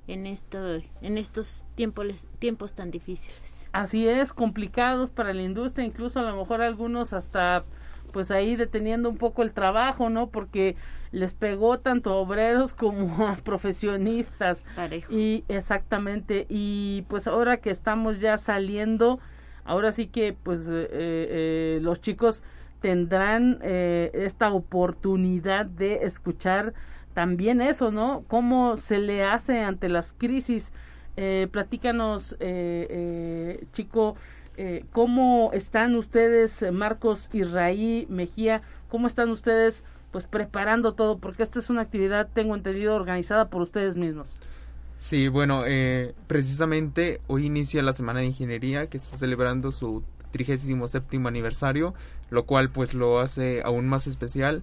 en, 0.08 0.26
esto, 0.26 0.58
en 1.00 1.18
estos 1.18 1.66
tiempos, 1.76 2.26
tiempos 2.38 2.72
tan 2.72 2.90
difíciles. 2.90 3.68
Así 3.72 4.08
es, 4.08 4.32
complicados 4.32 5.10
para 5.10 5.32
la 5.32 5.42
industria, 5.42 5.86
incluso 5.86 6.18
a 6.20 6.22
lo 6.22 6.36
mejor 6.36 6.62
algunos 6.62 7.12
hasta 7.12 7.64
pues 8.12 8.30
ahí 8.30 8.56
deteniendo 8.56 9.10
un 9.10 9.18
poco 9.18 9.42
el 9.42 9.52
trabajo, 9.52 10.08
¿no? 10.08 10.28
Porque 10.28 10.76
les 11.12 11.34
pegó 11.34 11.78
tanto 11.78 12.10
a 12.10 12.16
obreros 12.16 12.74
como 12.74 13.28
a 13.28 13.36
profesionistas. 13.36 14.64
Y 15.10 15.44
exactamente, 15.48 16.46
y 16.48 17.04
pues 17.08 17.26
ahora 17.26 17.58
que 17.58 17.70
estamos 17.70 18.20
ya 18.20 18.38
saliendo, 18.38 19.20
ahora 19.64 19.92
sí 19.92 20.06
que 20.06 20.32
pues 20.42 20.66
eh, 20.66 20.88
eh, 20.90 21.78
los 21.82 22.00
chicos 22.00 22.42
tendrán 22.80 23.58
eh, 23.62 24.10
esta 24.14 24.52
oportunidad 24.52 25.66
de 25.66 26.04
escuchar 26.04 26.74
también 27.18 27.60
eso, 27.60 27.90
¿no? 27.90 28.22
¿Cómo 28.28 28.76
se 28.76 28.98
le 28.98 29.24
hace 29.24 29.64
ante 29.64 29.88
las 29.88 30.12
crisis? 30.12 30.70
Eh, 31.16 31.48
platícanos, 31.50 32.34
eh, 32.34 32.86
eh, 32.88 33.64
chico, 33.72 34.14
eh, 34.56 34.84
¿cómo 34.92 35.50
están 35.52 35.96
ustedes, 35.96 36.64
Marcos 36.70 37.28
Israí 37.32 38.06
Mejía? 38.08 38.62
¿Cómo 38.88 39.08
están 39.08 39.30
ustedes, 39.30 39.82
pues, 40.12 40.26
preparando 40.26 40.94
todo? 40.94 41.18
Porque 41.18 41.42
esta 41.42 41.58
es 41.58 41.70
una 41.70 41.80
actividad, 41.80 42.28
tengo 42.32 42.54
entendido, 42.54 42.94
organizada 42.94 43.50
por 43.50 43.62
ustedes 43.62 43.96
mismos. 43.96 44.38
Sí, 44.96 45.26
bueno, 45.26 45.64
precisamente 46.28 47.20
hoy 47.26 47.46
inicia 47.46 47.82
la 47.82 47.94
Semana 47.94 48.20
de 48.20 48.26
Ingeniería 48.26 48.86
que 48.88 48.96
está 48.96 49.16
celebrando 49.16 49.72
su 49.72 50.04
37 50.30 51.16
aniversario, 51.26 51.94
lo 52.30 52.46
cual 52.46 52.70
pues 52.70 52.94
lo 52.94 53.18
hace 53.18 53.62
aún 53.64 53.88
más 53.88 54.06
especial 54.06 54.62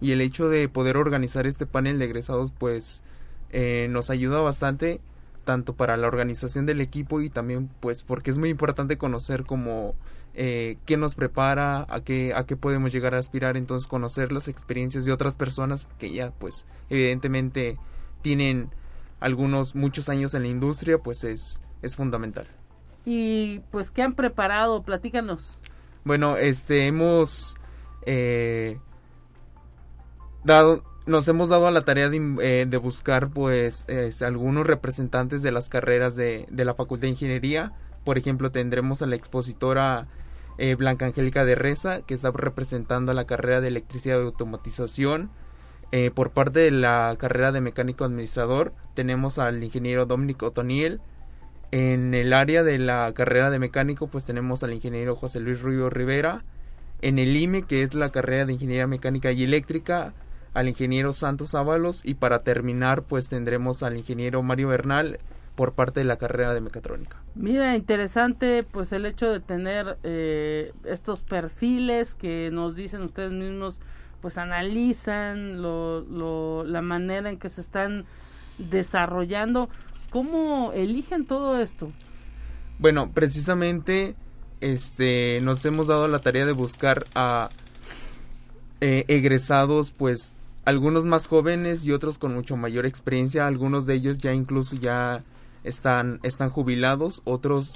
y 0.00 0.12
el 0.12 0.20
hecho 0.20 0.48
de 0.48 0.68
poder 0.68 0.96
organizar 0.96 1.46
este 1.46 1.66
panel 1.66 1.98
de 1.98 2.06
egresados 2.06 2.52
pues 2.52 3.04
eh, 3.50 3.88
nos 3.90 4.10
ayuda 4.10 4.40
bastante 4.40 5.00
tanto 5.44 5.74
para 5.74 5.96
la 5.96 6.06
organización 6.06 6.66
del 6.66 6.80
equipo 6.80 7.20
y 7.20 7.30
también 7.30 7.70
pues 7.80 8.02
porque 8.02 8.30
es 8.30 8.38
muy 8.38 8.50
importante 8.50 8.98
conocer 8.98 9.44
como 9.44 9.94
eh, 10.34 10.76
qué 10.86 10.96
nos 10.96 11.14
prepara, 11.14 11.86
a 11.88 12.02
qué, 12.02 12.32
a 12.34 12.46
qué 12.46 12.56
podemos 12.56 12.92
llegar 12.92 13.14
a 13.14 13.18
aspirar, 13.18 13.56
entonces 13.56 13.88
conocer 13.88 14.32
las 14.32 14.48
experiencias 14.48 15.04
de 15.04 15.12
otras 15.12 15.36
personas 15.36 15.88
que 15.98 16.12
ya 16.12 16.30
pues 16.30 16.66
evidentemente 16.88 17.78
tienen 18.22 18.70
algunos 19.18 19.74
muchos 19.74 20.08
años 20.08 20.34
en 20.34 20.42
la 20.42 20.48
industria 20.48 20.98
pues 20.98 21.24
es, 21.24 21.60
es 21.82 21.96
fundamental. 21.96 22.46
Y 23.04 23.60
pues 23.70 23.90
qué 23.90 24.02
han 24.02 24.14
preparado, 24.14 24.82
platícanos. 24.82 25.58
Bueno, 26.04 26.36
este 26.36 26.86
hemos 26.86 27.56
eh, 28.06 28.78
dado, 30.44 30.82
nos 31.06 31.28
hemos 31.28 31.48
dado 31.48 31.66
a 31.66 31.70
la 31.70 31.84
tarea 31.84 32.08
de, 32.08 32.36
eh, 32.40 32.66
de 32.68 32.76
buscar 32.76 33.30
pues 33.30 33.86
algunos 34.22 34.66
representantes 34.66 35.42
de 35.42 35.52
las 35.52 35.68
carreras 35.68 36.16
de, 36.16 36.46
de, 36.50 36.64
la 36.64 36.74
Facultad 36.74 37.02
de 37.02 37.10
Ingeniería. 37.10 37.72
Por 38.04 38.18
ejemplo, 38.18 38.50
tendremos 38.50 39.02
a 39.02 39.06
la 39.06 39.16
expositora 39.16 40.08
eh, 40.62 40.74
Blanca 40.74 41.06
Angélica 41.06 41.46
de 41.46 41.54
Reza, 41.54 42.02
que 42.02 42.12
está 42.12 42.30
representando 42.32 43.14
la 43.14 43.24
carrera 43.24 43.62
de 43.62 43.68
electricidad 43.68 44.18
y 44.18 44.24
automatización. 44.24 45.30
Eh, 45.90 46.10
por 46.10 46.32
parte 46.32 46.60
de 46.60 46.70
la 46.70 47.16
carrera 47.18 47.50
de 47.50 47.62
mecánico 47.62 48.04
administrador 48.04 48.74
tenemos 48.94 49.38
al 49.38 49.64
ingeniero 49.64 50.04
Dominic 50.04 50.42
Otoniel. 50.42 51.00
En 51.70 52.12
el 52.12 52.34
área 52.34 52.62
de 52.62 52.78
la 52.78 53.10
carrera 53.14 53.48
de 53.48 53.58
mecánico 53.58 54.08
pues 54.08 54.26
tenemos 54.26 54.62
al 54.62 54.74
ingeniero 54.74 55.16
José 55.16 55.40
Luis 55.40 55.62
Rubio 55.62 55.88
Rivera. 55.88 56.44
En 57.00 57.18
el 57.18 57.34
IME 57.34 57.62
que 57.62 57.82
es 57.82 57.94
la 57.94 58.10
carrera 58.10 58.44
de 58.44 58.52
ingeniería 58.52 58.86
mecánica 58.86 59.32
y 59.32 59.44
eléctrica 59.44 60.12
al 60.54 60.68
ingeniero 60.68 61.12
Santos 61.12 61.54
Ábalos 61.54 62.04
y 62.04 62.14
para 62.14 62.40
terminar 62.40 63.02
pues 63.02 63.28
tendremos 63.28 63.82
al 63.82 63.96
ingeniero 63.96 64.42
Mario 64.42 64.68
Bernal 64.68 65.18
por 65.54 65.72
parte 65.72 66.00
de 66.00 66.04
la 66.04 66.16
carrera 66.16 66.54
de 66.54 66.60
mecatrónica. 66.60 67.22
Mira, 67.34 67.76
interesante 67.76 68.62
pues 68.62 68.92
el 68.92 69.06
hecho 69.06 69.30
de 69.30 69.40
tener 69.40 69.98
eh, 70.02 70.72
estos 70.84 71.22
perfiles 71.22 72.14
que 72.14 72.50
nos 72.50 72.74
dicen 72.74 73.02
ustedes 73.02 73.32
mismos 73.32 73.80
pues 74.20 74.38
analizan 74.38 75.62
lo, 75.62 76.00
lo, 76.00 76.64
la 76.64 76.82
manera 76.82 77.30
en 77.30 77.38
que 77.38 77.48
se 77.48 77.60
están 77.60 78.04
desarrollando. 78.58 79.68
¿Cómo 80.10 80.72
eligen 80.72 81.24
todo 81.24 81.60
esto? 81.60 81.88
Bueno, 82.78 83.10
precisamente 83.12 84.14
este 84.60 85.40
nos 85.42 85.64
hemos 85.64 85.86
dado 85.86 86.08
la 86.08 86.18
tarea 86.18 86.44
de 86.44 86.52
buscar 86.52 87.04
a 87.14 87.48
eh, 88.80 89.04
egresados 89.08 89.90
pues 89.90 90.34
algunos 90.64 91.06
más 91.06 91.26
jóvenes 91.26 91.86
y 91.86 91.92
otros 91.92 92.18
con 92.18 92.34
mucho 92.34 92.56
mayor 92.56 92.86
experiencia. 92.86 93.46
Algunos 93.46 93.86
de 93.86 93.94
ellos 93.94 94.18
ya 94.18 94.32
incluso 94.34 94.76
ya 94.76 95.22
están 95.64 96.20
están 96.22 96.50
jubilados. 96.50 97.22
Otros 97.24 97.74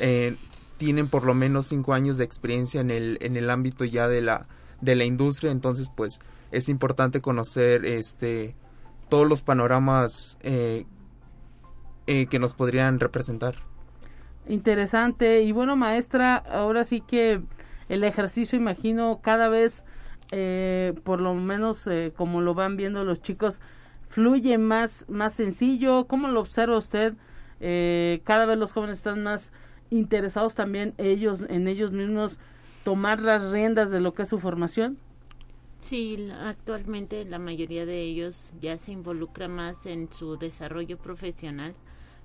eh, 0.00 0.36
tienen 0.78 1.08
por 1.08 1.24
lo 1.24 1.34
menos 1.34 1.66
cinco 1.66 1.94
años 1.94 2.16
de 2.16 2.24
experiencia 2.24 2.80
en 2.80 2.90
el 2.90 3.18
en 3.20 3.36
el 3.36 3.50
ámbito 3.50 3.84
ya 3.84 4.08
de 4.08 4.22
la 4.22 4.46
de 4.80 4.96
la 4.96 5.04
industria. 5.04 5.52
Entonces 5.52 5.90
pues 5.94 6.20
es 6.50 6.68
importante 6.68 7.20
conocer 7.20 7.84
este 7.84 8.54
todos 9.08 9.28
los 9.28 9.42
panoramas 9.42 10.38
eh, 10.42 10.86
eh, 12.06 12.26
que 12.26 12.38
nos 12.38 12.54
podrían 12.54 12.98
representar. 12.98 13.56
Interesante. 14.48 15.42
Y 15.42 15.52
bueno 15.52 15.76
maestra 15.76 16.36
ahora 16.36 16.84
sí 16.84 17.00
que 17.00 17.42
el 17.88 18.04
ejercicio 18.04 18.58
imagino 18.58 19.20
cada 19.22 19.48
vez 19.48 19.84
eh, 20.32 20.94
por 21.04 21.20
lo 21.20 21.34
menos 21.34 21.86
eh, 21.86 22.12
como 22.16 22.40
lo 22.40 22.54
van 22.54 22.76
viendo 22.76 23.04
los 23.04 23.22
chicos 23.22 23.60
fluye 24.08 24.58
más 24.58 25.06
más 25.08 25.34
sencillo 25.34 26.06
cómo 26.06 26.28
lo 26.28 26.40
observa 26.40 26.76
usted 26.76 27.14
eh, 27.60 28.20
cada 28.24 28.44
vez 28.44 28.58
los 28.58 28.72
jóvenes 28.72 28.98
están 28.98 29.22
más 29.22 29.52
interesados 29.90 30.56
también 30.56 30.94
ellos 30.98 31.44
en 31.48 31.68
ellos 31.68 31.92
mismos 31.92 32.38
tomar 32.84 33.20
las 33.20 33.50
riendas 33.50 33.90
de 33.90 34.00
lo 34.00 34.14
que 34.14 34.22
es 34.22 34.28
su 34.28 34.38
formación? 34.38 34.98
Sí, 35.80 36.28
actualmente 36.44 37.24
la 37.24 37.38
mayoría 37.38 37.86
de 37.86 38.00
ellos 38.00 38.52
ya 38.60 38.78
se 38.78 38.92
involucra 38.92 39.48
más 39.48 39.86
en 39.86 40.12
su 40.12 40.36
desarrollo 40.36 40.96
profesional, 40.96 41.74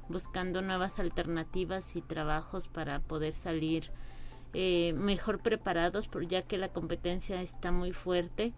buscando 0.10 0.62
nuevas 0.62 1.00
alternativas 1.00 1.96
y 1.96 2.02
trabajos 2.02 2.68
para 2.68 3.00
poder 3.00 3.34
salir 3.34 3.90
eh, 4.60 4.94
mejor 4.94 5.38
preparados, 5.38 6.08
por, 6.08 6.28
ya 6.28 6.42
que 6.42 6.58
la 6.58 6.70
competencia 6.70 7.44
está 7.44 7.72
muy 7.72 7.92
fuerte 7.92 8.54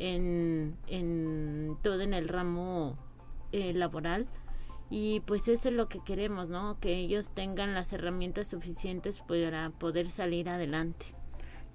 en, 0.00 0.74
en 0.88 1.76
todo 1.82 2.00
en 2.00 2.14
el 2.14 2.26
ramo 2.26 2.98
eh, 3.52 3.72
laboral 3.72 4.26
y 4.90 5.20
pues 5.26 5.46
eso 5.46 5.68
es 5.68 5.74
lo 5.76 5.88
que 5.88 6.00
queremos, 6.02 6.48
¿no? 6.48 6.80
Que 6.80 6.96
ellos 6.96 7.30
tengan 7.32 7.74
las 7.74 7.92
herramientas 7.92 8.48
suficientes 8.48 9.20
para 9.20 9.70
poder 9.70 10.10
salir 10.10 10.48
adelante. 10.48 11.06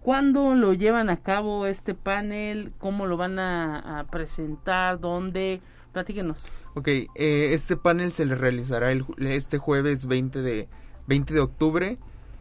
¿Cuándo 0.02 0.54
lo 0.54 0.74
llevan 0.74 1.10
a 1.10 1.22
cabo 1.22 1.66
este 1.66 1.96
panel? 1.96 2.74
¿Cómo 2.78 3.06
lo 3.06 3.16
van 3.16 3.40
a, 3.40 4.06
presentar? 4.12 5.00
¿Dónde? 5.00 5.62
Platíquenos. 5.94 6.44
Ok, 6.74 6.90
eh, 6.90 7.08
este 7.54 7.78
panel 7.78 8.12
se 8.12 8.26
le 8.26 8.36
realizará 8.36 8.92
el, 8.92 9.06
este 9.18 9.60
jueves 9.60 10.08
20 10.08 10.42
de, 10.42 10.68
20 11.08 11.34
de 11.34 11.40
octubre 11.40 11.98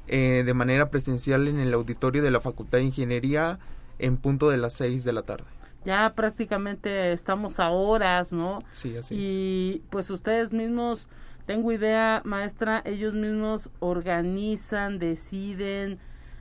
eh, 0.07 0.43
de 0.45 0.55
manera 0.55 0.91
presencial 0.91 1.49
en 1.49 1.59
el 1.59 1.73
auditorio 1.75 2.23
de 2.23 2.31
la 2.31 2.41
Facultad 2.41 2.79
de 2.79 2.85
Ingeniería 2.85 3.59
en 3.99 4.17
punto 4.17 4.51
de 4.51 4.59
las 4.59 4.75
6 4.75 5.05
de 5.05 5.13
la 5.13 5.23
tarde. 5.23 5.45
Ya 5.85 6.15
prácticamente 6.15 7.13
estamos 7.13 7.61
a 7.61 7.69
horas, 7.69 8.33
¿no? 8.33 8.63
Sí, 8.71 8.97
así 8.97 9.15
y 9.17 9.83
pues 9.91 10.09
ustedes 10.11 10.51
mismos, 10.53 11.09
tengo 11.47 11.73
idea, 11.73 12.23
maestra, 12.25 12.83
ellos 12.87 13.13
mismos 13.13 13.69
organizan, 13.81 14.99
deciden, 14.99 15.99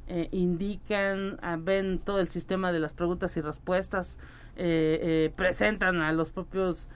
eh, 0.08 0.30
indican, 0.32 1.40
ah, 1.42 1.58
ven 1.60 2.00
todo 2.00 2.20
el 2.20 2.30
sistema 2.30 2.72
de 2.72 2.80
las 2.80 2.94
preguntas 2.94 3.36
y 3.36 3.42
respuestas, 3.42 4.18
eh, 4.56 5.00
eh, 5.02 5.34
presentan 5.36 6.02
a 6.02 6.12
los 6.14 6.30
propios 6.30 6.88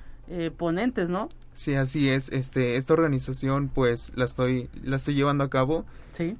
ponentes, 0.58 1.10
¿no? 1.10 1.30
Sí, 1.58 1.74
así 1.74 2.08
es. 2.08 2.32
Este, 2.32 2.78
esta 2.78 2.94
organización, 2.94 3.68
pues, 3.68 4.12
la 4.16 4.26
estoy, 4.26 4.70
la 4.84 4.98
estoy 4.98 5.16
llevando 5.16 5.44
a 5.44 5.50
cabo. 5.50 5.86
Sí. 6.12 6.38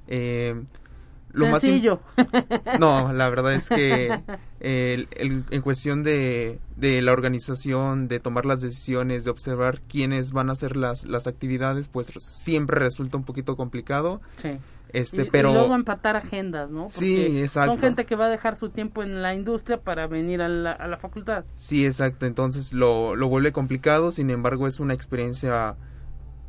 lo 1.32 1.58
Sencillo. 1.58 2.00
Más 2.16 2.78
no, 2.80 3.12
la 3.12 3.28
verdad 3.28 3.52
es 3.52 3.68
que 3.68 4.20
en 4.60 5.62
cuestión 5.62 6.04
de, 6.04 6.60
de 6.76 7.02
la 7.02 7.12
organización, 7.12 8.06
de 8.06 8.20
tomar 8.20 8.46
las 8.46 8.60
decisiones, 8.60 9.24
de 9.24 9.32
observar 9.32 9.80
quiénes 9.80 10.30
van 10.30 10.50
a 10.50 10.52
hacer 10.52 10.76
las, 10.76 11.04
las 11.04 11.26
actividades, 11.26 11.88
pues 11.88 12.12
siempre 12.18 12.78
resulta 12.78 13.16
un 13.16 13.24
poquito 13.24 13.56
complicado. 13.56 14.20
Sí. 14.36 14.50
Este, 14.92 15.26
pero... 15.26 15.52
luego 15.52 15.74
empatar 15.74 16.16
agendas, 16.16 16.70
¿no? 16.70 16.88
sí, 16.88 17.40
exacto. 17.40 17.72
Son 17.72 17.80
gente 17.80 18.06
que 18.06 18.16
va 18.16 18.26
a 18.26 18.30
dejar 18.30 18.56
su 18.56 18.70
tiempo 18.70 19.02
en 19.02 19.22
la 19.22 19.34
industria 19.34 19.80
para 19.80 20.06
venir 20.06 20.40
a 20.40 20.48
la, 20.48 20.72
a 20.72 20.88
la 20.88 20.96
facultad. 20.96 21.44
Sí, 21.54 21.84
exacto. 21.84 22.26
Entonces 22.26 22.72
lo, 22.72 23.14
lo 23.16 23.28
vuelve 23.28 23.52
complicado, 23.52 24.10
sin 24.10 24.30
embargo 24.30 24.66
es 24.66 24.80
una 24.80 24.94
experiencia 24.94 25.76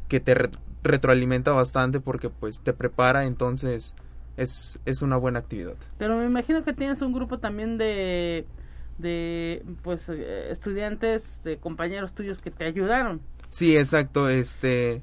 que 0.07 0.19
te 0.19 0.35
retroalimenta 0.83 1.51
bastante 1.51 1.99
porque 1.99 2.29
pues 2.29 2.61
te 2.61 2.73
prepara, 2.73 3.25
entonces 3.25 3.95
es, 4.37 4.79
es 4.85 5.01
una 5.01 5.17
buena 5.17 5.39
actividad. 5.39 5.75
Pero 5.97 6.17
me 6.17 6.25
imagino 6.25 6.63
que 6.63 6.73
tienes 6.73 7.01
un 7.01 7.13
grupo 7.13 7.39
también 7.39 7.77
de 7.77 8.45
de 8.99 9.63
pues 9.81 10.09
eh, 10.09 10.51
estudiantes, 10.51 11.41
de 11.43 11.57
compañeros 11.57 12.13
tuyos 12.13 12.39
que 12.39 12.51
te 12.51 12.65
ayudaron. 12.65 13.21
Sí, 13.49 13.75
exacto, 13.75 14.29
este 14.29 15.01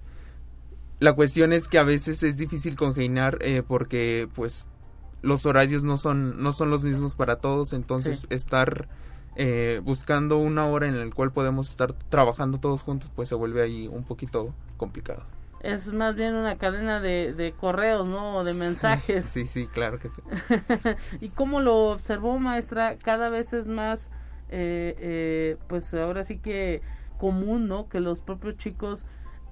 la 0.98 1.12
cuestión 1.14 1.52
es 1.52 1.68
que 1.68 1.78
a 1.78 1.82
veces 1.82 2.22
es 2.22 2.38
difícil 2.38 2.76
congeniar 2.76 3.38
eh, 3.40 3.62
porque 3.66 4.28
pues 4.34 4.70
los 5.22 5.44
horarios 5.44 5.84
no 5.84 5.96
son 5.96 6.42
no 6.42 6.52
son 6.52 6.70
los 6.70 6.84
mismos 6.84 7.14
para 7.14 7.36
todos. 7.36 7.72
Entonces 7.72 8.26
estar 8.30 8.88
eh, 9.36 9.80
buscando 9.84 10.38
una 10.38 10.66
hora 10.66 10.86
en 10.86 10.98
la 10.98 11.14
cual 11.14 11.32
podemos 11.32 11.70
estar 11.70 11.92
trabajando 11.92 12.58
todos 12.58 12.82
juntos 12.82 13.10
pues 13.14 13.28
se 13.28 13.34
vuelve 13.34 13.62
ahí 13.62 13.88
un 13.88 14.04
poquito 14.04 14.54
complicado. 14.76 15.24
Es 15.60 15.92
más 15.92 16.14
bien 16.14 16.34
una 16.34 16.58
cadena 16.58 17.00
de, 17.00 17.34
de 17.34 17.52
correos 17.52 18.06
no 18.06 18.42
de 18.44 18.54
mensajes. 18.54 19.24
sí 19.26 19.44
sí 19.44 19.66
claro 19.66 19.98
que 19.98 20.08
sí. 20.08 20.22
Y 21.20 21.28
cómo 21.28 21.60
lo 21.60 21.90
observó 21.90 22.38
maestra 22.38 22.96
cada 22.96 23.28
vez 23.28 23.52
es 23.52 23.66
más 23.66 24.10
eh, 24.48 25.58
pues 25.66 25.92
ahora 25.92 26.24
sí 26.24 26.38
que 26.38 26.80
común 27.18 27.68
no 27.68 27.88
que 27.88 28.00
los 28.00 28.20
propios 28.20 28.56
chicos 28.56 29.04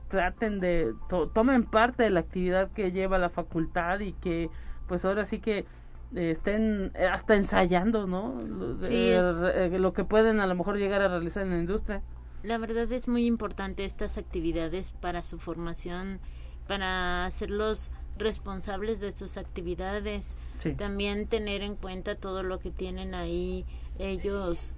traten 0.09 0.61
de, 0.61 0.95
tomen 1.09 1.65
parte 1.65 2.03
de 2.03 2.11
la 2.11 2.21
actividad 2.21 2.71
que 2.71 2.93
lleva 2.93 3.19
la 3.19 3.31
facultad 3.31 4.01
y 4.01 4.13
que 4.13 4.51
pues 4.87 5.05
ahora 5.05 5.25
sí 5.25 5.41
que 5.41 5.67
eh, 6.15 6.31
estén 6.31 6.93
eh, 6.95 7.07
hasta 7.07 7.35
ensayando, 7.35 8.07
¿no? 8.07 8.39
Eh, 8.83 9.77
lo 9.79 9.93
que 9.93 10.05
pueden 10.05 10.41
a 10.41 10.47
lo 10.47 10.55
mejor 10.55 10.77
llegar 10.77 11.01
a 11.03 11.09
realizar 11.09 11.43
en 11.43 11.51
la 11.51 11.59
industria. 11.59 12.03
La 12.43 12.59
verdad 12.59 12.91
es 12.93 13.09
muy 13.09 13.27
importante 13.27 13.85
estas 13.85 14.19
actividades 14.19 14.93
para 14.93 15.23
su 15.23 15.39
formación, 15.39 16.21
para 16.69 17.25
hacerlos 17.25 17.91
responsables 18.19 19.01
de 19.01 19.13
sus 19.13 19.37
actividades. 19.37 20.35
También 20.79 21.27
tener 21.27 21.63
en 21.63 21.75
cuenta 21.75 22.15
todo 22.15 22.43
lo 22.43 22.59
que 22.59 22.71
tienen 22.71 23.15
ahí 23.15 23.67
ellos 23.99 24.73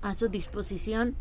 a 0.00 0.14
su 0.14 0.28
disposición 0.28 1.14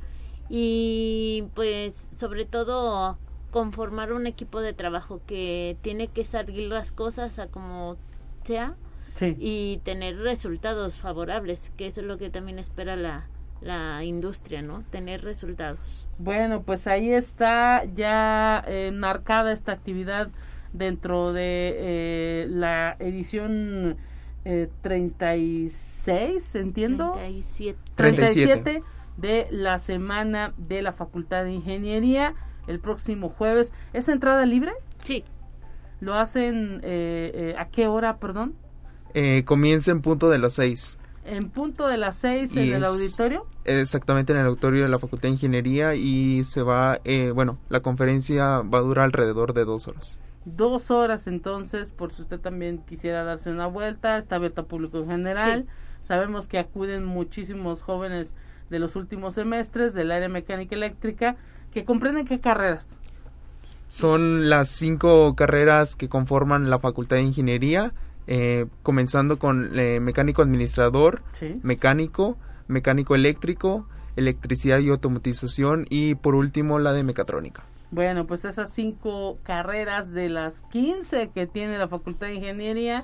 y 0.47 1.45
pues 1.53 2.07
sobre 2.15 2.45
todo 2.45 3.17
conformar 3.55 4.11
un 4.11 4.27
equipo 4.27 4.59
de 4.59 4.73
trabajo 4.73 5.21
que 5.25 5.77
tiene 5.81 6.09
que 6.09 6.25
salir 6.25 6.67
las 6.67 6.91
cosas 6.91 7.39
a 7.39 7.47
como 7.47 7.95
sea 8.43 8.75
y 9.21 9.79
tener 9.85 10.17
resultados 10.17 10.99
favorables, 10.99 11.71
que 11.77 11.87
eso 11.87 12.01
es 12.01 12.07
lo 12.07 12.17
que 12.17 12.29
también 12.29 12.59
espera 12.59 12.97
la, 12.97 13.29
la 13.61 14.03
industria, 14.03 14.61
¿no? 14.61 14.83
Tener 14.89 15.23
resultados. 15.23 16.09
Bueno, 16.17 16.63
pues 16.63 16.85
ahí 16.85 17.13
está 17.13 17.85
ya 17.95 18.61
eh, 18.67 18.91
marcada 18.93 19.53
esta 19.53 19.71
actividad 19.71 20.27
dentro 20.73 21.31
de 21.31 21.75
eh, 21.77 22.47
la 22.49 22.97
edición 22.99 23.95
eh, 24.43 24.67
36, 24.81 26.55
entiendo. 26.55 27.13
37. 27.13 27.79
37 27.95 28.83
de 29.15 29.47
la 29.49 29.79
semana 29.79 30.53
de 30.57 30.81
la 30.81 30.91
Facultad 30.91 31.45
de 31.45 31.53
Ingeniería 31.53 32.35
el 32.67 32.79
próximo 32.79 33.29
jueves. 33.29 33.73
¿Es 33.93 34.09
entrada 34.09 34.45
libre? 34.45 34.73
Sí. 35.03 35.23
¿Lo 36.01 36.15
hacen 36.15 36.81
eh, 36.83 37.31
eh, 37.33 37.55
a 37.57 37.69
qué 37.69 37.87
hora, 37.87 38.17
perdón? 38.17 38.55
Eh, 39.13 39.43
comienza 39.45 39.91
en 39.91 40.01
punto 40.01 40.29
de 40.29 40.37
las 40.37 40.53
seis. 40.53 40.97
En 41.23 41.49
punto 41.49 41.87
de 41.87 41.97
las 41.97 42.17
seis 42.17 42.55
en 42.55 42.73
el 42.73 42.83
auditorio. 42.83 43.47
Exactamente 43.63 44.33
en 44.33 44.39
el 44.39 44.45
auditorio 44.45 44.83
de 44.83 44.89
la 44.89 44.99
Facultad 44.99 45.29
de 45.29 45.33
Ingeniería 45.33 45.95
y 45.95 46.43
se 46.43 46.61
va, 46.61 46.99
eh, 47.03 47.31
bueno, 47.33 47.57
la 47.69 47.79
conferencia 47.79 48.59
va 48.59 48.79
a 48.79 48.81
durar 48.81 49.05
alrededor 49.05 49.53
de 49.53 49.65
dos 49.65 49.87
horas. 49.87 50.19
Dos 50.43 50.91
horas 50.91 51.25
entonces, 51.25 51.89
por 51.89 52.11
si 52.11 52.21
usted 52.21 52.39
también 52.39 52.79
quisiera 52.85 53.23
darse 53.23 53.49
una 53.49 53.65
vuelta, 53.65 54.17
está 54.17 54.35
abierta 54.35 54.61
a 54.61 54.65
público 54.65 54.99
en 54.99 55.07
general. 55.07 55.65
Sabemos 56.03 56.47
que 56.47 56.59
acuden 56.59 57.05
muchísimos 57.05 57.81
jóvenes 57.81 58.35
de 58.69 58.77
los 58.77 58.95
últimos 58.95 59.33
semestres 59.33 59.93
del 59.93 60.11
área 60.11 60.29
mecánica 60.29 60.75
eléctrica 60.75 61.37
que 61.75 61.83
comprenden 61.83 62.25
qué 62.25 62.39
carreras. 62.39 62.87
Son 63.87 64.49
las 64.49 64.69
cinco 64.69 65.35
carreras 65.35 65.97
que 65.97 66.07
conforman 66.07 66.69
la 66.69 66.79
Facultad 66.79 67.17
de 67.17 67.23
Ingeniería, 67.23 67.91
eh, 68.27 68.67
comenzando 68.81 69.37
con 69.37 69.77
eh, 69.77 69.99
mecánico 69.99 70.41
administrador, 70.41 71.21
mecánico, 71.63 72.37
mecánico 72.69 73.13
eléctrico, 73.13 73.89
electricidad 74.15 74.79
y 74.79 74.87
automatización 74.87 75.85
y 75.89 76.15
por 76.15 76.35
último 76.35 76.79
la 76.79 76.93
de 76.93 77.03
mecatrónica. 77.03 77.65
Bueno, 77.91 78.25
pues 78.25 78.45
esas 78.45 78.73
cinco 78.73 79.37
carreras 79.43 80.13
de 80.13 80.29
las 80.29 80.61
15 80.71 81.31
que 81.31 81.45
tiene 81.45 81.77
la 81.77 81.89
Facultad 81.89 82.27
de 82.27 82.35
Ingeniería 82.35 83.03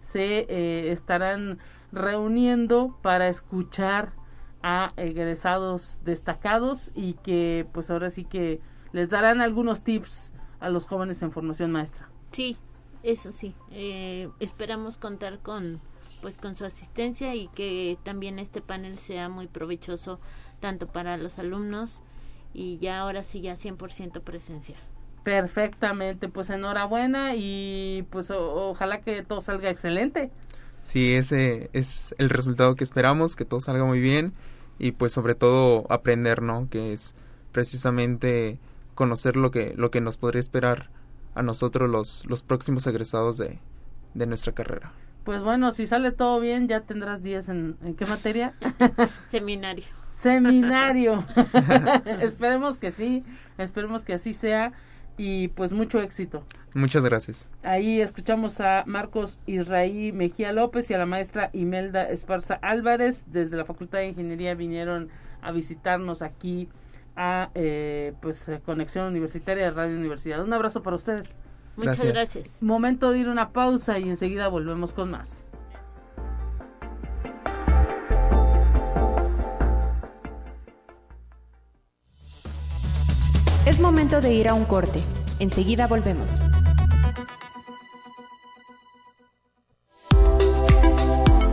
se 0.00 0.46
eh, 0.48 0.92
estarán 0.92 1.58
reuniendo 1.90 2.96
para 3.02 3.28
escuchar 3.28 4.12
a 4.62 4.88
egresados 4.96 6.00
destacados 6.04 6.90
y 6.94 7.14
que 7.14 7.66
pues 7.72 7.90
ahora 7.90 8.10
sí 8.10 8.24
que 8.24 8.60
les 8.92 9.10
darán 9.10 9.40
algunos 9.40 9.82
tips 9.82 10.32
a 10.60 10.68
los 10.68 10.86
jóvenes 10.86 11.22
en 11.22 11.32
formación 11.32 11.72
maestra. 11.72 12.08
Sí, 12.30 12.56
eso 13.02 13.32
sí. 13.32 13.54
Eh, 13.70 14.28
esperamos 14.40 14.98
contar 14.98 15.40
con 15.40 15.80
pues 16.20 16.38
con 16.38 16.54
su 16.54 16.64
asistencia 16.64 17.34
y 17.34 17.48
que 17.48 17.98
también 18.04 18.38
este 18.38 18.60
panel 18.60 18.96
sea 18.98 19.28
muy 19.28 19.48
provechoso 19.48 20.20
tanto 20.60 20.86
para 20.86 21.16
los 21.16 21.40
alumnos 21.40 22.00
y 22.54 22.78
ya 22.78 23.00
ahora 23.00 23.24
sí 23.24 23.40
ya 23.40 23.54
100% 23.54 24.20
presencial. 24.20 24.78
Perfectamente, 25.24 26.28
pues 26.28 26.50
enhorabuena 26.50 27.34
y 27.34 28.06
pues 28.10 28.30
ojalá 28.30 29.00
que 29.00 29.22
todo 29.22 29.40
salga 29.40 29.70
excelente. 29.70 30.30
Sí, 30.82 31.14
ese 31.14 31.70
es 31.72 32.14
el 32.18 32.30
resultado 32.30 32.74
que 32.74 32.84
esperamos, 32.84 33.36
que 33.36 33.44
todo 33.44 33.60
salga 33.60 33.84
muy 33.84 34.00
bien 34.00 34.32
y 34.78 34.92
pues 34.92 35.12
sobre 35.12 35.34
todo 35.34 35.86
aprender, 35.90 36.42
¿no? 36.42 36.68
Que 36.68 36.92
es 36.92 37.14
precisamente 37.52 38.58
conocer 38.94 39.36
lo 39.36 39.50
que, 39.50 39.74
lo 39.76 39.90
que 39.90 40.00
nos 40.00 40.16
podría 40.16 40.40
esperar 40.40 40.90
a 41.34 41.42
nosotros 41.42 41.88
los, 41.88 42.26
los 42.26 42.42
próximos 42.42 42.86
egresados 42.86 43.38
de, 43.38 43.58
de 44.14 44.26
nuestra 44.26 44.52
carrera. 44.52 44.92
Pues 45.24 45.40
bueno, 45.42 45.70
si 45.70 45.86
sale 45.86 46.10
todo 46.10 46.40
bien, 46.40 46.66
ya 46.66 46.80
tendrás 46.80 47.22
10 47.22 47.48
en, 47.48 47.76
en 47.84 47.94
qué 47.94 48.06
materia? 48.06 48.54
Seminario. 49.30 49.84
Seminario. 50.10 51.24
esperemos 52.20 52.78
que 52.78 52.90
sí, 52.90 53.22
esperemos 53.56 54.04
que 54.04 54.14
así 54.14 54.32
sea 54.32 54.72
y 55.16 55.48
pues 55.48 55.72
mucho 55.72 56.00
éxito. 56.00 56.44
Muchas 56.74 57.04
gracias. 57.04 57.48
Ahí 57.62 58.00
escuchamos 58.00 58.60
a 58.60 58.84
Marcos 58.86 59.38
Israí 59.46 60.12
Mejía 60.12 60.52
López 60.52 60.90
y 60.90 60.94
a 60.94 60.98
la 60.98 61.06
maestra 61.06 61.50
Imelda 61.52 62.08
Esparza 62.08 62.54
Álvarez. 62.54 63.26
Desde 63.28 63.56
la 63.56 63.64
Facultad 63.64 63.98
de 63.98 64.08
Ingeniería 64.08 64.54
vinieron 64.54 65.10
a 65.42 65.52
visitarnos 65.52 66.22
aquí 66.22 66.68
a 67.14 67.50
eh, 67.54 68.14
pues 68.22 68.50
Conexión 68.64 69.06
Universitaria 69.06 69.64
de 69.64 69.70
Radio 69.70 69.96
Universidad. 69.96 70.42
Un 70.42 70.52
abrazo 70.52 70.82
para 70.82 70.96
ustedes. 70.96 71.34
Muchas 71.76 72.04
gracias. 72.04 72.62
Momento 72.62 73.10
de 73.10 73.18
ir 73.18 73.28
a 73.28 73.32
una 73.32 73.50
pausa 73.50 73.98
y 73.98 74.08
enseguida 74.08 74.48
volvemos 74.48 74.92
con 74.92 75.10
más. 75.10 75.44
Es 83.72 83.80
momento 83.80 84.20
de 84.20 84.34
ir 84.34 84.50
a 84.50 84.52
un 84.52 84.66
corte. 84.66 85.00
Enseguida 85.38 85.86
volvemos. 85.86 86.28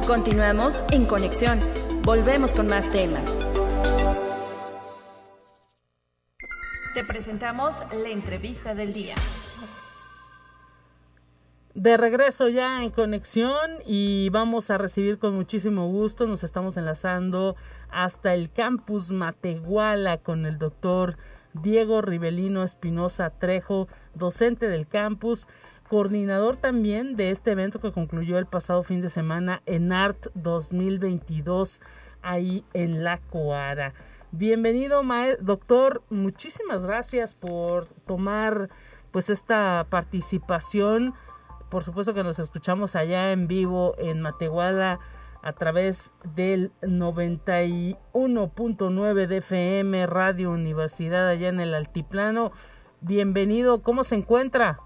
Continuamos 0.06 0.84
en 0.92 1.06
conexión. 1.06 1.62
Volvemos 2.04 2.54
con 2.54 2.68
más 2.68 2.92
temas. 2.92 3.24
Te 6.94 7.06
presentamos 7.06 7.78
la 7.94 8.10
entrevista 8.10 8.76
del 8.76 8.92
día. 8.92 9.16
De 11.74 11.96
regreso 11.96 12.50
ya 12.50 12.84
en 12.84 12.90
conexión 12.90 13.78
y 13.86 14.30
vamos 14.32 14.70
a 14.72 14.78
recibir 14.78 15.20
con 15.20 15.36
muchísimo 15.36 15.88
gusto, 15.88 16.28
nos 16.28 16.44
estamos 16.44 16.76
enlazando 16.76 17.56
hasta 17.90 18.34
el 18.34 18.52
campus 18.52 19.10
Matehuala 19.10 20.18
con 20.18 20.46
el 20.46 20.58
doctor 20.58 21.16
Diego 21.54 22.02
Rivelino 22.02 22.64
Espinosa 22.64 23.30
Trejo, 23.32 23.88
docente 24.14 24.68
del 24.68 24.88
campus, 24.88 25.48
coordinador 25.90 26.56
también 26.56 27.16
de 27.16 27.32
este 27.32 27.52
evento 27.52 27.80
que 27.80 27.92
concluyó 27.92 28.38
el 28.38 28.46
pasado 28.46 28.84
fin 28.84 29.02
de 29.02 29.10
semana 29.10 29.62
en 29.66 29.92
ART 29.92 30.28
2022 30.36 31.82
ahí 32.22 32.64
en 32.74 33.04
La 33.04 33.18
Coara. 33.18 33.94
Bienvenido, 34.32 35.02
doctor. 35.40 36.04
Muchísimas 36.10 36.84
gracias 36.84 37.34
por 37.34 37.88
tomar 38.06 38.70
pues 39.12 39.32
esta 39.32 39.88
participación. 39.90 41.16
Por 41.70 41.84
supuesto 41.84 42.14
que 42.14 42.24
nos 42.24 42.38
escuchamos 42.38 42.96
allá 42.96 43.32
en 43.32 43.48
vivo 43.48 43.96
en 43.98 44.22
Matehuala 44.22 45.00
a 45.41 45.54
través 45.54 46.12
del 46.36 46.71
91.9 46.82 49.28
de 49.28 49.38
FM 49.38 50.06
Radio 50.08 50.52
Universidad 50.52 51.30
allá 51.30 51.47
en 51.49 51.60
el 51.60 51.73
Altiplano. 51.73 52.52
Bienvenido, 53.02 53.82
¿cómo 53.82 54.04
se 54.04 54.13
encuentra? 54.15 54.80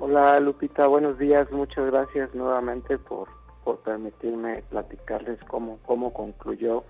Hola 0.00 0.38
Lupita, 0.40 0.86
buenos 0.86 1.18
días, 1.18 1.50
muchas 1.50 1.86
gracias 1.86 2.34
nuevamente 2.34 2.98
por, 2.98 3.28
por 3.64 3.78
permitirme 3.80 4.62
platicarles 4.70 5.42
cómo, 5.44 5.78
cómo 5.86 6.12
concluyó 6.12 6.84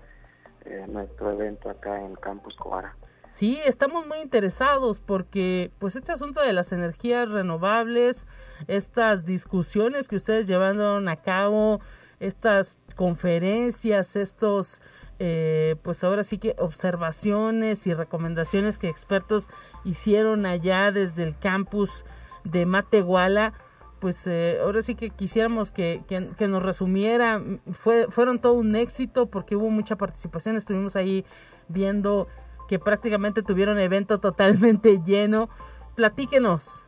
eh, 0.65 0.85
nuestro 0.87 1.31
evento 1.31 1.69
acá 1.69 2.03
en 2.03 2.15
Campus 2.15 2.55
Coara. 2.55 2.95
Sí, 3.27 3.59
estamos 3.63 4.07
muy 4.07 4.19
interesados 4.19 4.99
porque 4.99 5.71
pues 5.77 5.95
este 5.95 6.11
asunto 6.11 6.41
de 6.41 6.51
las 6.51 6.71
energías 6.71 7.29
renovables, 7.29 8.27
estas 8.67 9.25
discusiones 9.25 10.07
que 10.07 10.15
ustedes 10.15 10.47
llevaron 10.47 11.07
a 11.07 11.17
cabo, 11.17 11.79
estas 12.19 12.79
conferencias, 12.95 14.15
estos, 14.15 14.81
eh, 15.19 15.75
pues 15.83 16.03
ahora 16.03 16.23
sí 16.23 16.37
que 16.37 16.55
observaciones 16.57 17.87
y 17.87 17.93
recomendaciones 17.93 18.77
que 18.77 18.89
expertos 18.89 19.47
hicieron 19.83 20.45
allá 20.45 20.91
desde 20.91 21.23
el 21.23 21.37
campus 21.37 22.05
de 22.43 22.65
Matehuala, 22.65 23.53
pues 23.99 24.25
eh, 24.27 24.59
ahora 24.63 24.81
sí 24.81 24.95
que 24.95 25.09
quisiéramos 25.09 25.71
que, 25.71 26.03
que, 26.07 26.47
nos 26.47 26.63
resumiera, 26.63 27.41
Fue, 27.71 28.07
fueron 28.09 28.39
todo 28.39 28.53
un 28.53 28.75
éxito 28.75 29.27
porque 29.27 29.55
hubo 29.55 29.69
mucha 29.69 29.97
participación, 29.97 30.55
estuvimos 30.55 30.95
ahí 30.95 31.25
viendo 31.67 32.27
que 32.69 32.79
prácticamente 32.79 33.41
tuvieron 33.41 33.79
evento 33.79 34.19
totalmente 34.19 34.99
lleno. 35.05 35.49
Platíquenos. 35.95 36.85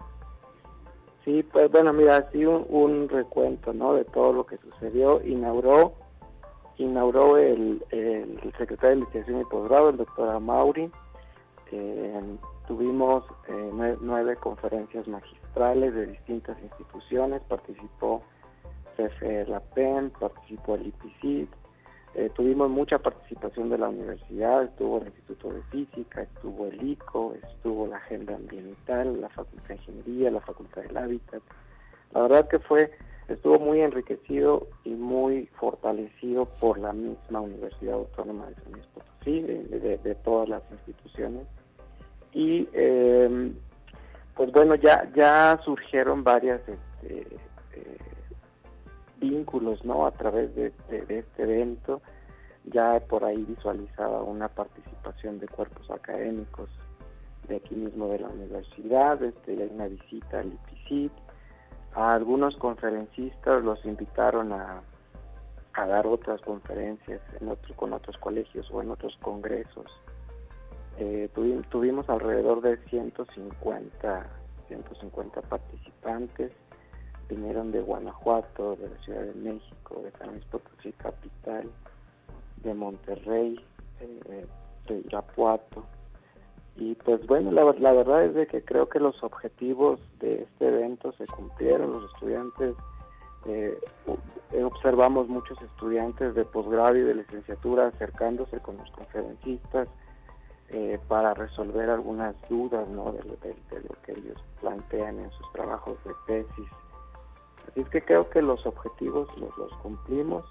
Sí, 1.24 1.44
pues 1.44 1.72
bueno, 1.72 1.94
mira, 1.94 2.18
así 2.18 2.46
un, 2.46 3.08
recuento, 3.08 3.74
¿no? 3.74 3.94
De 3.94 4.06
todo 4.06 4.34
lo 4.34 4.46
que 4.46 4.58
sucedió. 4.58 5.22
Inauguró, 5.24 5.94
inauguró 6.78 7.38
el, 7.38 7.86
el 7.92 8.54
secretario 8.58 8.90
de 8.90 8.96
Investigación 8.96 9.42
y 9.42 9.46
Posgrado, 9.46 9.90
el 9.90 9.98
doctor 9.98 10.30
Amaury. 10.30 10.92
Eh, 11.72 12.22
tuvimos 12.68 13.24
eh, 13.48 13.98
nueve, 14.02 14.36
conferencias 14.38 15.08
magistrales 15.08 15.94
de 15.94 16.08
distintas 16.08 16.58
instituciones. 16.62 17.42
Participó 17.44 18.24
CFE 18.98 19.46
La 19.46 19.60
PEN, 19.60 20.12
participó 20.20 20.76
el 20.76 20.88
IPCID, 20.88 21.48
eh, 22.14 22.30
tuvimos 22.36 22.70
mucha 22.70 23.00
participación 23.00 23.70
de 23.70 23.78
la 23.78 23.88
universidad, 23.88 24.64
estuvo 24.64 24.98
el 24.98 25.08
Instituto 25.08 25.54
de 25.54 25.62
Física, 25.64 26.24
estuvo 26.24 26.68
el 26.68 26.84
ICO, 26.84 27.36
estuvo 27.42 27.88
la 27.88 27.98
Agenda 27.98 28.36
Ambiental, 28.36 29.22
la 29.22 29.30
Facultad 29.30 29.70
de 29.70 29.76
Ingeniería, 29.76 30.32
la 30.32 30.42
Facultad 30.42 30.82
del 30.82 30.98
Hábitat. 30.98 31.42
La 32.14 32.24
verdad 32.24 32.50
que 32.50 32.60
fue, 32.60 32.92
estuvo 33.30 33.60
muy 33.60 33.80
enriquecido 33.80 34.68
y 34.84 34.90
muy 34.90 35.46
fortalecido 35.58 36.46
por 36.60 36.80
la 36.80 36.92
misma 36.92 37.40
Universidad 37.40 37.94
Autónoma 37.96 38.48
de 38.48 38.56
San 38.56 38.74
Luis 38.74 38.86
Potosí, 38.88 39.42
de, 39.42 40.18
todas 40.26 40.50
las 40.50 40.64
instituciones. 40.70 41.48
Y 42.34 42.68
em, 42.74 43.56
pues 44.36 44.52
bueno, 44.52 44.76
ya, 44.76 45.10
ya 45.16 45.58
surgieron 45.64 46.26
varias 46.26 46.60
este, 46.68 47.22
eh, 47.74 47.98
vínculos 49.22 49.86
¿no? 49.86 50.06
a 50.06 50.12
través 50.12 50.54
de, 50.56 50.74
este 50.90 51.44
evento. 51.44 52.02
Ya 52.66 53.00
por 53.00 53.24
ahí 53.24 53.44
visualizaba 53.44 54.22
una 54.22 54.50
participación 54.50 55.40
de 55.40 55.48
cuerpos 55.48 55.90
académicos 55.90 56.70
de 57.48 57.56
aquí 57.56 57.76
mismo 57.76 58.08
de 58.10 58.20
la 58.20 58.28
universidad, 58.28 59.22
este, 59.24 59.54
hay 59.54 59.70
una 59.74 59.88
visita 59.88 60.40
al 60.40 60.54
IPCIT, 60.54 61.12
a 61.96 62.12
algunos 62.12 62.56
conferencistas 62.58 63.64
los 63.64 63.84
invitaron 63.84 64.54
a, 64.54 64.82
a 65.74 65.88
dar 65.88 66.06
otras 66.06 66.40
conferencias 66.42 67.22
en 67.40 67.56
con 67.76 67.94
otros 67.94 68.18
colegios 68.18 68.70
o 68.72 68.82
en 68.82 68.92
otros 68.92 69.18
congresos. 69.22 69.88
Eh, 70.98 71.30
tuvimos, 71.70 72.10
alrededor 72.10 72.62
de 72.62 72.78
150, 72.90 74.26
150 74.68 75.42
participantes, 75.42 76.52
vinieron 77.32 77.72
de 77.72 77.82
Guanajuato, 77.82 78.76
de 78.76 78.90
la 78.90 78.98
Ciudad 79.04 79.22
de 79.22 79.34
México, 79.34 80.02
de 80.04 80.12
San 80.12 80.32
Luis 80.32 80.96
capital, 80.98 81.70
de 82.58 82.74
Monterrey, 82.74 83.60
eh, 84.02 84.46
de 84.88 85.00
Irapuato. 85.00 85.86
Y 86.76 86.96
pues 86.96 87.26
bueno, 87.28 87.52
la, 87.52 87.64
la 87.80 87.94
verdad 87.94 88.26
es 88.26 88.34
de 88.34 88.48
que 88.48 88.64
creo 88.64 88.90
que 88.90 89.00
los 89.00 89.24
objetivos 89.24 90.00
de 90.20 90.44
este 90.44 90.68
evento 90.68 91.12
se 91.14 91.26
cumplieron, 91.28 91.94
los 91.94 92.12
estudiantes 92.14 92.76
eh, 93.46 93.78
observamos 94.64 95.28
muchos 95.28 95.60
estudiantes 95.62 96.36
de 96.36 96.46
posgrado 96.46 96.96
y 96.96 97.02
de 97.02 97.16
licenciatura 97.16 97.88
acercándose 97.88 98.60
con 98.60 98.78
los 98.78 98.90
conferencistas 98.92 99.88
eh, 100.70 101.00
para 101.08 101.34
resolver 101.34 101.90
algunas 101.90 102.36
dudas 102.48 102.88
¿no? 102.90 103.12
de, 103.12 103.24
lo 103.24 104.02
que 104.04 104.12
ellos 104.12 104.38
plantean 104.60 105.20
en 105.20 105.32
sus 105.32 105.52
trabajos 105.54 105.98
de 106.06 106.14
tesis. 106.28 106.70
Así 107.70 107.82
es 107.82 107.90
que 107.90 108.02
creo 108.02 108.30
que 108.30 108.42
los 108.42 108.66
objetivos 108.66 109.30
los, 109.38 109.74
cumplimos. 109.82 110.46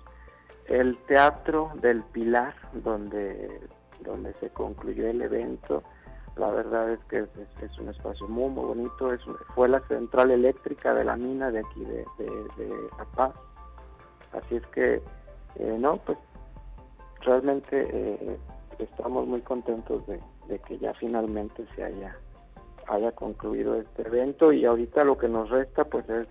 El 0.67 0.97
Teatro 1.07 1.73
del 1.81 2.03
Pilar, 2.05 2.55
donde, 2.73 3.61
donde 4.01 4.33
se 4.35 4.51
concluyó 4.51 5.09
el 5.09 5.21
evento, 5.23 5.83
la 6.37 6.49
verdad 6.51 6.91
es 6.91 7.01
que 7.09 7.19
es, 7.19 7.79
un 7.79 7.89
espacio 7.89 8.29
muy, 8.29 8.51
muy 8.51 8.65
bonito. 8.65 9.13
Es, 9.13 9.21
fue 9.55 9.69
la 9.69 9.81
central 9.89 10.31
eléctrica 10.31 10.95
de 10.95 11.05
la 11.05 11.17
mina 11.17 11.51
de 11.51 11.61
aquí 11.61 11.85
de, 11.85 12.05
La 12.99 13.05
Paz. 13.17 13.35
Así 14.33 14.57
es 14.57 14.67
que, 14.69 15.03
eh, 15.57 15.77
no, 15.79 15.97
pues 15.97 16.19
realmente 17.23 17.89
eh, 17.93 18.39
estamos 18.79 19.27
muy 19.27 19.41
contentos 19.41 20.03
de, 20.07 20.21
que 20.67 20.79
ya 20.79 20.95
finalmente 20.95 21.65
se 21.75 21.85
haya, 21.85 22.17
haya 22.89 23.13
concluido 23.13 23.77
este 23.77 24.03
evento 24.03 24.53
y 24.53 24.65
ahorita 24.65 25.05
lo 25.05 25.17
que 25.17 25.29
nos 25.29 25.49
resta 25.49 25.85
pues 25.85 26.09
es 26.09 26.27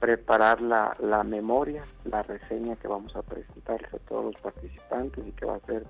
preparar 0.00 0.60
la, 0.60 0.96
la 0.98 1.22
memoria, 1.22 1.84
la 2.04 2.22
reseña 2.22 2.76
que 2.76 2.88
vamos 2.88 3.14
a 3.14 3.22
presentarles 3.22 3.92
a 3.94 3.98
todos 3.98 4.24
los 4.24 4.36
participantes 4.36 5.24
y 5.26 5.32
que 5.32 5.44
va 5.44 5.56
a 5.56 5.60
ser 5.60 5.84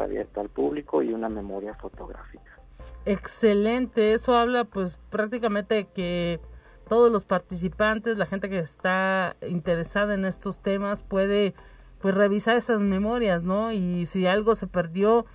abierta 0.00 0.40
al 0.40 0.48
público 0.48 1.02
y 1.02 1.12
una 1.12 1.28
memoria 1.28 1.74
fotográfica. 1.74 2.58
Excelente, 3.04 4.14
eso 4.14 4.36
habla 4.36 4.64
pues 4.64 4.98
prácticamente 5.10 5.86
que 5.86 6.40
todos 6.88 7.10
los 7.12 7.24
participantes, 7.24 8.18
la 8.18 8.26
gente 8.26 8.48
que 8.50 8.58
está 8.58 9.36
interesada 9.46 10.14
en 10.14 10.24
estos 10.24 10.60
temas 10.60 11.02
puede 11.02 11.54
pues 12.00 12.14
revisar 12.14 12.56
esas 12.56 12.80
memorias, 12.80 13.44
¿no? 13.44 13.72
Y 13.72 14.06
si 14.06 14.26
algo 14.26 14.54
se 14.54 14.66
perdió, 14.66 15.26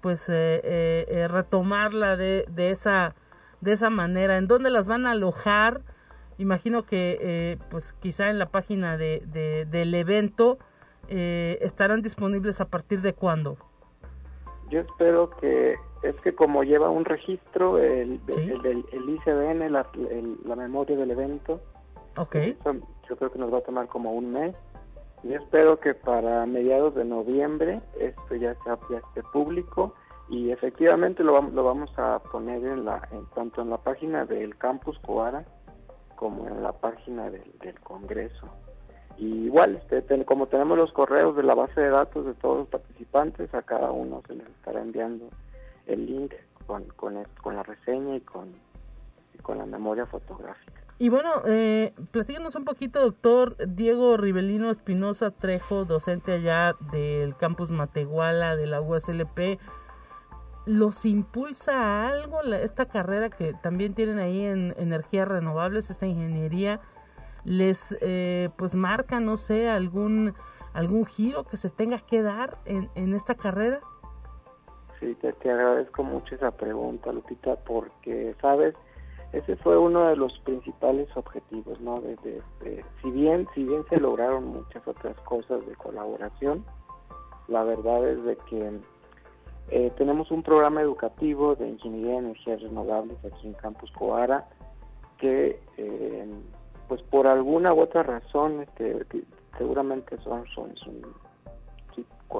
pues 0.00 0.28
eh, 0.28 0.60
eh, 0.64 1.06
eh, 1.08 1.28
retomarla 1.28 2.16
de, 2.16 2.46
de, 2.48 2.70
esa 2.70 3.14
de 3.60 3.72
esa 3.72 3.90
manera. 3.90 4.38
¿En 4.38 4.48
dónde 4.48 4.70
las 4.70 4.86
van 4.86 5.06
a 5.06 5.12
alojar? 5.12 5.82
Imagino 6.38 6.82
que 6.84 7.58
pues 7.70 7.92
quizá 8.00 8.30
en 8.30 8.38
la 8.38 8.46
página 8.46 8.96
de, 8.96 9.22
de 9.26 9.64
del 9.66 9.94
evento 9.94 10.58
estarán 11.08 12.02
disponibles 12.02 12.60
a 12.60 12.66
partir 12.66 13.00
de 13.02 13.12
cuándo. 13.12 13.56
Yo 14.70 14.80
espero 14.80 15.30
que 15.30 15.76
es 16.02 16.20
que 16.20 16.34
como 16.34 16.64
lleva 16.64 16.90
un 16.90 17.04
registro 17.04 17.78
el, 17.78 18.20
el, 18.28 18.84
el, 18.92 19.08
ICBN, 19.08 19.72
la, 19.72 19.86
la, 20.44 20.56
memoria 20.56 20.96
del 20.96 21.10
evento, 21.10 21.60
okay. 22.16 22.56
yo 23.08 23.16
creo 23.16 23.32
que 23.32 23.38
nos 23.38 23.52
va 23.52 23.58
a 23.58 23.62
tomar 23.62 23.88
como 23.88 24.12
un 24.12 24.32
mes. 24.32 24.54
Yo 25.22 25.36
espero 25.36 25.80
que 25.80 25.94
para 25.94 26.44
mediados 26.44 26.94
de 26.94 27.04
noviembre 27.04 27.80
esto 27.98 28.34
ya 28.34 28.54
sea 28.64 28.78
ya 28.90 28.98
esté 28.98 29.22
público 29.32 29.94
y 30.28 30.50
efectivamente 30.50 31.24
lo 31.24 31.32
vamos, 31.32 31.54
lo 31.54 31.64
vamos 31.64 31.90
a 31.96 32.18
poner 32.30 32.62
en 32.64 32.84
la 32.84 33.08
en, 33.10 33.24
tanto 33.34 33.62
en 33.62 33.70
la 33.70 33.78
página 33.78 34.26
del 34.26 34.56
campus 34.58 34.98
Coara 34.98 35.46
como 36.24 36.48
en 36.48 36.62
la 36.62 36.72
página 36.72 37.28
del, 37.28 37.78
Congreso. 37.82 38.48
Y 39.18 39.26
igual, 39.44 39.82
este, 39.90 40.24
como 40.24 40.46
tenemos 40.46 40.78
los 40.78 40.90
correos 40.90 41.36
de 41.36 41.42
la 41.42 41.54
base 41.54 41.78
de 41.78 41.90
datos 41.90 42.24
de 42.24 42.32
todos 42.32 42.60
los 42.60 42.68
participantes, 42.68 43.52
a 43.52 43.60
cada 43.60 43.90
uno 43.90 44.22
se 44.26 44.36
les 44.36 44.46
estará 44.46 44.80
enviando 44.80 45.28
el 45.86 46.06
link 46.06 46.32
con, 46.66 46.84
con, 46.96 47.14
la 47.54 47.62
reseña 47.62 48.16
y 48.16 48.22
con, 48.22 48.54
con 49.42 49.58
la 49.58 49.66
memoria 49.66 50.06
fotográfica. 50.06 50.80
Y 50.98 51.10
bueno, 51.10 51.28
eh, 51.44 51.92
platícanos 52.10 52.54
un 52.54 52.64
poquito, 52.64 53.02
doctor 53.02 53.56
Diego 53.58 54.16
Rivelino 54.16 54.70
Espinosa 54.70 55.30
Trejo, 55.30 55.84
docente 55.84 56.32
allá 56.32 56.74
del 56.90 57.36
campus 57.36 57.70
Matehuala 57.70 58.56
de 58.56 58.66
la 58.66 58.80
USLP. 58.80 59.60
¿Los 60.66 61.04
impulsa 61.04 61.72
a 61.76 62.08
algo 62.08 62.40
esta 62.42 62.86
carrera 62.86 63.30
que 63.30 63.52
también 63.54 63.94
tienen 63.94 64.18
ahí 64.18 64.44
en 64.44 64.74
energías 64.78 65.28
renovables, 65.28 65.90
esta 65.90 66.06
ingeniería? 66.06 66.80
les 67.44 67.96
eh, 68.00 68.50
pues 68.56 68.74
marca, 68.74 69.20
no 69.20 69.36
sé, 69.36 69.68
algún, 69.68 70.34
algún 70.72 71.04
giro 71.04 71.44
que 71.44 71.56
se 71.56 71.70
tenga 71.70 71.98
que 71.98 72.22
dar 72.22 72.58
en, 72.64 72.90
en 72.94 73.14
esta 73.14 73.34
carrera? 73.34 73.80
Sí, 74.98 75.14
te, 75.16 75.28
agradezco 75.50 76.02
mucho 76.02 76.34
esa 76.34 76.50
pregunta, 76.52 77.12
Lupita, 77.12 77.56
porque, 77.56 78.34
sabes, 78.40 78.74
ese 79.32 79.56
fue 79.56 79.76
uno 79.76 80.06
de 80.08 80.16
los 80.16 80.38
principales 80.40 81.08
objetivos, 81.16 81.78
¿no? 81.80 82.00
De, 82.00 82.42
si 83.02 83.10
bien 83.10 83.46
si 83.54 83.64
bien 83.64 83.84
se 83.90 83.98
lograron 83.98 84.46
muchas 84.46 84.86
otras 84.86 85.16
cosas 85.20 85.66
de 85.66 85.74
colaboración, 85.74 86.64
la 87.48 87.64
verdad 87.64 88.08
es 88.08 88.24
de 88.24 88.36
que 88.48 88.80
eh, 89.70 89.92
tenemos 89.96 90.30
un 90.30 90.42
programa 90.42 90.82
educativo 90.82 91.54
de 91.54 91.68
ingeniería 91.68 92.12
de 92.12 92.18
energías 92.18 92.60
renovables 92.60 93.16
aquí 93.24 93.46
en 93.46 93.54
Campus 93.54 93.90
Coara 93.92 94.46
que 95.18 95.60
eh, 95.76 96.26
pues 96.88 97.02
por 97.02 97.26
alguna 97.26 97.72
u 97.72 97.80
otra 97.80 98.02
razón, 98.02 98.60
este, 98.62 99.06
seguramente 99.56 100.18
son, 100.22 100.44
son, 100.48 100.74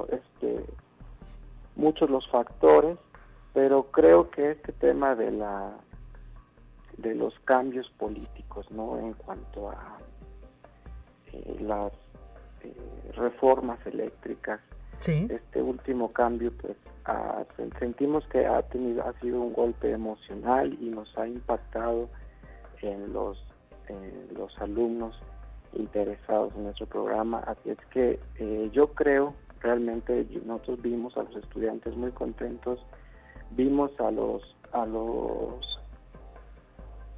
este, 0.09 0.65
muchos 1.75 2.09
los 2.09 2.27
factores, 2.29 2.97
pero 3.53 3.83
creo 3.91 4.29
que 4.29 4.51
este 4.51 4.71
tema 4.73 5.15
de 5.15 5.31
la 5.31 5.77
de 6.97 7.13
los 7.13 7.37
cambios 7.41 7.89
políticos, 7.97 8.71
¿no? 8.71 8.97
En 8.97 9.13
cuanto 9.13 9.69
a 9.69 9.97
eh, 11.33 11.57
las 11.59 11.91
reformas 13.15 13.85
eléctricas, 13.85 14.61
este 15.05 15.61
último 15.61 16.13
cambio, 16.13 16.53
pues, 16.57 16.77
sentimos 17.79 18.25
que 18.27 18.45
ha 18.45 18.61
tenido 18.63 19.03
ha 19.07 19.13
sido 19.19 19.41
un 19.41 19.53
golpe 19.53 19.91
emocional 19.91 20.75
y 20.81 20.89
nos 20.89 21.15
ha 21.17 21.27
impactado 21.27 22.09
en 22.81 23.13
los 23.13 23.37
eh, 23.87 24.27
los 24.35 24.57
alumnos 24.59 25.15
interesados 25.73 26.53
en 26.55 26.63
nuestro 26.63 26.87
programa. 26.87 27.39
Así 27.39 27.69
es 27.69 27.77
que 27.91 28.19
eh, 28.39 28.69
yo 28.73 28.87
creo, 28.93 29.35
realmente 29.59 30.25
nosotros 30.43 30.81
vimos 30.81 31.15
a 31.17 31.23
los 31.23 31.35
estudiantes 31.35 31.95
muy 31.95 32.11
contentos, 32.11 32.83
vimos 33.51 33.91
a 33.99 34.09
los, 34.09 34.55
a 34.71 34.87
los 34.87 35.79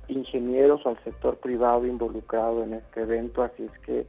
ingenieros 0.10 0.86
al 0.86 1.02
sector 1.04 1.38
privado 1.38 1.86
involucrado 1.86 2.64
en 2.64 2.74
este 2.74 3.04
evento, 3.04 3.44
así 3.44 3.64
es 3.64 3.80
que 3.80 4.06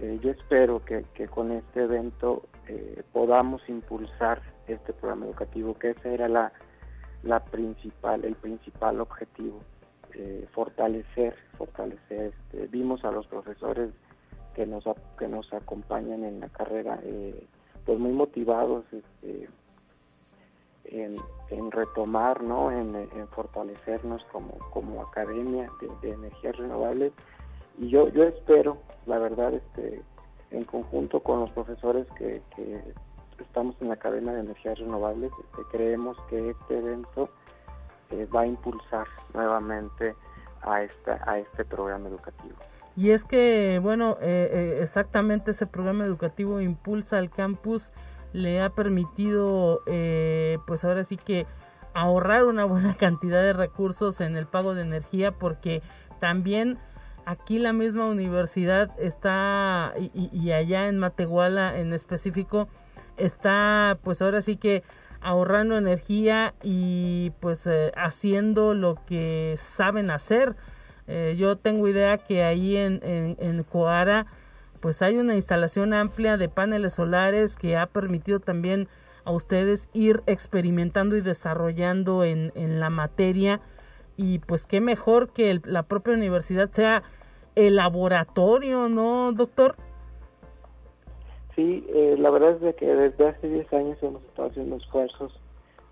eh, 0.00 0.18
yo 0.20 0.30
espero 0.30 0.84
que, 0.84 1.04
que, 1.14 1.28
con 1.28 1.52
este 1.52 1.84
evento 1.84 2.42
podamos 3.12 3.60
impulsar 3.68 4.40
este 4.72 4.92
programa 4.92 5.26
educativo, 5.26 5.74
que 5.78 5.90
ese 5.90 6.14
era 6.14 6.28
la, 6.28 6.52
la 7.22 7.40
principal, 7.44 8.24
el 8.24 8.34
principal 8.36 9.00
objetivo. 9.00 9.60
Eh, 10.14 10.48
fortalecer, 10.52 11.36
fortalecer. 11.56 12.32
Este, 12.34 12.66
vimos 12.66 13.04
a 13.04 13.12
los 13.12 13.26
profesores 13.28 13.90
que 14.54 14.66
nos 14.66 14.84
que 15.16 15.28
nos 15.28 15.52
acompañan 15.52 16.24
en 16.24 16.40
la 16.40 16.48
carrera, 16.48 16.98
eh, 17.04 17.46
pues 17.86 17.98
muy 17.98 18.12
motivados 18.12 18.84
este, 18.92 19.48
en, 20.84 21.70
retomar, 21.70 22.42
¿no? 22.42 22.72
En, 22.72 22.96
fortalecernos 23.28 24.24
como, 24.32 24.58
como 24.70 25.02
academia 25.02 25.70
de, 26.02 26.10
energías 26.10 26.56
renovables. 26.56 27.12
Y 27.78 27.88
yo 27.88 28.08
yo 28.08 28.24
espero, 28.24 28.78
la 29.06 29.18
verdad, 29.18 29.54
este, 29.54 30.02
en 30.50 30.64
conjunto 30.64 31.20
con 31.20 31.40
los 31.40 31.50
profesores 31.52 32.06
que, 32.18 32.42
estamos 33.40 33.76
en 33.80 33.88
la 33.88 33.94
Academia 33.94 34.32
de 34.32 34.40
Energías 34.40 34.78
Renovables, 34.78 35.32
este, 35.32 35.62
creemos 35.70 36.16
que 36.28 36.50
este 36.50 36.78
evento 36.78 37.30
eh, 38.10 38.26
va 38.34 38.42
a 38.42 38.46
impulsar 38.46 39.06
nuevamente 39.34 40.14
a, 40.62 40.82
esta, 40.82 41.20
a 41.26 41.38
este 41.38 41.64
programa 41.64 42.08
educativo. 42.08 42.54
Y 42.96 43.10
es 43.10 43.24
que, 43.24 43.78
bueno, 43.82 44.16
eh, 44.20 44.50
eh, 44.52 44.78
exactamente 44.82 45.52
ese 45.52 45.66
programa 45.66 46.04
educativo 46.04 46.60
impulsa 46.60 47.18
al 47.18 47.30
campus, 47.30 47.90
le 48.32 48.62
ha 48.62 48.70
permitido, 48.70 49.82
pues 50.66 50.84
ahora 50.84 51.02
sí 51.02 51.16
que 51.16 51.46
ahorrar 51.94 52.44
una 52.44 52.64
buena 52.64 52.94
cantidad 52.96 53.42
de 53.42 53.52
recursos 53.52 54.20
en 54.20 54.36
el 54.36 54.46
pago 54.46 54.74
de 54.74 54.82
energía, 54.82 55.32
porque 55.32 55.82
también 56.20 56.78
aquí 57.24 57.58
la 57.58 57.72
misma 57.72 58.06
universidad 58.06 58.90
está 58.98 59.94
y, 59.96 60.50
allá 60.52 60.88
en 60.88 60.98
Matehuala 60.98 61.78
en 61.78 61.92
específico 61.92 62.68
está 63.24 63.98
pues 64.02 64.22
ahora 64.22 64.42
sí 64.42 64.56
que 64.56 64.82
ahorrando 65.20 65.76
energía 65.76 66.54
y 66.62 67.30
pues 67.40 67.66
eh, 67.66 67.92
haciendo 67.96 68.74
lo 68.74 68.96
que 69.06 69.54
saben 69.58 70.10
hacer. 70.10 70.56
Eh, 71.06 71.34
yo 71.38 71.56
tengo 71.56 71.88
idea 71.88 72.18
que 72.18 72.42
ahí 72.42 72.76
en, 72.76 73.00
en, 73.02 73.62
Coara 73.64 74.26
pues 74.80 75.02
hay 75.02 75.16
una 75.16 75.34
instalación 75.34 75.92
amplia 75.92 76.36
de 76.36 76.48
paneles 76.48 76.94
solares 76.94 77.56
que 77.56 77.76
ha 77.76 77.86
permitido 77.86 78.40
también 78.40 78.88
a 79.24 79.32
ustedes 79.32 79.88
ir 79.92 80.22
experimentando 80.26 81.16
y 81.16 81.20
desarrollando 81.20 82.24
en, 82.24 82.52
en 82.54 82.80
la 82.80 82.90
materia 82.90 83.60
y 84.16 84.38
pues 84.38 84.66
qué 84.66 84.80
mejor 84.80 85.32
que 85.32 85.60
la 85.64 85.82
propia 85.82 86.14
universidad 86.14 86.70
sea 86.70 87.02
el 87.56 87.76
laboratorio, 87.76 88.88
¿no, 88.88 89.32
doctor? 89.32 89.76
Sí, 91.60 91.84
eh, 91.90 92.16
la 92.18 92.30
verdad 92.30 92.56
es 92.64 92.74
que 92.76 92.86
desde 92.86 93.28
hace 93.28 93.46
10 93.46 93.70
años 93.74 93.98
hemos 94.00 94.22
estado 94.22 94.48
haciendo 94.48 94.76
esfuerzos 94.76 95.38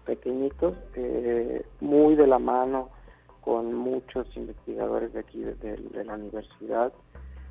pequeñitos, 0.06 0.74
eh, 0.94 1.62
muy 1.80 2.14
de 2.14 2.26
la 2.26 2.38
mano 2.38 2.88
con 3.42 3.74
muchos 3.74 4.34
investigadores 4.34 5.12
de 5.12 5.20
aquí, 5.20 5.42
de, 5.42 6.04
la 6.06 6.14
universidad. 6.14 6.90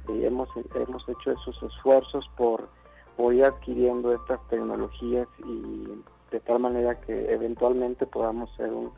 y 0.07 0.25
hemos, 0.25 0.49
hemos 0.73 1.07
hecho 1.07 1.31
esos 1.31 1.61
esfuerzos 1.61 2.27
por, 2.35 2.69
por 3.17 3.35
ir 3.35 3.45
adquiriendo 3.45 4.11
estas 4.11 4.39
tecnologías 4.47 5.27
y 5.45 5.85
de 6.31 6.39
tal 6.39 6.57
manera 6.57 6.99
que 6.99 7.31
eventualmente 7.31 8.07
podamos 8.07 8.49
ser 8.55 8.73
un, 8.73 8.93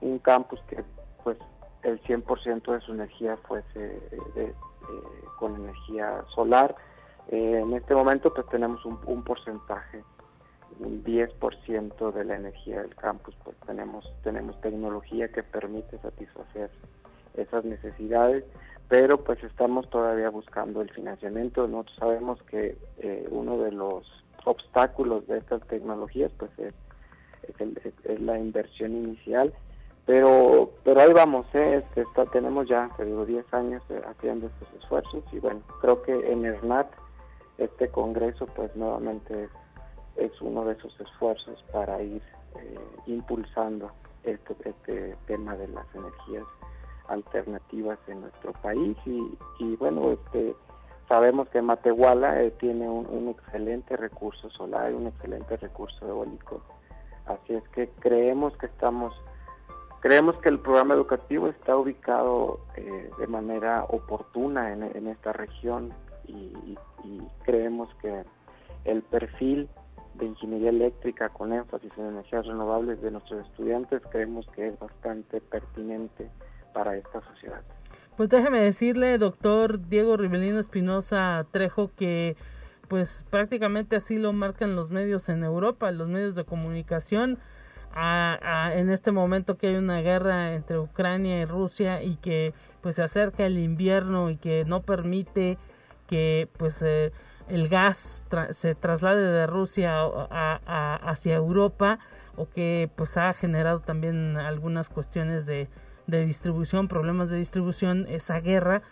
un 0.00 0.18
campus 0.18 0.60
que 0.68 0.82
pues 1.22 1.38
el 1.84 2.02
100% 2.02 2.72
de 2.72 2.80
su 2.80 2.92
energía 2.92 3.36
fuese 3.46 4.02
eh, 4.34 4.52
con 5.38 5.54
energía 5.54 6.24
solar. 6.34 6.74
Eh, 7.28 7.60
en 7.62 7.74
este 7.74 7.94
momento 7.94 8.32
pues 8.32 8.46
tenemos 8.48 8.84
un, 8.84 8.98
un 9.06 9.22
porcentaje, 9.22 10.02
un 10.80 11.04
10% 11.04 12.12
de 12.12 12.24
la 12.24 12.36
energía 12.36 12.82
del 12.82 12.94
campus, 12.94 13.34
pues 13.44 13.56
tenemos, 13.66 14.10
tenemos 14.22 14.60
tecnología 14.60 15.28
que 15.28 15.42
permite 15.42 15.98
satisfacer 15.98 16.70
esas 17.34 17.64
necesidades, 17.64 18.44
pero 18.88 19.22
pues 19.22 19.42
estamos 19.44 19.88
todavía 19.90 20.30
buscando 20.30 20.80
el 20.80 20.90
financiamiento. 20.90 21.68
Nosotros 21.68 21.96
sabemos 21.98 22.42
que 22.44 22.78
eh, 22.98 23.28
uno 23.30 23.58
de 23.58 23.72
los 23.72 24.06
obstáculos 24.44 25.26
de 25.26 25.38
estas 25.38 25.66
tecnologías 25.66 26.32
pues 26.38 26.50
es, 26.58 26.74
es 28.04 28.20
la 28.20 28.38
inversión 28.38 28.92
inicial 28.92 29.52
pero 30.08 30.70
pero 30.84 31.02
ahí 31.02 31.12
vamos 31.12 31.46
¿eh? 31.52 31.84
este, 31.84 32.00
está, 32.00 32.24
tenemos 32.26 32.66
ya 32.66 32.88
te 32.96 33.04
digo 33.04 33.26
10 33.26 33.52
años 33.52 33.82
eh, 33.90 34.00
haciendo 34.06 34.46
estos 34.46 34.68
esfuerzos 34.82 35.22
y 35.32 35.38
bueno 35.38 35.60
creo 35.82 36.00
que 36.02 36.32
en 36.32 36.46
ERNAT 36.46 36.88
este 37.58 37.88
congreso 37.88 38.46
pues 38.46 38.74
nuevamente 38.76 39.48
es, 40.16 40.40
uno 40.40 40.64
de 40.64 40.74
esos 40.74 40.98
esfuerzos 41.00 41.62
para 41.72 42.00
ir 42.02 42.22
eh, 42.56 42.78
impulsando 43.06 43.90
este, 44.24 44.56
este 44.64 45.16
tema 45.26 45.56
de 45.56 45.68
las 45.68 45.86
energías 45.94 46.44
alternativas 47.08 47.98
en 48.08 48.22
nuestro 48.22 48.52
país. 48.54 48.96
Y, 49.06 49.38
y 49.58 49.76
bueno 49.76 50.12
este 50.12 50.54
sabemos 51.08 51.48
que 51.48 51.62
Matehuala 51.62 52.42
eh, 52.42 52.50
tiene 52.52 52.88
un, 52.88 53.28
excelente 53.28 53.96
recurso 53.96 54.50
solar 54.50 54.94
un 54.94 55.06
excelente 55.06 55.56
recurso 55.56 56.06
eólico. 56.06 56.62
Así 57.26 57.54
es 57.54 57.68
que 57.70 57.88
creemos 58.00 58.56
que 58.56 58.66
estamos 58.66 59.14
Creemos 60.00 60.36
que 60.38 60.48
el 60.48 60.60
programa 60.60 60.94
educativo 60.94 61.48
está 61.48 61.76
ubicado 61.76 62.60
eh, 62.76 63.10
de 63.18 63.26
manera 63.26 63.84
oportuna 63.88 64.72
en, 64.72 65.08
esta 65.08 65.32
región 65.32 65.92
y, 66.28 66.76
creemos 67.44 67.88
que 68.02 68.24
el 68.84 69.02
perfil 69.02 69.68
de 70.14 70.26
ingeniería 70.26 70.68
eléctrica 70.68 71.30
con 71.30 71.52
énfasis 71.52 71.90
en 71.96 72.06
energías 72.06 72.46
renovables 72.46 73.00
de 73.00 73.10
nuestros 73.10 73.46
estudiantes 73.46 74.02
creemos 74.10 74.46
que 74.54 74.68
es 74.68 74.78
bastante 74.78 75.40
pertinente 75.40 76.28
para 76.74 76.96
esta 76.96 77.20
sociedad. 77.22 77.62
Pues 78.16 78.28
déjeme 78.28 78.60
decirle, 78.60 79.16
doctor 79.16 79.88
Diego 79.88 80.16
Rivelino 80.16 80.58
Espinosa 80.58 81.46
Trejo, 81.50 81.90
que 81.96 82.36
pues 82.88 83.24
prácticamente 83.30 83.96
así 83.96 84.18
lo 84.18 84.32
marcan 84.32 84.74
los 84.76 84.90
medios 84.90 85.28
en 85.28 85.44
Europa, 85.44 85.90
los 85.92 86.08
medios 86.08 86.34
de 86.34 86.44
comunicación 86.44 87.38
en 87.96 88.90
este 88.90 89.12
momento 89.12 89.56
que 89.56 89.68
hay 89.68 89.76
una 89.76 90.00
guerra 90.00 90.54
entre 90.54 90.78
Ucrania 90.78 91.40
y 91.40 91.44
Rusia 91.44 92.02
y 92.02 92.16
que 92.16 92.54
pues 92.80 92.96
se 92.96 93.02
acerca 93.02 93.46
el 93.46 93.58
invierno 93.58 94.30
y 94.30 94.36
que 94.36 94.64
no 94.64 94.82
permite 94.82 95.58
que 96.08 96.48
pues 96.56 96.82
eh, 96.82 97.12
el 97.48 97.68
gas 97.68 98.24
se 98.50 98.74
traslade 98.74 99.30
de 99.30 99.46
Rusia 99.46 100.02
hacia 100.02 101.36
Europa 101.36 102.00
o 102.36 102.48
que 102.48 102.90
pues 102.96 103.16
ha 103.16 103.32
generado 103.32 103.80
también 103.80 104.36
algunas 104.36 104.88
cuestiones 104.88 105.46
de, 105.46 105.68
de 106.06 106.24
distribución, 106.24 106.88
problemas 106.88 107.30
de 107.30 107.36
distribución, 107.36 108.06
esa 108.08 108.40
guerra 108.40 108.82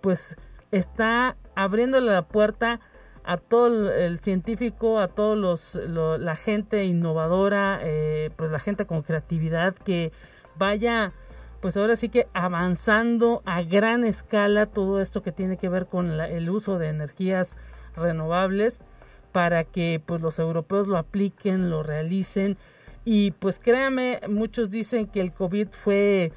pues 0.00 0.36
está 0.70 1.36
abriéndole 1.54 2.10
la 2.10 2.22
puerta 2.22 2.80
a 3.24 3.36
todo 3.36 3.92
el 3.92 4.18
científico, 4.20 4.98
a 4.98 5.08
todos 5.08 5.38
los, 5.38 5.74
la 5.86 6.36
gente 6.36 6.84
innovadora, 6.84 7.78
eh, 7.82 8.30
pues 8.36 8.50
la 8.50 8.58
gente 8.58 8.84
con 8.86 9.02
creatividad 9.02 9.74
que 9.74 10.12
vaya, 10.56 11.12
pues 11.62 11.76
ahora 11.76 11.94
sí 11.94 12.08
que 12.08 12.26
avanzando 12.34 13.40
a 13.46 13.62
gran 13.62 14.04
escala 14.04 14.66
todo 14.66 15.00
esto 15.00 15.22
que 15.22 15.30
tiene 15.30 15.56
que 15.56 15.68
ver 15.68 15.86
con 15.86 16.10
el 16.10 16.50
uso 16.50 16.76
de 16.76 16.88
energías 16.88 17.56
renovables 17.94 18.80
para 19.30 19.62
que 19.62 20.02
pues 20.04 20.20
los 20.20 20.40
europeos 20.40 20.88
lo 20.88 20.98
apliquen, 20.98 21.70
lo 21.70 21.84
realicen. 21.84 22.58
Y 23.04 23.30
pues 23.30 23.60
créame, 23.60 24.20
muchos 24.28 24.70
dicen 24.70 25.06
que 25.06 25.20
el 25.20 25.32
COVID 25.32 25.68
fue 25.70 26.32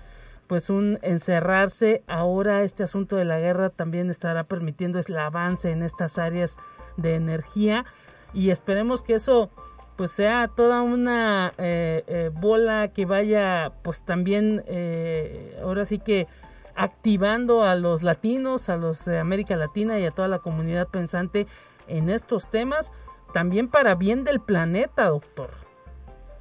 pues 0.45 0.69
un 0.69 0.99
encerrarse, 1.01 2.03
ahora 2.05 2.61
este 2.61 2.83
asunto 2.83 3.15
de 3.15 3.25
la 3.25 3.39
guerra 3.39 3.71
también 3.71 4.11
estará 4.11 4.43
permitiendo 4.43 4.99
el 4.99 5.17
avance 5.17 5.71
en 5.71 5.81
estas 5.81 6.19
áreas 6.19 6.57
de 6.97 7.15
energía. 7.15 7.83
Y 8.31 8.51
esperemos 8.51 9.01
que 9.01 9.15
eso 9.15 9.49
pues 9.95 10.11
sea 10.11 10.47
toda 10.47 10.81
una 10.81 11.53
eh, 11.57 12.03
eh, 12.07 12.31
bola 12.33 12.89
que 12.89 13.05
vaya 13.05 13.71
pues 13.81 14.03
también 14.03 14.63
eh, 14.67 15.57
ahora 15.63 15.85
sí 15.85 15.99
que 15.99 16.27
activando 16.75 17.63
a 17.63 17.75
los 17.75 18.03
latinos, 18.03 18.69
a 18.69 18.75
los 18.75 19.05
de 19.05 19.19
América 19.19 19.55
Latina 19.55 19.97
y 19.97 20.05
a 20.05 20.11
toda 20.11 20.27
la 20.27 20.39
comunidad 20.39 20.87
pensante 20.89 21.47
en 21.87 22.09
estos 22.09 22.49
temas, 22.49 22.91
también 23.33 23.69
para 23.69 23.95
bien 23.95 24.25
del 24.25 24.41
planeta, 24.41 25.07
doctor. 25.07 25.51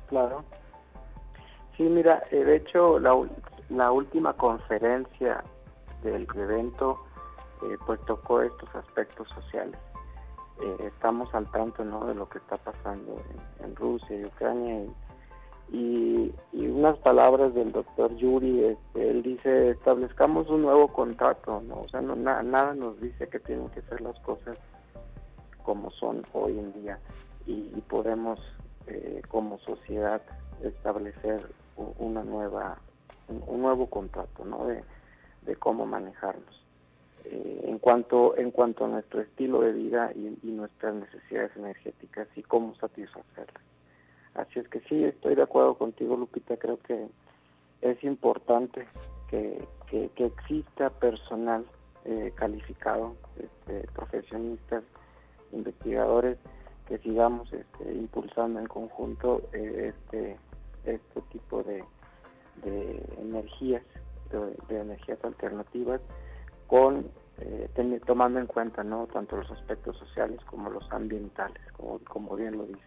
Claro. 0.08 0.44
Sí, 1.76 1.84
mira, 1.84 2.24
de 2.30 2.56
hecho 2.56 2.98
la, 2.98 3.14
la 3.68 3.92
última 3.92 4.32
conferencia 4.32 5.44
del 6.02 6.26
evento 6.34 6.98
pues 7.86 8.00
tocó 8.04 8.42
estos 8.42 8.74
aspectos 8.74 9.28
sociales 9.28 9.78
eh, 10.60 10.76
estamos 10.94 11.34
al 11.34 11.50
tanto 11.50 11.84
¿no? 11.84 12.06
de 12.06 12.14
lo 12.14 12.28
que 12.28 12.38
está 12.38 12.56
pasando 12.56 13.20
en, 13.60 13.74
Rusia 13.74 14.16
y 14.16 14.24
Ucrania 14.24 14.84
y, 15.72 16.32
unas 16.52 16.98
palabras 16.98 17.54
del 17.54 17.72
doctor 17.72 18.14
Yuri, 18.16 18.64
este, 18.64 19.10
él 19.10 19.22
dice 19.22 19.70
establezcamos 19.70 20.48
un 20.50 20.62
nuevo 20.62 20.88
contrato, 20.88 21.62
¿no? 21.66 21.80
o 21.80 21.88
sea, 21.88 22.00
nada 22.02 22.74
nos 22.74 23.00
dice 23.00 23.28
que 23.28 23.40
tienen 23.40 23.68
que 23.70 23.80
ser 23.82 24.00
las 24.00 24.18
cosas 24.20 24.58
como 25.62 25.90
son 25.92 26.24
hoy 26.32 26.58
en 26.58 26.72
día 26.74 26.98
y, 27.46 27.80
podemos 27.88 28.38
eh, 28.86 29.22
como 29.28 29.58
sociedad 29.58 30.20
establecer 30.62 31.48
una 31.98 32.22
nueva 32.22 32.78
un, 33.28 33.62
nuevo 33.62 33.88
contrato 33.88 34.44
¿no? 34.44 34.66
de, 34.66 34.84
de 35.42 35.56
cómo 35.56 35.86
manejarnos. 35.86 36.63
Eh, 37.24 37.64
en 37.64 37.78
cuanto 37.78 38.36
en 38.36 38.50
cuanto 38.50 38.84
a 38.84 38.88
nuestro 38.88 39.20
estilo 39.22 39.60
de 39.62 39.72
vida 39.72 40.12
y, 40.14 40.50
nuestras 40.50 40.94
necesidades 40.94 41.56
energéticas 41.56 42.28
y 42.36 42.42
cómo 42.42 42.74
satisfacerlas. 42.76 43.62
Así 44.34 44.58
es 44.58 44.68
que 44.68 44.80
sí, 44.80 45.04
estoy 45.04 45.34
de 45.34 45.42
acuerdo 45.42 45.74
contigo, 45.76 46.16
Lupita. 46.16 46.56
Creo 46.56 46.78
que 46.80 47.08
es 47.80 48.04
importante 48.04 48.86
que, 49.28 49.66
que, 49.88 50.10
exista 50.16 50.90
personal 50.90 51.64
eh, 52.04 52.32
calificado, 52.34 53.16
este, 53.36 53.86
profesionistas, 53.92 54.84
investigadores, 55.52 56.38
que 56.88 56.98
sigamos 56.98 57.50
este, 57.52 57.94
impulsando 57.94 58.60
en 58.60 58.66
conjunto 58.66 59.42
eh, 59.52 59.94
este, 59.94 60.36
este 60.84 61.20
tipo 61.32 61.62
de, 61.62 61.84
de 62.64 63.02
energías, 63.18 63.82
de 64.68 64.80
energías 64.80 65.24
alternativas 65.24 66.00
con 66.66 67.06
eh, 67.38 67.68
tomando 68.06 68.38
en 68.38 68.46
cuenta 68.46 68.84
no 68.84 69.06
tanto 69.12 69.36
los 69.36 69.50
aspectos 69.50 69.96
sociales 69.98 70.40
como 70.48 70.70
los 70.70 70.90
ambientales 70.92 71.60
como, 71.72 71.98
como 72.00 72.36
bien 72.36 72.56
lo 72.56 72.64
dice 72.64 72.80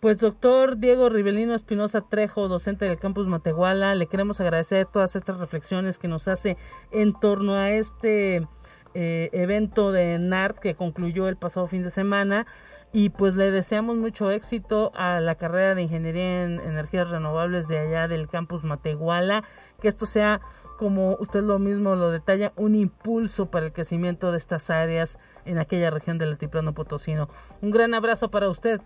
Pues 0.00 0.20
doctor 0.20 0.76
Diego 0.76 1.08
Rivelino 1.08 1.54
Espinosa 1.54 2.00
Trejo, 2.02 2.48
docente 2.48 2.84
del 2.84 2.98
campus 2.98 3.26
Matehuala, 3.26 3.94
le 3.94 4.06
queremos 4.06 4.40
agradecer 4.40 4.86
todas 4.86 5.16
estas 5.16 5.38
reflexiones 5.38 5.98
que 5.98 6.08
nos 6.08 6.28
hace 6.28 6.56
en 6.90 7.12
torno 7.18 7.54
a 7.54 7.70
este 7.70 8.46
eh, 8.94 9.30
evento 9.32 9.90
de 9.90 10.18
NART 10.18 10.58
que 10.58 10.74
concluyó 10.74 11.28
el 11.28 11.36
pasado 11.36 11.66
fin 11.66 11.82
de 11.82 11.90
semana. 11.90 12.46
Y 12.94 13.08
pues 13.08 13.36
le 13.36 13.50
deseamos 13.50 13.96
mucho 13.96 14.30
éxito 14.30 14.92
a 14.94 15.18
la 15.20 15.36
carrera 15.36 15.74
de 15.74 15.80
Ingeniería 15.80 16.44
en 16.44 16.60
Energías 16.60 17.08
Renovables 17.08 17.66
de 17.66 17.78
allá 17.78 18.06
del 18.06 18.28
campus 18.28 18.64
Matehuala, 18.64 19.44
que 19.80 19.88
esto 19.88 20.04
sea 20.04 20.42
como 20.82 21.14
usted 21.20 21.42
lo 21.42 21.60
mismo 21.60 21.94
lo 21.94 22.10
detalla, 22.10 22.52
un 22.56 22.74
impulso 22.74 23.52
para 23.52 23.66
el 23.66 23.72
crecimiento 23.72 24.32
de 24.32 24.38
estas 24.38 24.68
áreas 24.68 25.16
en 25.44 25.58
aquella 25.58 25.90
región 25.90 26.18
del 26.18 26.30
altiplano 26.30 26.74
potosino. 26.74 27.28
Un 27.60 27.70
gran 27.70 27.94
abrazo 27.94 28.32
para 28.32 28.48
usted. 28.48 28.80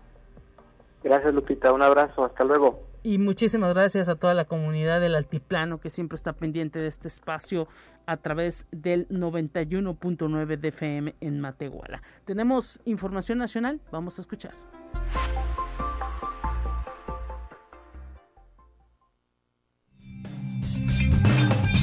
Gracias, 1.03 1.33
Lupita. 1.33 1.73
Un 1.73 1.81
abrazo. 1.81 2.25
Hasta 2.25 2.43
luego. 2.43 2.83
Y 3.01 3.17
muchísimas 3.17 3.73
gracias 3.73 4.09
a 4.09 4.15
toda 4.15 4.35
la 4.35 4.45
comunidad 4.45 5.01
del 5.01 5.15
Altiplano 5.15 5.79
que 5.79 5.89
siempre 5.89 6.17
está 6.17 6.33
pendiente 6.33 6.77
de 6.77 6.87
este 6.87 7.07
espacio 7.07 7.67
a 8.05 8.17
través 8.17 8.67
del 8.71 9.09
91.9 9.09 10.55
de 10.59 10.67
FM 10.67 11.15
en 11.19 11.39
Matehuala. 11.39 12.03
Tenemos 12.25 12.79
información 12.85 13.39
nacional, 13.39 13.81
vamos 13.91 14.19
a 14.19 14.21
escuchar. 14.21 14.53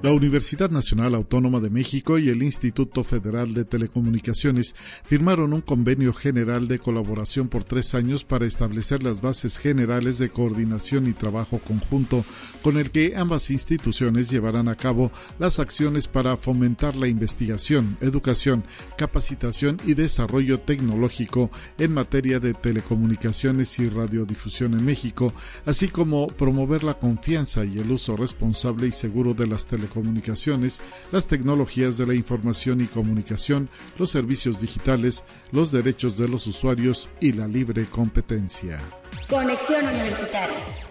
La 0.00 0.12
Universidad 0.12 0.70
Nacional 0.70 1.16
Autónoma 1.16 1.58
de 1.58 1.70
México 1.70 2.20
y 2.20 2.28
el 2.28 2.44
Instituto 2.44 3.02
Federal 3.02 3.52
de 3.52 3.64
Telecomunicaciones 3.64 4.76
firmaron 5.02 5.52
un 5.52 5.60
convenio 5.60 6.14
general 6.14 6.68
de 6.68 6.78
colaboración 6.78 7.48
por 7.48 7.64
tres 7.64 7.96
años 7.96 8.22
para 8.22 8.46
establecer 8.46 9.02
las 9.02 9.20
bases 9.20 9.58
generales 9.58 10.18
de 10.18 10.28
coordinación 10.28 11.08
y 11.08 11.14
trabajo 11.14 11.58
conjunto 11.58 12.24
con 12.62 12.76
el 12.76 12.92
que 12.92 13.16
ambas 13.16 13.50
instituciones 13.50 14.30
llevarán 14.30 14.68
a 14.68 14.76
cabo 14.76 15.10
las 15.40 15.58
acciones 15.58 16.06
para 16.06 16.36
fomentar 16.36 16.94
la 16.94 17.08
investigación, 17.08 17.98
educación, 18.00 18.62
capacitación 18.96 19.80
y 19.84 19.94
desarrollo 19.94 20.60
tecnológico 20.60 21.50
en 21.76 21.92
materia 21.92 22.38
de 22.38 22.54
telecomunicaciones 22.54 23.76
y 23.80 23.88
radiodifusión 23.88 24.74
en 24.74 24.84
México, 24.84 25.34
así 25.66 25.88
como 25.88 26.28
promover 26.28 26.84
la 26.84 26.94
confianza 26.94 27.64
y 27.64 27.80
el 27.80 27.90
uso 27.90 28.16
responsable 28.16 28.86
y 28.86 28.92
seguro 28.92 29.34
de 29.34 29.48
las 29.48 29.66
telecomunicaciones 29.66 29.87
comunicaciones, 29.88 30.80
las 31.12 31.26
tecnologías 31.26 31.98
de 31.98 32.06
la 32.06 32.14
información 32.14 32.80
y 32.80 32.86
comunicación, 32.86 33.68
los 33.98 34.10
servicios 34.10 34.60
digitales, 34.60 35.24
los 35.52 35.72
derechos 35.72 36.16
de 36.16 36.28
los 36.28 36.46
usuarios 36.46 37.10
y 37.20 37.32
la 37.32 37.46
libre 37.46 37.86
competencia. 37.86 38.80
Conexión 39.28 39.84
Universitaria 39.84 40.87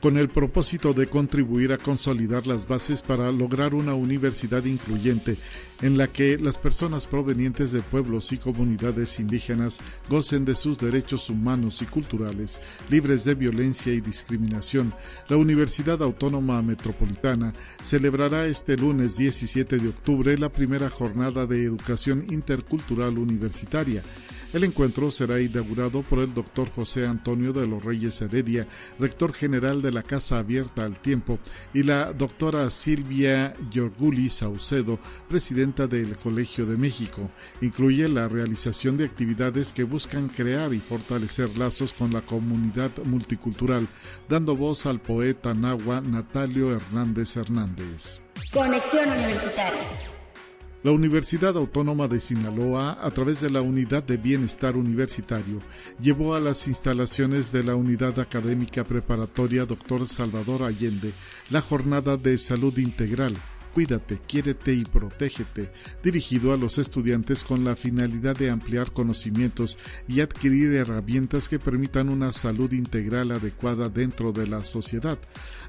con 0.00 0.16
el 0.16 0.28
propósito 0.28 0.92
de 0.92 1.06
contribuir 1.06 1.72
a 1.72 1.78
consolidar 1.78 2.46
las 2.46 2.66
bases 2.66 3.02
para 3.02 3.30
lograr 3.30 3.74
una 3.74 3.94
universidad 3.94 4.64
incluyente 4.64 5.36
en 5.82 5.98
la 5.98 6.08
que 6.08 6.38
las 6.38 6.58
personas 6.58 7.06
provenientes 7.06 7.72
de 7.72 7.80
pueblos 7.80 8.32
y 8.32 8.38
comunidades 8.38 9.20
indígenas 9.20 9.80
gocen 10.08 10.44
de 10.44 10.54
sus 10.54 10.78
derechos 10.78 11.30
humanos 11.30 11.82
y 11.82 11.86
culturales, 11.86 12.60
libres 12.88 13.24
de 13.24 13.34
violencia 13.34 13.92
y 13.92 14.00
discriminación. 14.00 14.94
La 15.28 15.36
Universidad 15.36 16.02
Autónoma 16.02 16.62
Metropolitana 16.62 17.52
celebrará 17.82 18.46
este 18.46 18.76
lunes 18.76 19.16
17 19.16 19.78
de 19.78 19.88
octubre 19.88 20.36
la 20.38 20.50
primera 20.50 20.90
jornada 20.90 21.46
de 21.46 21.64
educación 21.64 22.24
intercultural 22.30 23.18
universitaria. 23.18 24.02
El 24.52 24.64
encuentro 24.64 25.12
será 25.12 25.40
inaugurado 25.40 26.02
por 26.02 26.18
el 26.18 26.34
doctor 26.34 26.68
José 26.68 27.06
Antonio 27.06 27.52
de 27.52 27.68
los 27.68 27.84
Reyes 27.84 28.20
Heredia, 28.20 28.66
rector 28.98 29.32
general 29.32 29.80
de 29.80 29.92
la 29.92 30.02
Casa 30.02 30.38
Abierta 30.38 30.84
al 30.84 31.00
Tiempo, 31.00 31.38
y 31.72 31.84
la 31.84 32.12
doctora 32.12 32.68
Silvia 32.68 33.54
Yorguli 33.70 34.28
Saucedo, 34.28 34.98
presidenta 35.28 35.86
del 35.86 36.16
Colegio 36.16 36.66
de 36.66 36.76
México. 36.76 37.30
Incluye 37.60 38.08
la 38.08 38.26
realización 38.26 38.96
de 38.96 39.04
actividades 39.04 39.72
que 39.72 39.84
buscan 39.84 40.28
crear 40.28 40.74
y 40.74 40.80
fortalecer 40.80 41.56
lazos 41.56 41.92
con 41.92 42.12
la 42.12 42.22
comunidad 42.22 42.90
multicultural, 43.04 43.86
dando 44.28 44.56
voz 44.56 44.84
al 44.86 45.00
poeta 45.00 45.54
nahua 45.54 46.00
Natalio 46.00 46.74
Hernández 46.74 47.36
Hernández. 47.36 48.22
Conexión 48.52 49.08
Universitaria. 49.10 50.19
La 50.82 50.92
Universidad 50.92 51.58
Autónoma 51.58 52.08
de 52.08 52.18
Sinaloa, 52.18 52.96
a 53.02 53.10
través 53.10 53.42
de 53.42 53.50
la 53.50 53.60
Unidad 53.60 54.02
de 54.02 54.16
Bienestar 54.16 54.78
Universitario, 54.78 55.58
llevó 56.00 56.34
a 56.34 56.40
las 56.40 56.66
instalaciones 56.68 57.52
de 57.52 57.62
la 57.62 57.76
Unidad 57.76 58.18
Académica 58.18 58.82
Preparatoria 58.82 59.66
Dr. 59.66 60.06
Salvador 60.06 60.62
Allende 60.62 61.12
la 61.50 61.60
jornada 61.60 62.16
de 62.16 62.38
salud 62.38 62.78
integral 62.78 63.36
Cuídate, 63.74 64.20
quiérete 64.26 64.74
y 64.74 64.84
protégete, 64.84 65.70
dirigido 66.02 66.52
a 66.52 66.56
los 66.56 66.78
estudiantes 66.78 67.44
con 67.44 67.64
la 67.64 67.76
finalidad 67.76 68.36
de 68.36 68.50
ampliar 68.50 68.92
conocimientos 68.92 69.78
y 70.08 70.20
adquirir 70.20 70.74
herramientas 70.74 71.48
que 71.48 71.60
permitan 71.60 72.08
una 72.08 72.32
salud 72.32 72.72
integral 72.72 73.30
adecuada 73.30 73.88
dentro 73.88 74.32
de 74.32 74.48
la 74.48 74.64
sociedad. 74.64 75.18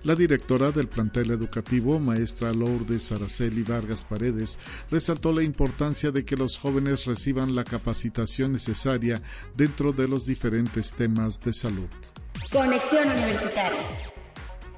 La 0.04 0.16
directora 0.16 0.72
del 0.72 0.88
plantel 0.88 1.30
educativo, 1.30 2.00
maestra 2.00 2.54
Lourdes 2.54 3.12
Araceli 3.12 3.62
Vargas 3.62 4.04
Paredes, 4.04 4.58
resaltó 4.90 5.32
la 5.32 5.44
importancia 5.44 6.12
de 6.12 6.26
que 6.26 6.36
los 6.36 6.58
jóvenes 6.58 7.06
reciban 7.06 7.56
la 7.56 7.64
capacitación 7.64 8.54
necesaria 8.54 9.22
dentro 9.56 9.92
de 9.92 10.08
los 10.08 10.26
diferentes 10.26 10.94
temas 10.94 11.40
de 11.40 11.54
salud. 11.54 11.90
Conexión 12.52 13.08
Universitaria. 13.10 14.11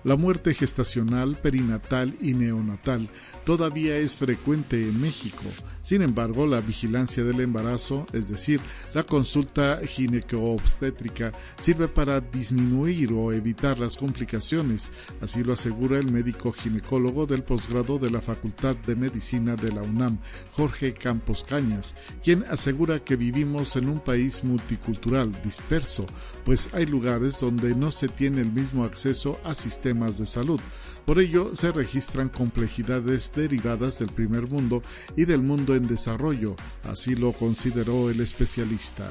La 0.04 0.18
muerte 0.18 0.54
gestacional, 0.54 1.38
perinatal 1.38 2.14
y 2.20 2.34
neonatal 2.34 3.10
todavía 3.46 3.96
es 3.96 4.18
frecuente 4.18 4.82
en 4.82 5.00
México. 5.00 5.44
Sin 5.82 6.02
embargo, 6.02 6.46
la 6.46 6.60
vigilancia 6.60 7.24
del 7.24 7.40
embarazo, 7.40 8.06
es 8.12 8.28
decir, 8.28 8.60
la 8.94 9.04
consulta 9.04 9.80
gineco-obstétrica, 9.86 11.32
sirve 11.58 11.88
para 11.88 12.20
disminuir 12.20 13.14
o 13.14 13.32
evitar 13.32 13.80
las 13.80 13.96
complicaciones. 13.96 14.92
Así 15.22 15.42
lo 15.42 15.54
asegura 15.54 15.98
el 15.98 16.12
médico 16.12 16.52
ginecólogo 16.52 17.26
del 17.26 17.44
posgrado 17.44 17.98
de 17.98 18.12
la 18.12 18.20
Facultad 18.20 18.76
de 18.76 18.98
Medicina 18.98 19.56
de 19.56 19.72
la 19.72 19.84
UNAM, 19.84 20.20
Jorge 20.52 20.94
Campos 20.94 21.46
Cañas, 21.48 21.96
quien 22.22 22.44
asegura 22.50 23.00
que 23.00 23.16
vivimos 23.16 23.78
en 23.78 23.88
un 23.88 24.02
país 24.02 24.44
multicultural 24.44 25.32
disperso, 25.42 26.06
pues 26.44 26.70
hay 26.74 26.86
lugares 26.86 27.40
donde 27.40 27.74
no 27.74 27.90
se 27.90 28.10
tiene 28.10 28.42
el 28.42 28.52
mismo 28.52 28.84
acceso 28.84 29.40
a 29.46 29.54
sistemas 29.54 29.93
de 29.94 30.26
salud. 30.26 30.60
Por 31.06 31.20
ello, 31.20 31.54
se 31.54 31.72
registran 31.72 32.30
complejidades 32.30 33.32
derivadas 33.34 34.00
del 34.00 34.10
primer 34.10 34.50
mundo 34.50 34.82
y 35.16 35.26
del 35.26 35.42
mundo 35.42 35.76
en 35.76 35.88
desarrollo, 35.88 36.56
así 36.84 37.16
lo 37.16 37.34
consideró 37.34 38.10
el 38.10 38.20
especialista. 38.20 39.10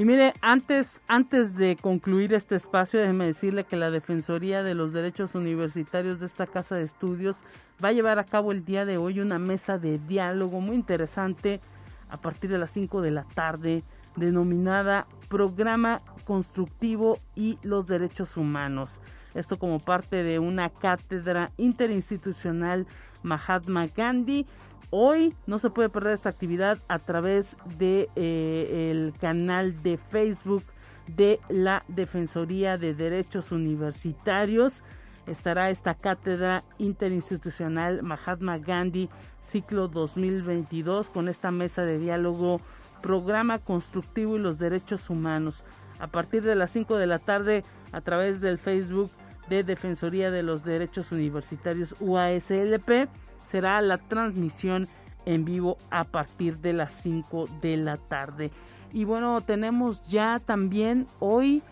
Y 0.00 0.06
mire, 0.06 0.32
antes, 0.40 1.02
antes 1.08 1.56
de 1.56 1.76
concluir 1.76 2.32
este 2.32 2.54
espacio, 2.54 2.98
déjeme 2.98 3.26
decirle 3.26 3.64
que 3.64 3.76
la 3.76 3.90
Defensoría 3.90 4.62
de 4.62 4.74
los 4.74 4.94
Derechos 4.94 5.34
Universitarios 5.34 6.20
de 6.20 6.24
esta 6.24 6.46
Casa 6.46 6.74
de 6.74 6.84
Estudios 6.84 7.44
va 7.84 7.88
a 7.88 7.92
llevar 7.92 8.18
a 8.18 8.24
cabo 8.24 8.50
el 8.50 8.64
día 8.64 8.86
de 8.86 8.96
hoy 8.96 9.20
una 9.20 9.38
mesa 9.38 9.76
de 9.76 9.98
diálogo 9.98 10.62
muy 10.62 10.76
interesante 10.76 11.60
a 12.08 12.16
partir 12.16 12.48
de 12.48 12.56
las 12.56 12.70
5 12.70 13.02
de 13.02 13.10
la 13.10 13.24
tarde, 13.24 13.84
denominada 14.16 15.06
Programa 15.28 16.00
Constructivo 16.24 17.18
y 17.36 17.58
los 17.60 17.86
Derechos 17.86 18.38
Humanos. 18.38 19.02
Esto 19.34 19.58
como 19.58 19.80
parte 19.80 20.22
de 20.22 20.38
una 20.38 20.70
cátedra 20.70 21.52
interinstitucional 21.58 22.86
Mahatma 23.22 23.86
Gandhi 23.94 24.46
Hoy 24.90 25.36
no 25.46 25.60
se 25.60 25.70
puede 25.70 25.88
perder 25.88 26.14
esta 26.14 26.30
actividad 26.30 26.78
a 26.88 26.98
través 26.98 27.56
de 27.78 28.08
eh, 28.16 29.12
canal 29.20 29.80
de 29.84 29.96
Facebook 29.96 30.64
de 31.06 31.38
la 31.48 31.84
Defensoría 31.86 32.76
de 32.76 32.94
Derechos 32.94 33.52
Universitarios. 33.52 34.82
Estará 35.28 35.70
esta 35.70 35.94
cátedra 35.94 36.64
interinstitucional 36.78 38.02
Mahatma 38.02 38.58
Gandhi 38.58 39.08
ciclo 39.40 39.86
2022 39.86 41.08
con 41.08 41.28
esta 41.28 41.52
mesa 41.52 41.84
de 41.84 42.00
diálogo 42.00 42.60
Programa 43.00 43.60
Constructivo 43.60 44.36
y 44.36 44.40
los 44.40 44.58
Derechos 44.58 45.08
Humanos. 45.08 45.62
A 46.00 46.08
partir 46.08 46.42
de 46.42 46.56
las 46.56 46.72
5 46.72 46.96
de 46.96 47.06
la 47.06 47.20
tarde 47.20 47.62
a 47.92 48.00
través 48.00 48.40
del 48.40 48.58
Facebook 48.58 49.10
de 49.48 49.62
Defensoría 49.62 50.32
de 50.32 50.42
los 50.42 50.64
Derechos 50.64 51.12
Universitarios 51.12 51.94
UASLP 52.00 53.08
será 53.50 53.80
la 53.80 53.98
transmisión 53.98 54.86
en 55.26 55.44
vivo 55.44 55.76
a 55.90 56.04
partir 56.04 56.58
de 56.58 56.72
las 56.72 56.92
5 56.92 57.48
de 57.60 57.76
la 57.76 57.96
tarde. 57.96 58.50
Y 58.92 59.04
bueno, 59.04 59.40
tenemos 59.40 60.02
ya 60.08 60.38
también 60.38 61.06
hoy 61.18 61.62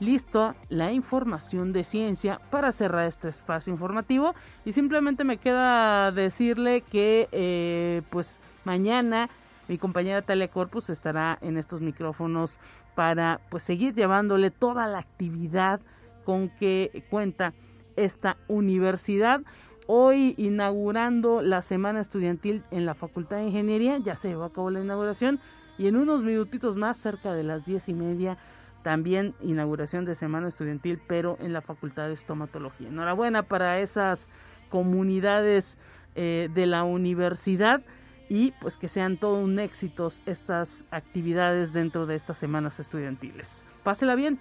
listo 0.00 0.54
la 0.68 0.92
información 0.92 1.72
de 1.72 1.84
ciencia 1.84 2.40
para 2.50 2.72
cerrar 2.72 3.06
este 3.06 3.28
espacio 3.28 3.72
informativo 3.72 4.34
y 4.64 4.72
simplemente 4.72 5.24
me 5.24 5.38
queda 5.38 6.12
decirle 6.12 6.82
que 6.82 7.28
eh, 7.32 8.02
pues 8.10 8.38
mañana 8.64 9.28
mi 9.66 9.76
compañera 9.76 10.22
Talia 10.22 10.48
Corpus 10.48 10.90
estará 10.90 11.38
en 11.40 11.56
estos 11.56 11.80
micrófonos 11.80 12.58
para 12.94 13.40
pues 13.50 13.62
seguir 13.62 13.94
llevándole 13.94 14.50
toda 14.50 14.86
la 14.86 14.98
actividad 14.98 15.80
con 16.24 16.48
que 16.48 17.04
cuenta 17.10 17.52
esta 17.98 18.36
universidad. 18.48 19.42
Hoy 19.90 20.34
inaugurando 20.36 21.40
la 21.40 21.62
semana 21.62 22.00
estudiantil 22.00 22.62
en 22.70 22.84
la 22.84 22.92
Facultad 22.92 23.38
de 23.38 23.44
Ingeniería, 23.44 23.96
ya 23.96 24.16
se 24.16 24.28
llevó 24.28 24.44
a 24.44 24.52
cabo 24.52 24.68
la 24.68 24.82
inauguración 24.82 25.40
y 25.78 25.86
en 25.86 25.96
unos 25.96 26.22
minutitos 26.22 26.76
más, 26.76 26.98
cerca 26.98 27.32
de 27.32 27.42
las 27.42 27.64
diez 27.64 27.88
y 27.88 27.94
media, 27.94 28.36
también 28.82 29.32
inauguración 29.40 30.04
de 30.04 30.14
semana 30.14 30.46
estudiantil, 30.46 31.00
pero 31.08 31.38
en 31.40 31.54
la 31.54 31.62
Facultad 31.62 32.08
de 32.08 32.12
Estomatología. 32.12 32.88
Enhorabuena 32.88 33.44
para 33.44 33.80
esas 33.80 34.28
comunidades 34.68 35.78
eh, 36.16 36.50
de 36.52 36.66
la 36.66 36.84
universidad 36.84 37.80
y 38.28 38.50
pues 38.60 38.76
que 38.76 38.88
sean 38.88 39.16
todo 39.16 39.40
un 39.40 39.58
éxito 39.58 40.08
estas 40.26 40.84
actividades 40.90 41.72
dentro 41.72 42.04
de 42.04 42.14
estas 42.14 42.36
semanas 42.36 42.78
estudiantiles. 42.78 43.64
Pásela 43.84 44.16
bien, 44.16 44.38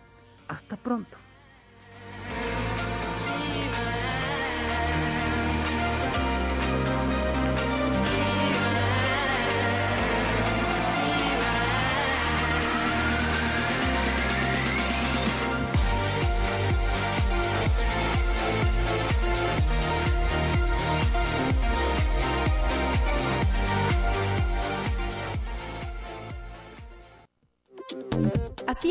hasta 0.50 0.76
pronto. 0.76 1.18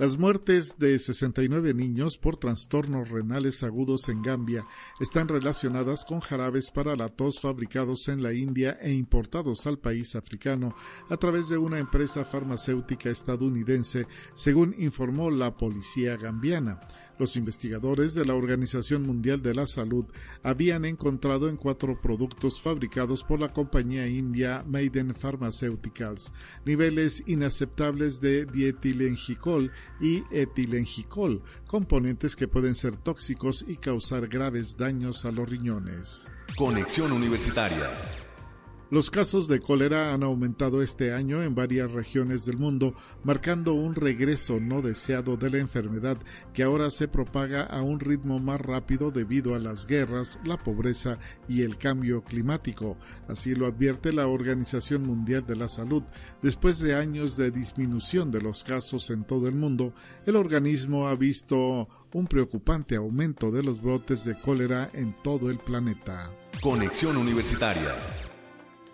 Las 0.00 0.16
muertes 0.16 0.76
de 0.78 0.98
69 0.98 1.74
niños 1.74 2.16
por 2.16 2.38
trastornos 2.38 3.10
renales 3.10 3.62
agudos 3.62 4.08
en 4.08 4.22
Gambia 4.22 4.64
están 4.98 5.28
relacionadas 5.28 6.06
con 6.06 6.20
jarabes 6.20 6.70
para 6.70 6.96
la 6.96 7.10
tos 7.10 7.38
fabricados 7.38 8.08
en 8.08 8.22
la 8.22 8.32
India 8.32 8.78
e 8.80 8.94
importados 8.94 9.66
al 9.66 9.78
país 9.78 10.16
africano 10.16 10.74
a 11.10 11.18
través 11.18 11.50
de 11.50 11.58
una 11.58 11.78
empresa 11.78 12.24
farmacéutica 12.24 13.10
estadounidense, 13.10 14.06
según 14.32 14.74
informó 14.78 15.30
la 15.30 15.58
policía 15.58 16.16
gambiana. 16.16 16.80
Los 17.18 17.36
investigadores 17.36 18.14
de 18.14 18.24
la 18.24 18.34
Organización 18.34 19.02
Mundial 19.02 19.42
de 19.42 19.54
la 19.54 19.66
Salud 19.66 20.06
habían 20.42 20.86
encontrado 20.86 21.50
en 21.50 21.58
cuatro 21.58 22.00
productos 22.00 22.62
fabricados 22.62 23.22
por 23.22 23.38
la 23.38 23.52
compañía 23.52 24.06
india 24.06 24.64
Maiden 24.66 25.12
Pharmaceuticals 25.12 26.32
niveles 26.64 27.22
inaceptables 27.26 28.22
de 28.22 28.46
dietilengicol 28.46 29.70
y 30.00 30.24
etilengicol, 30.30 31.42
componentes 31.66 32.36
que 32.36 32.48
pueden 32.48 32.74
ser 32.74 32.96
tóxicos 32.96 33.64
y 33.66 33.76
causar 33.76 34.28
graves 34.28 34.76
daños 34.76 35.24
a 35.24 35.32
los 35.32 35.48
riñones. 35.48 36.30
Conexión 36.56 37.12
Universitaria 37.12 37.90
los 38.90 39.08
casos 39.08 39.46
de 39.46 39.60
cólera 39.60 40.12
han 40.12 40.24
aumentado 40.24 40.82
este 40.82 41.12
año 41.12 41.42
en 41.42 41.54
varias 41.54 41.92
regiones 41.92 42.44
del 42.44 42.58
mundo, 42.58 42.94
marcando 43.22 43.72
un 43.74 43.94
regreso 43.94 44.58
no 44.58 44.82
deseado 44.82 45.36
de 45.36 45.48
la 45.48 45.58
enfermedad 45.58 46.18
que 46.52 46.64
ahora 46.64 46.90
se 46.90 47.06
propaga 47.06 47.62
a 47.62 47.82
un 47.82 48.00
ritmo 48.00 48.40
más 48.40 48.60
rápido 48.60 49.12
debido 49.12 49.54
a 49.54 49.60
las 49.60 49.86
guerras, 49.86 50.40
la 50.44 50.56
pobreza 50.56 51.18
y 51.48 51.62
el 51.62 51.78
cambio 51.78 52.24
climático. 52.24 52.96
Así 53.28 53.54
lo 53.54 53.66
advierte 53.66 54.12
la 54.12 54.26
Organización 54.26 55.06
Mundial 55.06 55.46
de 55.46 55.54
la 55.54 55.68
Salud. 55.68 56.02
Después 56.42 56.80
de 56.80 56.96
años 56.96 57.36
de 57.36 57.52
disminución 57.52 58.32
de 58.32 58.40
los 58.40 58.64
casos 58.64 59.10
en 59.10 59.24
todo 59.24 59.46
el 59.46 59.54
mundo, 59.54 59.94
el 60.26 60.34
organismo 60.34 61.06
ha 61.06 61.14
visto 61.14 61.88
un 62.12 62.26
preocupante 62.26 62.96
aumento 62.96 63.52
de 63.52 63.62
los 63.62 63.80
brotes 63.80 64.24
de 64.24 64.36
cólera 64.36 64.90
en 64.92 65.14
todo 65.22 65.48
el 65.48 65.58
planeta. 65.58 66.32
Conexión 66.60 67.16
Universitaria 67.16 67.94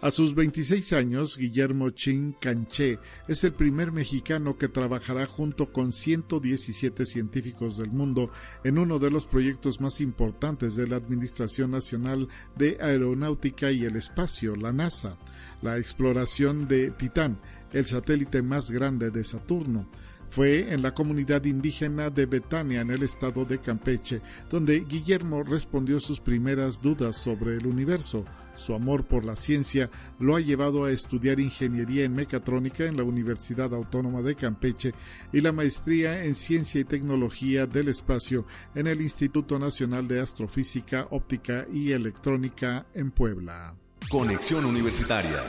a 0.07 0.13
sus 0.13 0.37
26 0.37 0.93
años, 0.93 1.37
Guillermo 1.37 1.91
Chin 1.91 2.37
Canché 2.41 3.01
es 3.27 3.43
el 3.43 3.55
primer 3.55 3.91
mexicano 3.91 4.57
que 4.57 4.69
trabajará 4.69 5.27
junto 5.27 5.73
con 5.73 5.93
117 5.93 7.05
científicos 7.05 7.77
del 7.77 7.91
mundo 7.91 8.31
en 8.63 8.79
uno 8.79 9.01
de 9.01 9.11
los 9.11 9.27
proyectos 9.27 9.81
más 9.81 10.01
importantes 10.01 10.77
de 10.77 10.87
la 10.87 10.95
Administración 10.95 11.73
Nacional 11.73 12.29
de 12.55 12.79
Aeronáutica 12.81 13.73
y 13.73 13.85
el 13.85 13.97
Espacio, 13.97 14.55
la 14.55 14.73
NASA, 14.73 15.19
la 15.61 15.77
exploración 15.77 16.69
de 16.69 16.93
Titán, 16.93 17.41
el 17.73 17.85
satélite 17.85 18.43
más 18.43 18.71
grande 18.71 19.11
de 19.11 19.25
Saturno 19.25 19.89
fue 20.37 20.70
en 20.70 20.82
la 20.82 20.93
comunidad 20.93 21.43
indígena 21.47 22.11
de 22.11 22.26
Betania, 22.26 22.82
en 22.82 22.91
el 22.91 23.03
estado 23.03 23.47
de 23.47 23.59
Campeche, 23.59 24.20
donde 24.51 24.80
Guillermo 24.80 25.43
respondió 25.43 25.99
sus 25.99 26.20
primeras 26.20 26.82
dudas 26.82 27.16
sobre 27.16 27.55
el 27.55 27.66
universo. 27.66 28.26
Su 28.55 28.74
amor 28.74 29.07
por 29.07 29.24
la 29.24 29.34
ciencia 29.34 29.89
lo 30.18 30.37
ha 30.37 30.41
llevado 30.41 30.84
a 30.84 30.91
estudiar 30.91 31.41
ingeniería 31.41 32.05
en 32.05 32.14
mecatrónica 32.14 32.84
en 32.84 32.99
la 32.99 33.05
Universidad 33.05 33.72
Autónoma 33.72 34.20
de 34.20 34.34
Campeche 34.34 34.93
y 35.32 35.41
la 35.41 35.53
maestría 35.53 36.22
en 36.26 36.34
ciencia 36.34 36.82
y 36.82 36.84
tecnología 36.84 37.66
del 37.66 37.89
espacio 37.89 38.45
en 38.74 38.89
el 38.89 39.01
Instituto 39.01 39.59
Nacional 39.59 40.07
de 40.07 40.20
Astrofísica, 40.20 41.07
Óptica 41.12 41.64
y 41.72 41.93
Electrónica 41.93 42.84
en 42.93 43.11
Puebla. 43.11 43.74
Conexión 44.11 44.66
Universitaria 44.66 45.43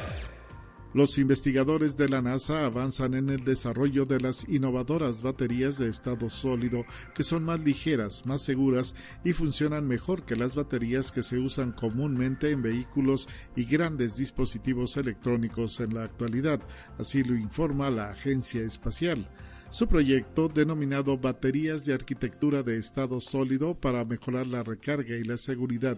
los 0.98 1.20
investigadores 1.20 1.96
de 1.96 2.10
la 2.10 2.24
NASA 2.24 2.66
avanzan 2.66 3.14
en 3.14 3.30
el 3.30 3.46
desarrollo 3.46 4.06
de 4.06 4.20
las 4.20 4.50
innovadoras 4.50 5.22
baterías 5.22 5.78
de 5.78 5.90
estado 5.90 6.28
sólido 6.32 6.86
que 7.14 7.22
son 7.22 7.44
más 7.44 7.60
ligeras, 7.60 8.26
más 8.26 8.42
seguras 8.42 8.96
y 9.24 9.34
funcionan 9.34 9.88
mejor 9.88 10.26
que 10.26 10.36
las 10.36 10.56
baterías 10.56 11.12
que 11.12 11.22
se 11.22 11.38
usan 11.38 11.72
comúnmente 11.72 12.50
en 12.50 12.64
vehículos 12.64 13.30
y 13.56 13.66
grandes 13.66 14.18
dispositivos 14.18 14.98
electrónicos 14.98 15.80
en 15.82 15.94
la 15.94 16.04
actualidad, 16.04 16.62
así 16.98 17.24
lo 17.24 17.36
informa 17.36 17.92
la 17.92 18.10
Agencia 18.10 18.64
Espacial. 18.64 19.30
Su 19.70 19.88
proyecto, 19.88 20.48
denominado 20.48 21.18
Baterías 21.18 21.86
de 21.86 21.94
Arquitectura 21.94 22.64
de 22.64 22.78
Estado 22.78 23.20
Sólido 23.20 23.76
para 23.76 24.06
mejorar 24.06 24.48
la 24.48 24.64
recarga 24.64 25.18
y 25.18 25.26
la 25.26 25.36
seguridad, 25.36 25.98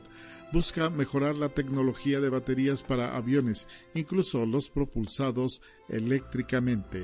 busca 0.52 0.90
mejorar 0.90 1.36
la 1.36 1.50
tecnología 1.50 2.20
de 2.20 2.30
baterías 2.30 2.82
para 2.82 3.16
aviones, 3.16 3.68
incluso 3.94 4.48
los 4.48 4.70
propulsados 4.70 5.62
eléctricamente. 5.88 7.04